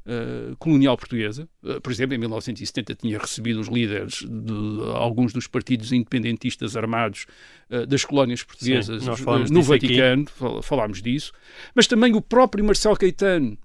Uh, 0.09 0.55
colonial 0.57 0.97
portuguesa. 0.97 1.47
Uh, 1.61 1.79
por 1.81 1.91
exemplo, 1.91 2.15
em 2.15 2.17
1970 2.17 2.95
tinha 2.95 3.19
recebido 3.19 3.59
os 3.59 3.67
líderes 3.67 4.25
de 4.27 4.81
alguns 4.95 5.31
dos 5.31 5.45
partidos 5.45 5.91
independentistas 5.91 6.75
armados 6.75 7.27
uh, 7.69 7.85
das 7.85 8.05
colónias 8.05 8.41
portuguesas 8.41 9.03
Sim, 9.03 9.09
no 9.51 9.61
Vaticano, 9.61 10.23
aqui. 10.23 10.63
falámos 10.63 10.99
disso, 10.99 11.31
mas 11.75 11.85
também 11.85 12.15
o 12.15 12.21
próprio 12.21 12.65
Marcelo 12.65 12.97
Caetano, 12.97 13.55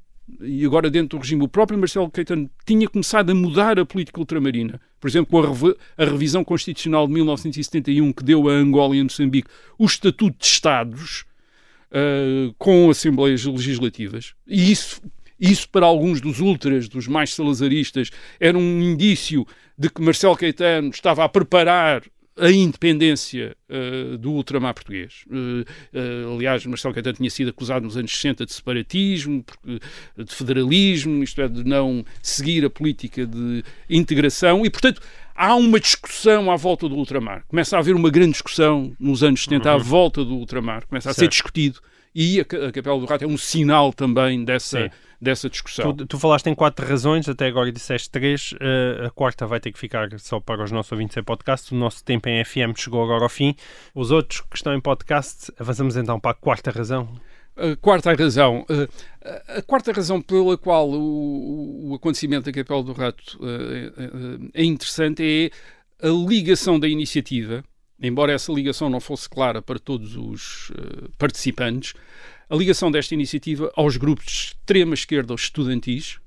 e 0.40 0.64
agora 0.64 0.90
dentro 0.90 1.18
do 1.18 1.22
regime, 1.22 1.42
o 1.42 1.48
próprio 1.48 1.78
Marcelo 1.78 2.10
Caetano 2.10 2.50
tinha 2.66 2.88
começado 2.88 3.30
a 3.30 3.34
mudar 3.34 3.78
a 3.78 3.84
política 3.84 4.20
ultramarina. 4.20 4.80
Por 5.00 5.08
exemplo, 5.08 5.30
com 5.30 5.38
a, 5.38 5.48
rev 5.48 5.76
a 5.98 6.04
revisão 6.04 6.42
constitucional 6.42 7.06
de 7.06 7.12
1971 7.12 8.12
que 8.12 8.24
deu 8.24 8.48
a 8.48 8.52
Angola 8.52 8.96
e 8.96 9.00
a 9.00 9.04
Moçambique 9.04 9.48
o 9.78 9.84
estatuto 9.84 10.38
de 10.38 10.46
Estados, 10.46 11.24
com 12.58 12.90
assembleias 12.90 13.44
legislativas. 13.44 14.34
E 14.48 14.72
isso 14.72 15.00
isso, 15.38 15.68
para 15.68 15.84
alguns 15.84 16.20
dos 16.20 16.40
ultras, 16.40 16.88
dos 16.88 17.08
mais 17.08 17.34
salazaristas, 17.34 18.10
era 18.38 18.56
um 18.56 18.80
indício 18.80 19.46
de 19.76 19.90
que 19.90 20.00
Marcelo 20.00 20.36
Caetano 20.36 20.90
estava 20.90 21.24
a 21.24 21.28
preparar 21.28 22.02
a 22.36 22.50
independência 22.50 23.56
uh, 23.68 24.18
do 24.18 24.32
ultramar 24.32 24.74
português. 24.74 25.24
Uh, 25.28 25.62
uh, 25.96 26.34
aliás, 26.34 26.66
Marcelo 26.66 26.92
Caetano 26.92 27.16
tinha 27.16 27.30
sido 27.30 27.50
acusado 27.50 27.84
nos 27.84 27.96
anos 27.96 28.10
60 28.12 28.46
de 28.46 28.52
separatismo, 28.52 29.44
de 30.16 30.34
federalismo, 30.34 31.22
isto 31.22 31.40
é, 31.40 31.48
de 31.48 31.64
não 31.64 32.04
seguir 32.22 32.64
a 32.64 32.70
política 32.70 33.24
de 33.24 33.62
integração, 33.88 34.66
e, 34.66 34.70
portanto, 34.70 35.00
há 35.34 35.54
uma 35.54 35.78
discussão 35.78 36.50
à 36.50 36.56
volta 36.56 36.88
do 36.88 36.96
ultramar. 36.96 37.44
Começa 37.46 37.76
a 37.76 37.78
haver 37.78 37.94
uma 37.94 38.10
grande 38.10 38.32
discussão 38.32 38.94
nos 38.98 39.22
anos 39.22 39.44
70 39.44 39.68
uhum. 39.68 39.74
à 39.74 39.78
volta 39.78 40.24
do 40.24 40.34
ultramar, 40.34 40.86
começa 40.86 41.10
a 41.10 41.14
certo. 41.14 41.24
ser 41.24 41.28
discutido, 41.28 41.80
e 42.12 42.40
a, 42.40 42.42
a 42.42 42.72
Capela 42.72 42.98
do 42.98 43.06
Rato 43.06 43.24
é 43.24 43.28
um 43.28 43.38
sinal 43.38 43.92
também 43.92 44.44
dessa. 44.44 44.84
Sim 44.84 44.90
dessa 45.24 45.50
discussão. 45.50 45.92
Tu, 45.92 46.06
tu, 46.06 46.18
falaste 46.18 46.46
em 46.46 46.54
quatro 46.54 46.86
razões, 46.86 47.28
até 47.28 47.46
agora 47.46 47.72
disseste 47.72 48.10
três. 48.10 48.52
Uh, 48.52 49.06
a 49.06 49.10
quarta 49.10 49.46
vai 49.46 49.58
ter 49.58 49.72
que 49.72 49.78
ficar 49.78 50.08
só 50.20 50.38
para 50.38 50.62
os 50.62 50.70
nossos 50.70 50.92
ouvintes 50.92 51.16
em 51.16 51.22
podcast. 51.22 51.74
O 51.74 51.76
nosso 51.76 52.04
tempo 52.04 52.28
em 52.28 52.44
FM 52.44 52.76
chegou 52.76 53.02
agora 53.02 53.24
ao 53.24 53.28
fim. 53.28 53.56
Os 53.94 54.10
outros 54.10 54.42
que 54.42 54.56
estão 54.56 54.74
em 54.74 54.80
podcast, 54.80 55.50
avançamos 55.58 55.96
então 55.96 56.20
para 56.20 56.30
a 56.30 56.34
quarta 56.34 56.70
razão. 56.70 57.08
A 57.56 57.74
quarta 57.76 58.14
razão. 58.14 58.66
Uh, 58.68 58.88
a 59.48 59.62
quarta 59.62 59.90
razão 59.92 60.20
pela 60.20 60.56
qual 60.56 60.88
o, 60.90 61.90
o 61.90 61.94
acontecimento 61.94 62.44
da 62.44 62.52
Capela 62.52 62.82
do 62.82 62.92
Rato 62.92 63.38
uh, 63.40 64.50
é 64.52 64.62
interessante 64.62 65.50
é 66.00 66.06
a 66.06 66.10
ligação 66.10 66.78
da 66.78 66.86
iniciativa, 66.86 67.64
embora 68.00 68.32
essa 68.32 68.52
ligação 68.52 68.90
não 68.90 69.00
fosse 69.00 69.28
clara 69.28 69.62
para 69.62 69.78
todos 69.78 70.16
os 70.16 70.70
participantes, 71.16 71.94
a 72.54 72.56
ligação 72.56 72.88
desta 72.88 73.14
iniciativa 73.14 73.72
aos 73.74 73.96
grupos 73.96 74.26
de 74.26 74.32
extrema 74.32 74.94
esquerda, 74.94 75.34
aos 75.34 75.42
estudantis, 75.42 76.20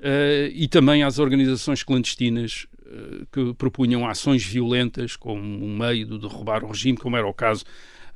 uh, 0.00 0.50
e 0.52 0.66
também 0.66 1.04
às 1.04 1.20
organizações 1.20 1.84
clandestinas 1.84 2.66
uh, 2.80 3.26
que 3.30 3.54
propunham 3.54 4.06
ações 4.06 4.44
violentas 4.44 5.14
como 5.14 5.40
um 5.40 5.78
meio 5.78 6.04
de 6.04 6.18
derrubar 6.18 6.64
o 6.64 6.68
regime, 6.68 6.98
como 6.98 7.16
era 7.16 7.26
o 7.26 7.32
caso 7.32 7.64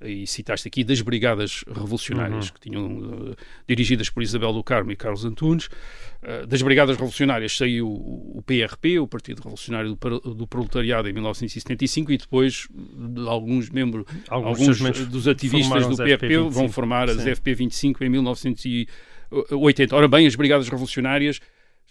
e 0.03 0.27
citaste 0.27 0.69
aqui, 0.69 0.85
das 0.85 1.01
Brigadas 1.01 1.65
Revolucionárias, 1.67 2.49
uhum. 2.49 2.55
que 2.55 2.61
tinham 2.61 2.87
uh, 2.87 3.37
dirigidas 3.67 4.11
por 4.11 4.23
Isabel 4.23 4.53
do 4.53 4.63
Carmo 4.63 4.93
e 4.93 4.97
Carlos 4.97 5.25
Antunes. 5.25 5.67
Uh, 5.67 6.47
das 6.47 6.61
Brigadas 6.63 6.97
Revolucionárias 6.97 7.57
saiu 7.57 7.89
o, 7.89 8.43
PRP, 8.45 8.99
o 8.99 9.07
Partido 9.07 9.39
Revolucionário 9.39 9.97
do, 9.97 10.35
do, 10.35 10.47
Proletariado, 10.47 11.09
em 11.09 11.13
1975, 11.13 12.13
e 12.13 12.19
depois 12.19 12.69
de 12.71 13.27
alguns 13.27 13.71
membros, 13.71 14.05
alguns, 14.29 14.81
alguns 14.81 15.07
dos 15.07 15.27
ativistas 15.27 15.87
do 15.87 15.97
PRP 15.97 16.39
vão 16.51 16.69
formar 16.69 17.09
as 17.09 17.25
FP25 17.25 18.03
em 18.03 18.09
1980. 18.11 19.97
Ora 19.97 20.09
bem, 20.09 20.27
as 20.27 20.35
Brigadas 20.35 20.69
Revolucionárias 20.69 21.41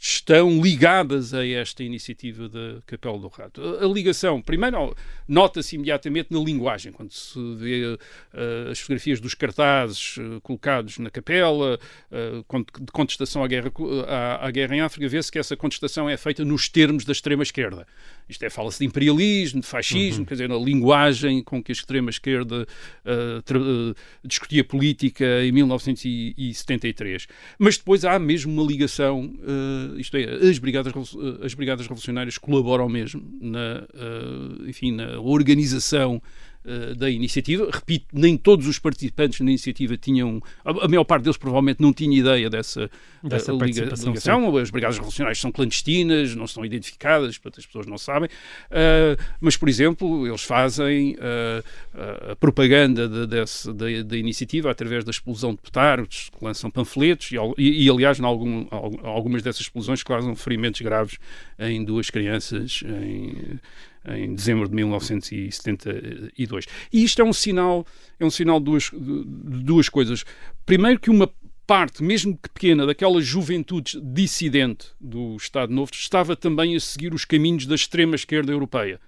estão 0.08 0.62
ligadas 0.62 1.34
a 1.34 1.46
esta 1.46 1.84
iniciativa 1.84 2.48
da 2.48 2.80
Capela 2.86 3.18
do 3.18 3.28
Rato. 3.28 3.60
A, 3.82 3.88
ligação, 3.88 4.40
primeiro, 4.40 4.96
nota-se 5.28 5.76
imediatamente 5.76 6.28
na 6.32 6.40
linguagem, 6.40 6.92
quando 6.92 7.12
se 7.12 7.40
vê 7.56 7.86
uh, 7.86 8.70
as 8.70 8.80
fotografias 8.80 9.20
dos 9.20 9.34
cartazes 9.34 10.18
uh, 10.18 10.40
colocados 10.42 11.00
na 11.00 11.10
capela, 11.10 11.80
uh, 12.12 12.66
de 12.82 12.92
contestação 12.92 13.44
à 13.44 13.48
guerra, 13.48 13.72
à, 14.08 14.46
à 14.46 14.52
guerra 14.52 14.76
em 14.76 14.82
África, 14.82 15.10
vê-se 15.10 15.32
que 15.32 15.40
essa 15.40 15.58
contestação 15.58 16.08
é 16.08 16.16
feita 16.16 16.46
nos 16.46 16.70
termos 16.70 17.04
da 17.04 17.12
extrema-esquerda. 17.12 17.88
Isto 18.28 18.44
é, 18.44 18.50
fala-se 18.50 18.80
de 18.80 18.86
imperialismo, 18.86 19.62
de 19.62 19.68
fascismo, 19.68 20.20
uhum. 20.20 20.26
quer 20.26 20.34
dizer, 20.36 20.50
na 20.50 20.58
linguagem 20.58 21.44
com 21.44 21.64
que 21.64 21.72
a 21.72 21.74
extrema-esquerda 21.74 22.66
discutia 24.24 24.64
política 24.64 25.26
em 25.44 25.52
1973. 25.52 27.28
Mas 27.60 27.78
depois 27.78 28.04
há 28.04 28.18
mesmo 28.18 28.52
uma 28.52 28.64
ligação 28.64 29.34
isto 29.98 30.18
é, 30.18 30.50
as 30.50 30.60
brigadas, 30.60 30.94
as 31.44 31.54
brigadas 31.54 31.86
revolucionárias 31.86 32.38
colaboram 32.38 32.88
mesmo 32.90 33.24
na, 33.42 33.88
uh, 33.94 34.70
enfim, 34.70 34.92
na 34.92 35.20
organização 35.20 36.22
uh, 36.66 36.96
da 36.96 37.10
iniciativa. 37.10 37.70
Repito, 37.72 38.06
nem 38.14 38.38
todos 38.38 38.68
os 38.68 38.80
participantes 38.80 39.40
na 39.40 39.50
iniciativa 39.50 39.96
tinham, 39.98 40.42
a, 40.64 40.86
a 40.86 40.88
maior 40.88 41.04
parte 41.04 41.24
deles 41.24 41.38
provavelmente 41.38 41.82
não 41.82 41.94
tinha 41.94 42.18
ideia 42.18 42.50
dessa, 42.50 42.90
uh, 43.24 43.30
dessa 43.30 43.52
liga, 43.52 43.84
ligação. 43.84 44.16
Sim. 44.16 44.60
As 44.60 44.70
brigadas 44.70 44.98
revolucionárias 44.98 45.40
são 45.40 45.52
clandestinas, 45.52 46.36
não 46.36 46.48
são 46.48 46.66
identificadas, 46.66 47.38
portanto 47.38 47.60
as 47.60 47.66
pessoas 47.66 47.86
não 47.86 47.98
sabem. 47.98 48.30
mas, 49.40 49.56
por 49.56 49.70
exemplo, 49.70 50.28
eles 50.28 50.44
fazem 50.44 51.16
a 52.30 52.36
propaganda 52.36 53.08
de, 53.08 53.28
desse, 53.28 53.72
da, 53.74 53.86
da, 54.04 54.18
iniciativa 54.18 54.72
através 54.72 55.04
da 55.04 55.12
explosão 55.12 55.52
de 55.52 55.62
petardos, 55.62 56.32
lançam 56.42 56.70
panfletos 56.70 57.32
e, 57.32 57.36
e, 57.58 57.86
e 57.86 57.90
aliás, 57.90 58.20
em 58.20 58.26
algum, 58.26 58.68
algumas 59.04 59.42
dessas 59.42 59.62
explosões 59.62 60.04
causam 60.04 60.36
ferimentos 60.36 60.82
graves 60.82 61.18
em 61.60 61.84
duas 61.84 62.10
crianças 62.10 62.84
em, 62.86 63.60
em 64.08 64.36
dezembro 64.36 64.68
de 64.68 64.76
1972. 64.76 66.66
E 66.92 67.04
isto 67.04 67.22
é 67.22 67.26
um 67.26 67.34
sinal, 67.34 67.86
é 68.20 68.26
um 68.26 68.30
sinal 68.30 68.60
de 68.60 68.66
duas, 68.66 68.92
de 68.92 69.64
duas 69.64 69.90
coisas. 69.90 70.24
Primeiro 70.66 71.00
que 71.00 71.10
uma 71.10 71.30
parte, 71.66 72.04
mesmo 72.04 72.38
que 72.38 72.50
pequena, 72.50 72.86
daquela 72.86 73.20
juventude 73.22 74.00
dissidente 74.02 74.88
do 75.02 75.36
Estado 75.36 75.74
Novo 75.74 75.92
estava 75.94 76.36
também 76.36 76.76
a 76.76 76.80
seguir 76.80 77.14
os 77.14 77.26
caminhos 77.26 77.66
da 77.66 77.76
extrema 77.76 78.16
esquerda 78.16 78.52
europeia 78.52 79.00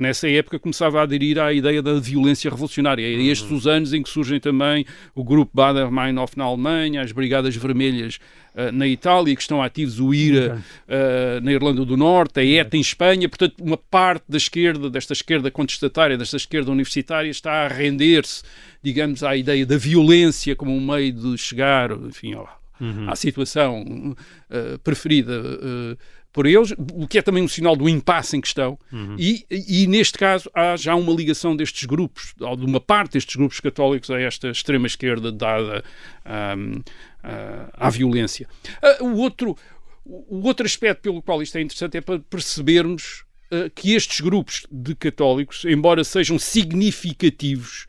que 0.00 0.02
nessa 0.02 0.26
época 0.30 0.58
começava 0.58 0.98
a 0.98 1.02
aderir 1.02 1.38
à 1.38 1.52
ideia 1.52 1.82
da 1.82 2.00
violência 2.00 2.50
revolucionária. 2.50 3.04
É 3.04 3.22
estes 3.24 3.50
os 3.50 3.66
anos 3.66 3.92
em 3.92 4.02
que 4.02 4.08
surgem 4.08 4.40
também 4.40 4.86
o 5.14 5.22
grupo 5.22 5.52
Bader-Meinhof 5.54 6.38
na 6.38 6.44
Alemanha, 6.44 7.02
as 7.02 7.12
Brigadas 7.12 7.54
Vermelhas 7.54 8.18
uh, 8.54 8.72
na 8.72 8.88
Itália, 8.88 9.36
que 9.36 9.42
estão 9.42 9.62
ativos 9.62 10.00
o 10.00 10.14
IRA 10.14 10.56
uh, 10.88 11.44
na 11.44 11.52
Irlanda 11.52 11.84
do 11.84 11.98
Norte, 11.98 12.40
a 12.40 12.44
ETA 12.44 12.78
em 12.78 12.80
Espanha. 12.80 13.28
Portanto, 13.28 13.56
uma 13.60 13.76
parte 13.76 14.24
da 14.26 14.38
esquerda, 14.38 14.88
desta 14.88 15.12
esquerda 15.12 15.50
contestatária, 15.50 16.16
desta 16.16 16.38
esquerda 16.38 16.70
universitária, 16.70 17.28
está 17.28 17.66
a 17.66 17.68
render-se, 17.68 18.42
digamos, 18.82 19.22
à 19.22 19.36
ideia 19.36 19.66
da 19.66 19.76
violência 19.76 20.56
como 20.56 20.74
um 20.74 20.80
meio 20.80 21.12
de 21.12 21.36
chegar, 21.36 21.90
enfim, 21.90 22.32
ao, 22.32 22.48
uhum. 22.80 23.10
à 23.10 23.14
situação 23.14 24.16
uh, 24.50 24.78
preferida 24.78 25.98
por 26.32 26.46
eles, 26.46 26.72
o 26.92 27.08
que 27.08 27.18
é 27.18 27.22
também 27.22 27.42
um 27.42 27.48
sinal 27.48 27.74
do 27.74 27.88
impasse 27.88 28.36
em 28.36 28.40
questão, 28.40 28.78
Uhum. 28.92 29.16
e, 29.18 29.44
e 29.50 29.86
neste 29.86 30.16
caso 30.16 30.48
há 30.54 30.76
já 30.76 30.94
uma 30.94 31.12
ligação 31.12 31.56
destes 31.56 31.84
grupos, 31.84 32.34
de 32.36 32.64
uma 32.64 32.80
parte 32.80 33.14
destes 33.14 33.34
grupos 33.36 33.58
católicos 33.58 34.10
a 34.10 34.20
esta 34.20 34.48
extrema-esquerda 34.48 35.32
dada 35.32 35.82
ahm, 36.24 36.82
ah, 37.22 37.68
à 37.72 37.90
violência. 37.90 38.46
Ah, 38.80 38.98
o, 39.02 39.16
outro, 39.18 39.56
o 40.04 40.46
outro 40.46 40.64
aspecto 40.64 41.02
pelo 41.02 41.20
qual 41.20 41.42
isto 41.42 41.58
é 41.58 41.62
interessante 41.62 41.96
é 41.96 42.00
para 42.00 42.20
percebermos 42.20 43.24
ah, 43.50 43.68
que 43.74 43.94
estes 43.94 44.20
grupos 44.20 44.66
de 44.70 44.94
católicos, 44.94 45.64
embora 45.64 46.04
sejam 46.04 46.38
significativos, 46.38 47.86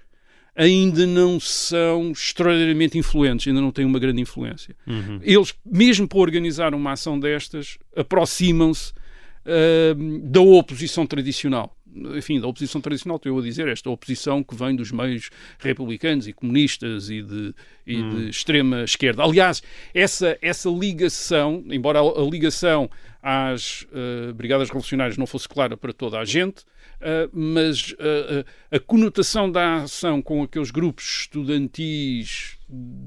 ainda 0.61 1.07
não 1.07 1.39
são 1.39 2.11
extraordinariamente 2.11 2.95
influentes, 2.95 3.47
ainda 3.47 3.59
não 3.59 3.71
têm 3.71 3.83
uma 3.83 3.97
grande 3.97 4.21
influência. 4.21 4.75
Uhum. 4.85 5.19
Eles, 5.23 5.55
mesmo 5.65 6.07
para 6.07 6.19
organizar 6.19 6.75
uma 6.75 6.91
ação 6.91 7.19
destas, 7.19 7.79
aproximam-se 7.95 8.93
ah, 9.43 9.95
da 10.21 10.41
oposição 10.41 11.07
tradicional. 11.07 11.75
Enfim, 12.15 12.39
da 12.39 12.47
oposição 12.47 12.79
tradicional, 12.79 13.17
estou 13.17 13.33
eu 13.33 13.39
a 13.39 13.41
dizer, 13.41 13.67
esta 13.67 13.89
oposição 13.89 14.41
que 14.43 14.55
vem 14.55 14.75
dos 14.75 14.91
meios 14.91 15.29
republicanos 15.59 16.25
e 16.25 16.31
comunistas 16.31 17.09
e 17.09 17.21
de, 17.21 17.53
e 17.85 18.01
de 18.01 18.29
extrema 18.29 18.83
esquerda. 18.83 19.23
Aliás, 19.23 19.61
essa, 19.93 20.37
essa 20.41 20.69
ligação, 20.69 21.63
embora 21.69 21.99
a, 21.99 22.03
a 22.03 22.23
ligação 22.23 22.89
às 23.21 23.87
ah, 23.91 24.31
Brigadas 24.31 24.69
Revolucionárias 24.69 25.17
não 25.17 25.25
fosse 25.25 25.49
clara 25.49 25.75
para 25.75 25.91
toda 25.91 26.19
a 26.19 26.23
gente, 26.23 26.63
mas 27.33 27.95
ah, 27.99 28.43
ah, 28.71 28.75
a 28.75 28.79
conotação 28.79 29.51
da 29.51 29.77
ação 29.83 30.21
com 30.21 30.43
aqueles 30.43 30.71
grupos 30.71 31.21
estudantis 31.21 32.57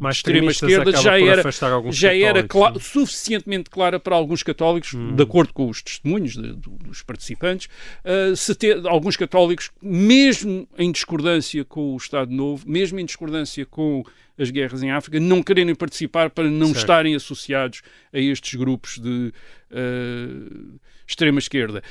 Mais 0.01 0.17
de 0.17 0.19
extrema 0.21 0.51
esquerda 0.51 0.93
já 0.93 1.19
era, 1.19 1.43
já 1.91 2.15
era 2.15 2.47
suficientemente 2.81 3.71
clara 3.71 3.99
para 3.99 4.15
alguns 4.15 4.43
católicos, 4.43 4.93
Hum. 4.95 5.15
de 5.15 5.23
acordo 5.23 5.53
com 5.53 5.69
os 5.69 5.81
testemunhos 5.83 6.35
de- 6.35 6.53
do- 6.55 6.71
dos 6.85 7.03
participantes, 7.03 7.69
ah, 8.05 8.35
se 8.37 8.55
ter, 8.55 8.87
alguns 8.87 9.17
católicos, 9.17 9.71
mesmo 9.81 10.69
em 10.79 10.91
discordância 10.93 11.65
com 11.65 11.95
o 11.95 11.97
Estado 11.97 12.31
Novo, 12.33 12.69
mesmo 12.69 12.99
em 13.01 13.05
discordância 13.05 13.65
com 13.65 14.03
as 14.37 14.51
guerras 14.51 14.83
em 14.83 14.91
África, 14.91 15.21
não 15.21 15.43
quererem 15.43 15.75
participar 15.77 16.29
para 16.31 16.51
não 16.51 16.67
Certo. 16.69 16.79
estarem 16.79 17.15
associados 17.15 17.83
a 18.13 18.19
estes 18.19 18.55
grupos 18.57 18.99
de 18.99 19.33
ah, 19.71 20.79
extrema 21.07 21.39
esquerda. 21.39 21.83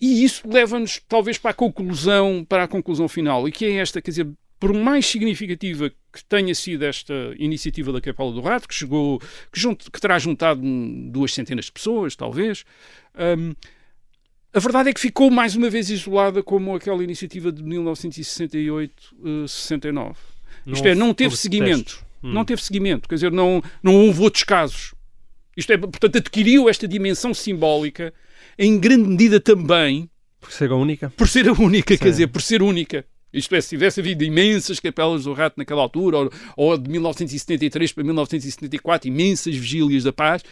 E 0.00 0.24
isso 0.24 0.42
leva-nos 0.48 1.00
talvez 1.08 1.38
para 1.38 1.50
a 1.52 1.54
conclusão, 1.54 2.44
para 2.48 2.64
a 2.64 2.68
conclusão 2.68 3.08
final, 3.08 3.48
e 3.48 3.52
que 3.52 3.64
é 3.64 3.76
esta, 3.76 4.00
quer 4.02 4.10
dizer, 4.10 4.28
por 4.60 4.72
mais 4.72 5.06
significativa 5.06 5.90
que 5.90 6.24
tenha 6.28 6.54
sido 6.54 6.84
esta 6.84 7.12
iniciativa 7.38 7.92
da 7.92 8.00
Capela 8.00 8.32
do 8.32 8.40
Rato, 8.40 8.66
que 8.68 8.74
chegou, 8.74 9.18
que, 9.52 9.58
junt- 9.60 9.90
que 9.90 10.00
terá 10.00 10.18
juntado 10.18 10.60
duas 11.10 11.32
centenas 11.32 11.66
de 11.66 11.72
pessoas, 11.72 12.16
talvez, 12.16 12.64
hum, 13.38 13.54
a 14.52 14.58
verdade 14.58 14.88
é 14.88 14.92
que 14.94 15.00
ficou 15.00 15.30
mais 15.30 15.54
uma 15.56 15.68
vez 15.68 15.90
isolada 15.90 16.42
como 16.42 16.74
aquela 16.74 17.04
iniciativa 17.04 17.52
de 17.52 17.62
1968-69. 17.62 20.16
Isto 20.66 20.88
é, 20.88 20.94
não 20.94 21.12
teve 21.14 21.36
seguimento. 21.36 22.04
Hum. 22.22 22.32
Não 22.32 22.44
teve 22.44 22.62
seguimento, 22.62 23.08
quer 23.08 23.14
dizer, 23.16 23.30
não, 23.32 23.62
não 23.82 23.94
houve 23.94 24.22
outros 24.22 24.42
casos. 24.42 24.94
Isto 25.56 25.72
é, 25.72 25.76
portanto, 25.78 26.16
adquiriu 26.16 26.68
esta 26.68 26.86
dimensão 26.88 27.32
simbólica 27.32 28.12
em 28.58 28.78
grande 28.78 29.08
medida 29.08 29.40
também 29.40 30.08
Por 30.40 30.50
ser 30.52 30.70
a 30.70 30.76
única. 30.76 31.10
por 31.16 31.28
ser 31.28 31.48
a 31.48 31.52
única, 31.52 31.94
Sim. 31.94 31.98
quer 32.02 32.10
dizer, 32.10 32.26
por 32.28 32.40
ser 32.42 32.62
única. 32.62 33.04
Isto 33.32 33.54
é, 33.54 33.60
se 33.60 33.68
tivesse 33.70 34.00
havido 34.00 34.24
imensas 34.24 34.80
capelas 34.80 35.24
do 35.24 35.32
rato 35.34 35.56
naquela 35.58 35.82
altura, 35.82 36.16
ou, 36.16 36.30
ou 36.56 36.78
de 36.78 36.88
1973 36.88 37.92
para 37.92 38.02
1974, 38.04 39.08
imensas 39.08 39.54
vigílias 39.54 40.04
da 40.04 40.12
paz, 40.12 40.42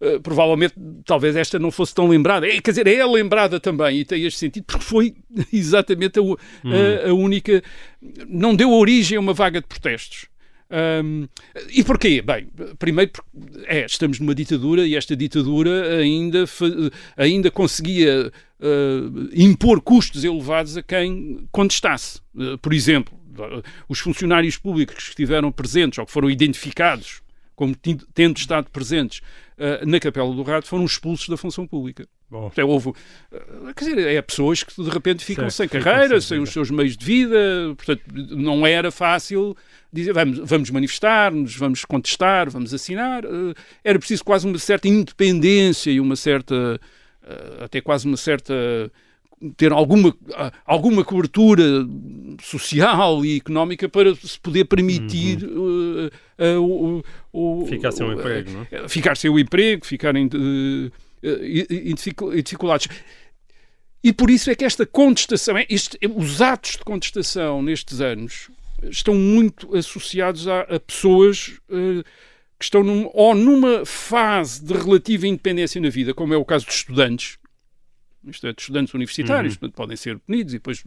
eh, 0.00 0.18
provavelmente 0.20 0.72
talvez 1.04 1.36
esta 1.36 1.58
não 1.58 1.70
fosse 1.70 1.94
tão 1.94 2.08
lembrada. 2.08 2.46
É, 2.46 2.58
quer 2.60 2.70
dizer, 2.70 2.86
é 2.86 3.04
lembrada 3.04 3.60
também 3.60 3.98
e 3.98 4.04
tem 4.06 4.24
este 4.24 4.38
sentido, 4.38 4.64
porque 4.64 4.82
foi 4.84 5.14
exatamente 5.52 6.18
a, 6.18 6.22
a- 6.22 7.10
a 7.10 7.12
única. 7.12 7.62
Não 8.26 8.54
deu 8.56 8.70
origem 8.72 9.18
a 9.18 9.20
uma 9.20 9.34
vaga 9.34 9.60
de 9.60 9.66
protestos. 9.66 10.26
Ahm, 10.70 11.26
e 11.68 11.82
porquê? 11.82 12.22
Bem, 12.22 12.48
primeiro 12.78 13.10
é, 13.64 13.84
estamos 13.84 14.20
numa 14.20 14.34
ditadura 14.34 14.86
e 14.86 14.94
esta 14.94 15.16
ditadura 15.16 15.98
ainda, 15.98 16.44
ainda 17.16 17.50
conseguia 17.50 18.32
ah, 18.60 19.28
impor 19.34 19.80
custos 19.80 20.22
elevados 20.22 20.76
a 20.76 20.82
quem 20.82 21.48
contestasse. 21.50 22.20
Ah, 22.38 22.56
por 22.62 22.72
exemplo, 22.72 23.18
os 23.88 23.98
funcionários 23.98 24.56
públicos 24.56 24.94
que 24.94 25.10
estiveram 25.10 25.50
presentes 25.50 25.98
ou 25.98 26.06
que 26.06 26.12
foram 26.12 26.30
identificados 26.30 27.20
como 27.56 27.74
tendo 28.14 28.38
estado 28.38 28.70
presentes 28.70 29.20
ah, 29.58 29.84
na 29.84 29.98
Capela 29.98 30.32
do 30.34 30.42
Rato 30.42 30.68
foram 30.68 30.84
expulsos 30.84 31.28
da 31.28 31.36
função 31.36 31.66
pública. 31.66 32.06
Bom, 32.30 32.46
Até 32.46 32.64
houve, 32.64 32.92
eh, 33.32 33.42
quer 33.74 33.84
dizer, 33.86 33.98
é 34.06 34.22
pessoas 34.22 34.62
que 34.62 34.80
de 34.82 34.88
repente 34.88 35.24
ficam 35.24 35.50
Certo, 35.50 35.72
sem 35.72 35.82
carreira, 35.82 36.20
sem 36.20 36.36
sem 36.36 36.38
os 36.38 36.50
seus 36.50 36.70
meios 36.70 36.96
de 36.96 37.04
vida, 37.04 37.36
portanto, 37.76 38.02
não 38.36 38.64
era 38.66 38.90
fácil 38.92 39.56
dizer 39.92 40.12
vamos, 40.12 40.38
vamos 40.44 40.70
manifestar-nos, 40.70 41.56
vamos 41.56 41.84
contestar, 41.84 42.48
vamos 42.48 42.72
assinar. 42.72 43.24
eh, 43.24 43.54
Era 43.82 43.98
preciso 43.98 44.24
quase 44.24 44.46
uma 44.46 44.58
certa 44.58 44.86
independência 44.86 45.90
e 45.90 45.98
uma 45.98 46.14
certa, 46.14 46.80
eh, 47.26 47.64
até 47.64 47.80
quase 47.80 48.06
uma 48.06 48.16
certa 48.16 48.54
ter 49.56 49.72
alguma, 49.72 50.14
ah, 50.34 50.52
alguma 50.66 51.02
cobertura 51.02 51.64
social 52.42 53.24
e 53.24 53.38
económica 53.38 53.88
para 53.88 54.14
se 54.14 54.38
poder 54.38 54.66
permitir 54.66 55.38
eh, 55.42 56.10
eh, 56.38 56.56
o, 56.58 57.02
o- 57.32 57.60
Uhum. 57.60 57.66
Ficar 57.66 57.90
sem 57.92 58.06
um 58.06 58.10
o- 58.10 58.12
emprego, 58.12 58.50
não 58.50 58.66
é? 58.70 58.88
ficar 58.88 59.16
sem 59.16 59.30
o 59.30 59.38
emprego, 59.38 59.86
ficarem 59.86 60.28
eh, 61.22 62.42
dificuldades. 62.42 62.88
E 64.02 64.12
por 64.12 64.30
isso 64.30 64.50
é 64.50 64.54
que 64.54 64.64
esta 64.64 64.86
contestação, 64.86 65.58
é- 65.58 65.66
este- 65.68 65.98
os 66.14 66.40
atos 66.40 66.72
de 66.72 66.78
contestação 66.84 67.62
nestes 67.62 68.00
anos 68.00 68.50
estão 68.84 69.14
muito 69.14 69.76
associados 69.76 70.48
a, 70.48 70.60
a 70.62 70.80
pessoas 70.80 71.58
eh, 71.70 72.02
que 72.58 72.64
estão 72.64 72.82
num- 72.82 73.10
ou 73.12 73.34
numa 73.34 73.84
fase 73.84 74.64
de 74.64 74.72
relativa 74.74 75.26
independência 75.26 75.80
na 75.80 75.90
vida, 75.90 76.14
como 76.14 76.32
é 76.32 76.36
o 76.36 76.44
caso 76.44 76.64
de 76.66 76.72
estudantes, 76.72 77.38
isto 78.26 78.46
é, 78.46 78.52
de 78.52 78.60
estudantes 78.60 78.92
universitários, 78.94 79.56
portanto, 79.56 79.76
podem 79.76 79.96
ser 79.96 80.18
punidos 80.18 80.52
e 80.52 80.56
depois 80.58 80.84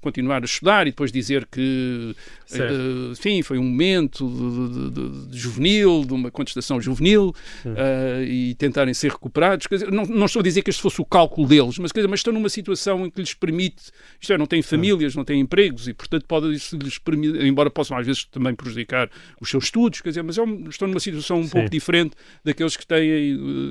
continuar 0.00 0.42
a 0.42 0.44
estudar 0.44 0.86
e 0.86 0.90
depois 0.90 1.10
dizer 1.10 1.46
que, 1.50 2.14
eh, 2.52 3.12
enfim, 3.12 3.42
foi 3.42 3.58
um 3.58 3.64
momento 3.64 4.28
de, 4.28 4.90
de- 4.90 5.26
de- 5.30 5.38
juvenil, 5.38 6.04
de 6.04 6.12
uma 6.12 6.30
contestação 6.30 6.80
juvenil 6.80 7.34
eh, 7.64 8.24
e 8.28 8.54
tentarem 8.54 8.94
ser 8.94 9.10
recuperados. 9.10 9.66
Dizer, 9.70 9.90
não, 9.90 10.04
não 10.04 10.26
estou 10.26 10.40
a 10.40 10.42
dizer 10.42 10.62
que 10.62 10.70
este 10.70 10.80
fosse 10.80 11.00
o 11.00 11.04
cálculo 11.04 11.46
deles, 11.48 11.78
mas, 11.78 11.90
dizer, 11.92 12.06
mas 12.08 12.20
estão 12.20 12.32
numa 12.32 12.48
situação 12.48 13.06
em 13.06 13.10
que 13.10 13.20
lhes 13.20 13.34
permite, 13.34 13.90
isto 14.20 14.32
é, 14.32 14.38
não 14.38 14.46
têm 14.46 14.62
famílias, 14.62 15.14
não 15.14 15.24
têm 15.24 15.40
empregos 15.40 15.88
e, 15.88 15.94
portanto, 15.94 16.24
pode 16.26 16.46
lhes 16.48 16.98
permitir, 16.98 17.44
embora 17.44 17.68
possam 17.70 17.96
às 17.96 18.06
vezes 18.06 18.24
também 18.26 18.54
prejudicar 18.54 19.10
os 19.40 19.50
seus 19.50 19.64
estudos, 19.64 20.00
quer 20.00 20.10
dizer, 20.10 20.22
mas 20.22 20.38
é 20.38 20.42
um- 20.42 20.68
estão 20.68 20.86
numa 20.88 21.00
situação 21.00 21.40
um 21.40 21.44
Sim. 21.44 21.50
pouco 21.50 21.68
diferente 21.70 22.12
daqueles 22.44 22.76
que 22.76 22.86
têm, 22.86 23.00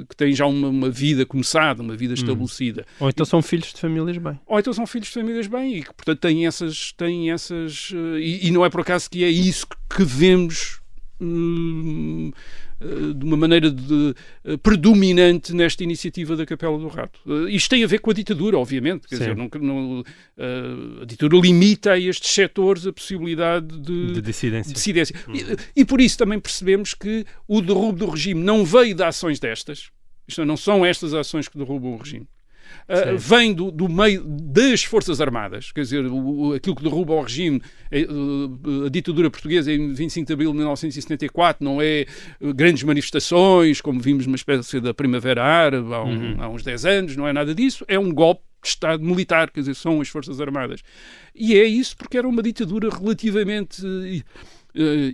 eh, 0.01 0.05
que 0.09 0.15
têm 0.15 0.33
já 0.33 0.45
uma, 0.45 0.67
uma 0.67 0.89
vida 0.89 1.25
começada, 1.25 1.81
uma 1.81 1.95
vida 1.95 2.13
estabelecida. 2.13 2.85
Ou 3.05 3.09
então 3.09 3.25
são 3.25 3.41
filhos 3.41 3.71
de 3.73 3.79
famílias 3.79 4.17
bem. 4.17 4.39
Ou 4.45 4.59
então 4.59 4.73
são 4.73 4.85
filhos 4.87 5.07
de 5.07 5.13
famílias 5.13 5.47
bem 5.47 5.77
e 5.77 5.83
que, 5.83 5.93
portanto, 5.93 6.19
têm 6.19 6.45
essas. 6.47 6.91
Têm 6.93 7.31
essas 7.31 7.91
eh, 7.93 8.19
e, 8.19 8.47
e 8.47 8.51
não 8.51 8.65
é 8.65 8.69
por 8.69 8.81
acaso 8.81 9.09
que 9.09 9.23
é 9.23 9.29
isso 9.29 9.65
que 9.89 10.03
vemos. 10.03 10.79
hum, 11.21 12.31
eh, 12.81 13.13
de 13.15 13.23
uma 13.25 13.37
maneira 13.37 13.71
de- 13.71 14.13
eh, 14.43 14.57
predominante 14.57 15.53
nesta 15.53 15.81
iniciativa 15.81 16.35
da 16.35 16.45
Capela 16.45 16.77
do 16.77 16.87
Rato. 16.89 17.19
Isto 17.47 17.69
tem 17.69 17.83
a 17.85 17.87
ver 17.87 17.99
com 17.99 18.11
a 18.11 18.13
ditadura, 18.13 18.57
obviamente. 18.57 19.07
Quer 19.07 19.15
Sim. 19.15 19.21
dizer, 19.21 19.35
não, 19.37 19.49
não, 19.61 20.03
a 21.01 21.05
ditadura 21.05 21.41
limita 21.41 21.93
a 21.93 21.99
estes 21.99 22.31
setores 22.31 22.85
a 22.85 22.91
possibilidade 22.91 23.79
de, 23.79 24.13
De 24.13 24.21
dissidência. 24.21 24.73
dissidência. 24.73 25.15
E, 25.33 25.81
e 25.81 25.85
por 25.85 26.01
isso 26.01 26.17
também 26.17 26.37
percebemos 26.39 26.93
que 26.93 27.25
o 27.47 27.61
derrubo 27.61 27.97
do 27.99 28.09
regime 28.09 28.41
não 28.43 28.65
veio 28.65 28.93
de 28.93 29.03
ações 29.03 29.39
destas. 29.39 29.89
Isto 30.27 30.43
não 30.43 30.57
são 30.57 30.85
estas 30.85 31.13
ações 31.13 31.47
que 31.47 31.57
derrubam 31.57 31.93
o 31.93 31.97
regime. 31.97 32.27
Uh, 32.87 33.17
vem 33.17 33.51
do, 33.51 33.71
do 33.71 33.89
meio 33.89 34.23
das 34.23 34.83
Forças 34.83 35.19
Armadas, 35.19 35.71
quer 35.71 35.81
dizer, 35.81 36.05
o, 36.05 36.53
aquilo 36.53 36.75
que 36.75 36.83
derruba 36.83 37.13
o 37.13 37.21
regime, 37.23 37.59
é, 37.89 38.01
uh, 38.03 38.85
a 38.85 38.89
ditadura 38.89 39.31
portuguesa 39.31 39.71
em 39.73 39.91
25 39.91 40.27
de 40.27 40.33
abril 40.33 40.51
de 40.51 40.57
1974, 40.57 41.63
não 41.65 41.81
é 41.81 42.05
uh, 42.39 42.53
grandes 42.53 42.83
manifestações, 42.83 43.81
como 43.81 43.99
vimos 43.99 44.27
numa 44.27 44.35
espécie 44.35 44.79
da 44.79 44.93
Primavera 44.93 45.43
Árabe 45.43 45.91
há, 45.93 46.03
um- 46.03 46.35
há 46.43 46.47
uns 46.49 46.61
10 46.61 46.85
anos, 46.85 47.15
não 47.15 47.27
é 47.27 47.33
nada 47.33 47.55
disso, 47.55 47.83
é 47.87 47.97
um 47.97 48.13
golpe 48.13 48.43
de 48.61 48.69
Estado 48.69 49.03
militar, 49.03 49.49
quer 49.49 49.61
dizer, 49.61 49.75
são 49.75 49.99
as 50.01 50.07
Forças 50.07 50.39
Armadas. 50.39 50.81
E 51.33 51.55
é 51.55 51.65
isso 51.65 51.97
porque 51.97 52.17
era 52.17 52.27
uma 52.27 52.41
ditadura 52.43 52.89
relativamente 52.89 53.81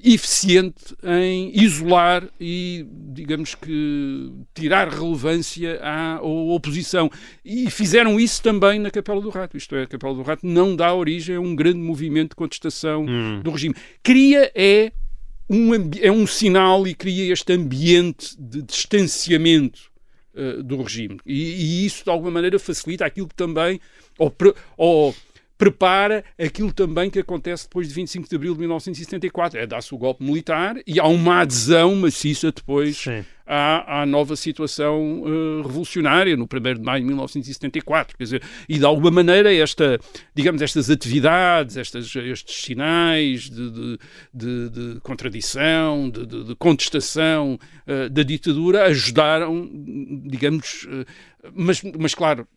eficiente 0.03 0.95
em 1.03 1.51
isolar 1.53 2.27
e, 2.39 2.85
digamos 3.13 3.55
que, 3.55 4.31
tirar 4.53 4.89
relevância 4.89 5.79
à, 5.81 6.15
à 6.15 6.21
oposição. 6.21 7.09
E 7.45 7.69
fizeram 7.69 8.19
isso 8.19 8.41
também 8.41 8.79
na 8.79 8.89
Capela 8.89 9.21
do 9.21 9.29
Rato. 9.29 9.57
Isto 9.57 9.75
é, 9.75 9.83
a 9.83 9.87
Capela 9.87 10.15
do 10.15 10.23
Rato 10.23 10.45
não 10.45 10.75
dá 10.75 10.93
origem 10.93 11.35
a 11.35 11.39
um 11.39 11.55
grande 11.55 11.79
movimento 11.79 12.29
de 12.31 12.35
contestação 12.35 13.05
Hum. 13.07 13.41
do 13.43 13.51
regime. 13.51 13.75
Cria 14.03 14.51
é 14.55 14.91
um, 15.49 15.71
é 15.99 16.11
um 16.11 16.25
sinal 16.25 16.87
e 16.87 16.93
cria 16.93 17.31
este 17.31 17.53
ambiente 17.53 18.35
de 18.39 18.61
distanciamento 18.61 19.91
uh, 20.33 20.63
do 20.63 20.81
regime. 20.81 21.19
E, 21.25 21.33
e, 21.33 21.85
isso, 21.85 22.03
de 22.03 22.09
alguma 22.09 22.31
maneira, 22.31 22.57
facilita 22.57 23.05
aquilo 23.05 23.27
que 23.27 23.35
também, 23.35 23.79
ou, 24.17 24.33
ou 24.77 25.15
prepara 25.61 26.25
aquilo 26.39 26.73
também 26.73 27.07
que 27.07 27.19
acontece 27.19 27.65
depois 27.65 27.87
de 27.87 27.93
25 27.93 28.27
de 28.27 28.35
abril 28.35 28.53
de 28.53 28.61
1974. 28.61 29.59
É 29.59 29.67
dar-se 29.67 29.93
o 29.93 29.97
golpe 29.97 30.23
militar 30.23 30.75
e 30.87 30.99
há 30.99 31.05
uma 31.05 31.41
adesão 31.41 31.95
maciça 31.95 32.51
depois 32.51 33.05
à, 33.53 34.01
à, 34.01 34.05
nova 34.05 34.37
situação 34.37 35.23
uh, 35.23 35.61
revolucionária 35.61 36.37
no 36.37 36.45
1 36.45 36.73
de 36.75 36.81
maio 36.81 37.01
de 37.01 37.07
1974. 37.07 38.17
Quer 38.17 38.23
dizer, 38.23 38.43
e 38.69 38.79
de 38.79 38.85
alguma 38.85 39.11
maneira 39.11 39.53
esta, 39.53 39.99
digamos, 40.33 40.61
estas 40.61 40.89
atividades, 40.89 41.75
estas, 41.75 42.15
estes 42.15 42.63
sinais 42.63 43.49
de, 43.49 43.69
de, 43.69 43.99
de, 44.33 44.69
de 44.69 44.99
contradição, 45.01 46.09
de, 46.09 46.55
contestação 46.55 47.59
uh, 47.85 48.09
da 48.09 48.23
ditadura 48.23 48.85
ajudaram, 48.85 49.69
digamos, 50.23 50.85
uh, 50.85 51.05
mas, 51.53 51.81
mas 51.99 52.15
claro, 52.15 52.47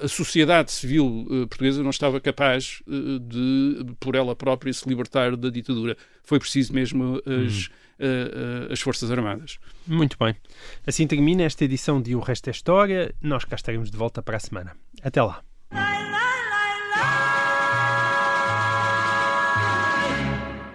a 0.00 0.06
sociedade 0.06 0.70
civil 0.70 1.26
portuguesa 1.48 1.82
não 1.82 1.88
estava 1.88 2.20
capaz 2.20 2.82
de, 2.86 3.86
por 3.98 4.14
ela 4.14 4.36
própria, 4.36 4.70
se 4.74 4.86
libertar 4.86 5.34
da 5.36 5.48
ditadura. 5.48 5.96
Foi 6.22 6.38
preciso 6.38 6.74
mesmo 6.74 7.20
as. 7.24 7.68
Hum 7.68 7.85
uh, 8.00 8.72
as 8.72 8.80
Forças 8.80 9.10
Armadas. 9.10 9.58
Muito 9.86 10.16
bem. 10.18 10.34
Assim 10.86 11.06
termina 11.06 11.42
esta 11.42 11.64
edição 11.64 12.00
de 12.00 12.14
O 12.14 12.20
Resto 12.20 12.48
é 12.48 12.50
História. 12.50 13.14
Nós 13.20 13.44
cá 13.44 13.56
estaremos 13.56 13.90
de 13.90 13.96
volta 13.96 14.22
para 14.22 14.36
a 14.36 14.40
semana. 14.40 14.76
Até 15.02 15.22
lá. 15.22 15.42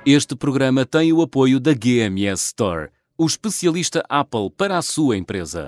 Este 0.05 0.35
programa 0.35 0.83
tem 0.83 1.13
o 1.13 1.21
apoio 1.21 1.59
da 1.59 1.73
GMS 1.73 2.47
Store, 2.47 2.89
o 3.15 3.25
especialista 3.27 4.03
Apple 4.09 4.49
para 4.57 4.77
a 4.77 4.81
sua 4.81 5.15
empresa. 5.15 5.67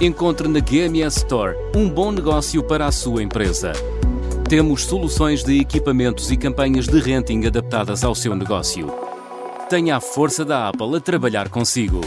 Encontre 0.00 0.48
na 0.48 0.58
GMS 0.58 1.18
Store 1.18 1.54
um 1.76 1.88
bom 1.88 2.10
negócio 2.10 2.62
para 2.66 2.86
a 2.86 2.92
sua 2.92 3.22
empresa. 3.22 3.72
Temos 4.52 4.84
soluções 4.84 5.42
de 5.42 5.60
equipamentos 5.60 6.30
e 6.30 6.36
campanhas 6.36 6.86
de 6.86 7.00
renting 7.00 7.46
adaptadas 7.46 8.04
ao 8.04 8.14
seu 8.14 8.36
negócio. 8.36 8.86
Tenha 9.70 9.96
a 9.96 10.00
força 10.00 10.44
da 10.44 10.68
Apple 10.68 10.94
a 10.94 11.00
trabalhar 11.00 11.48
consigo. 11.48 12.02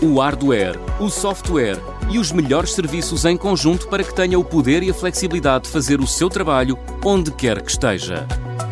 O 0.00 0.20
hardware, 0.20 0.78
o 1.00 1.10
software 1.10 1.80
e 2.08 2.20
os 2.20 2.30
melhores 2.30 2.72
serviços 2.72 3.24
em 3.24 3.36
conjunto 3.36 3.88
para 3.88 4.04
que 4.04 4.14
tenha 4.14 4.38
o 4.38 4.44
poder 4.44 4.84
e 4.84 4.90
a 4.90 4.94
flexibilidade 4.94 5.64
de 5.64 5.70
fazer 5.70 5.98
o 5.98 6.06
seu 6.06 6.30
trabalho 6.30 6.78
onde 7.04 7.32
quer 7.32 7.60
que 7.60 7.72
esteja. 7.72 8.28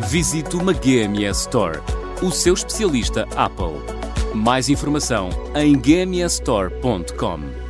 Visite 0.07 0.55
uma 0.55 0.71
GMS 0.71 1.41
Store, 1.41 1.81
o 2.23 2.31
seu 2.31 2.53
especialista 2.53 3.27
Apple. 3.35 3.75
Mais 4.33 4.69
informação 4.69 5.27
em 5.53 5.77
gmsstore.com. 5.77 7.64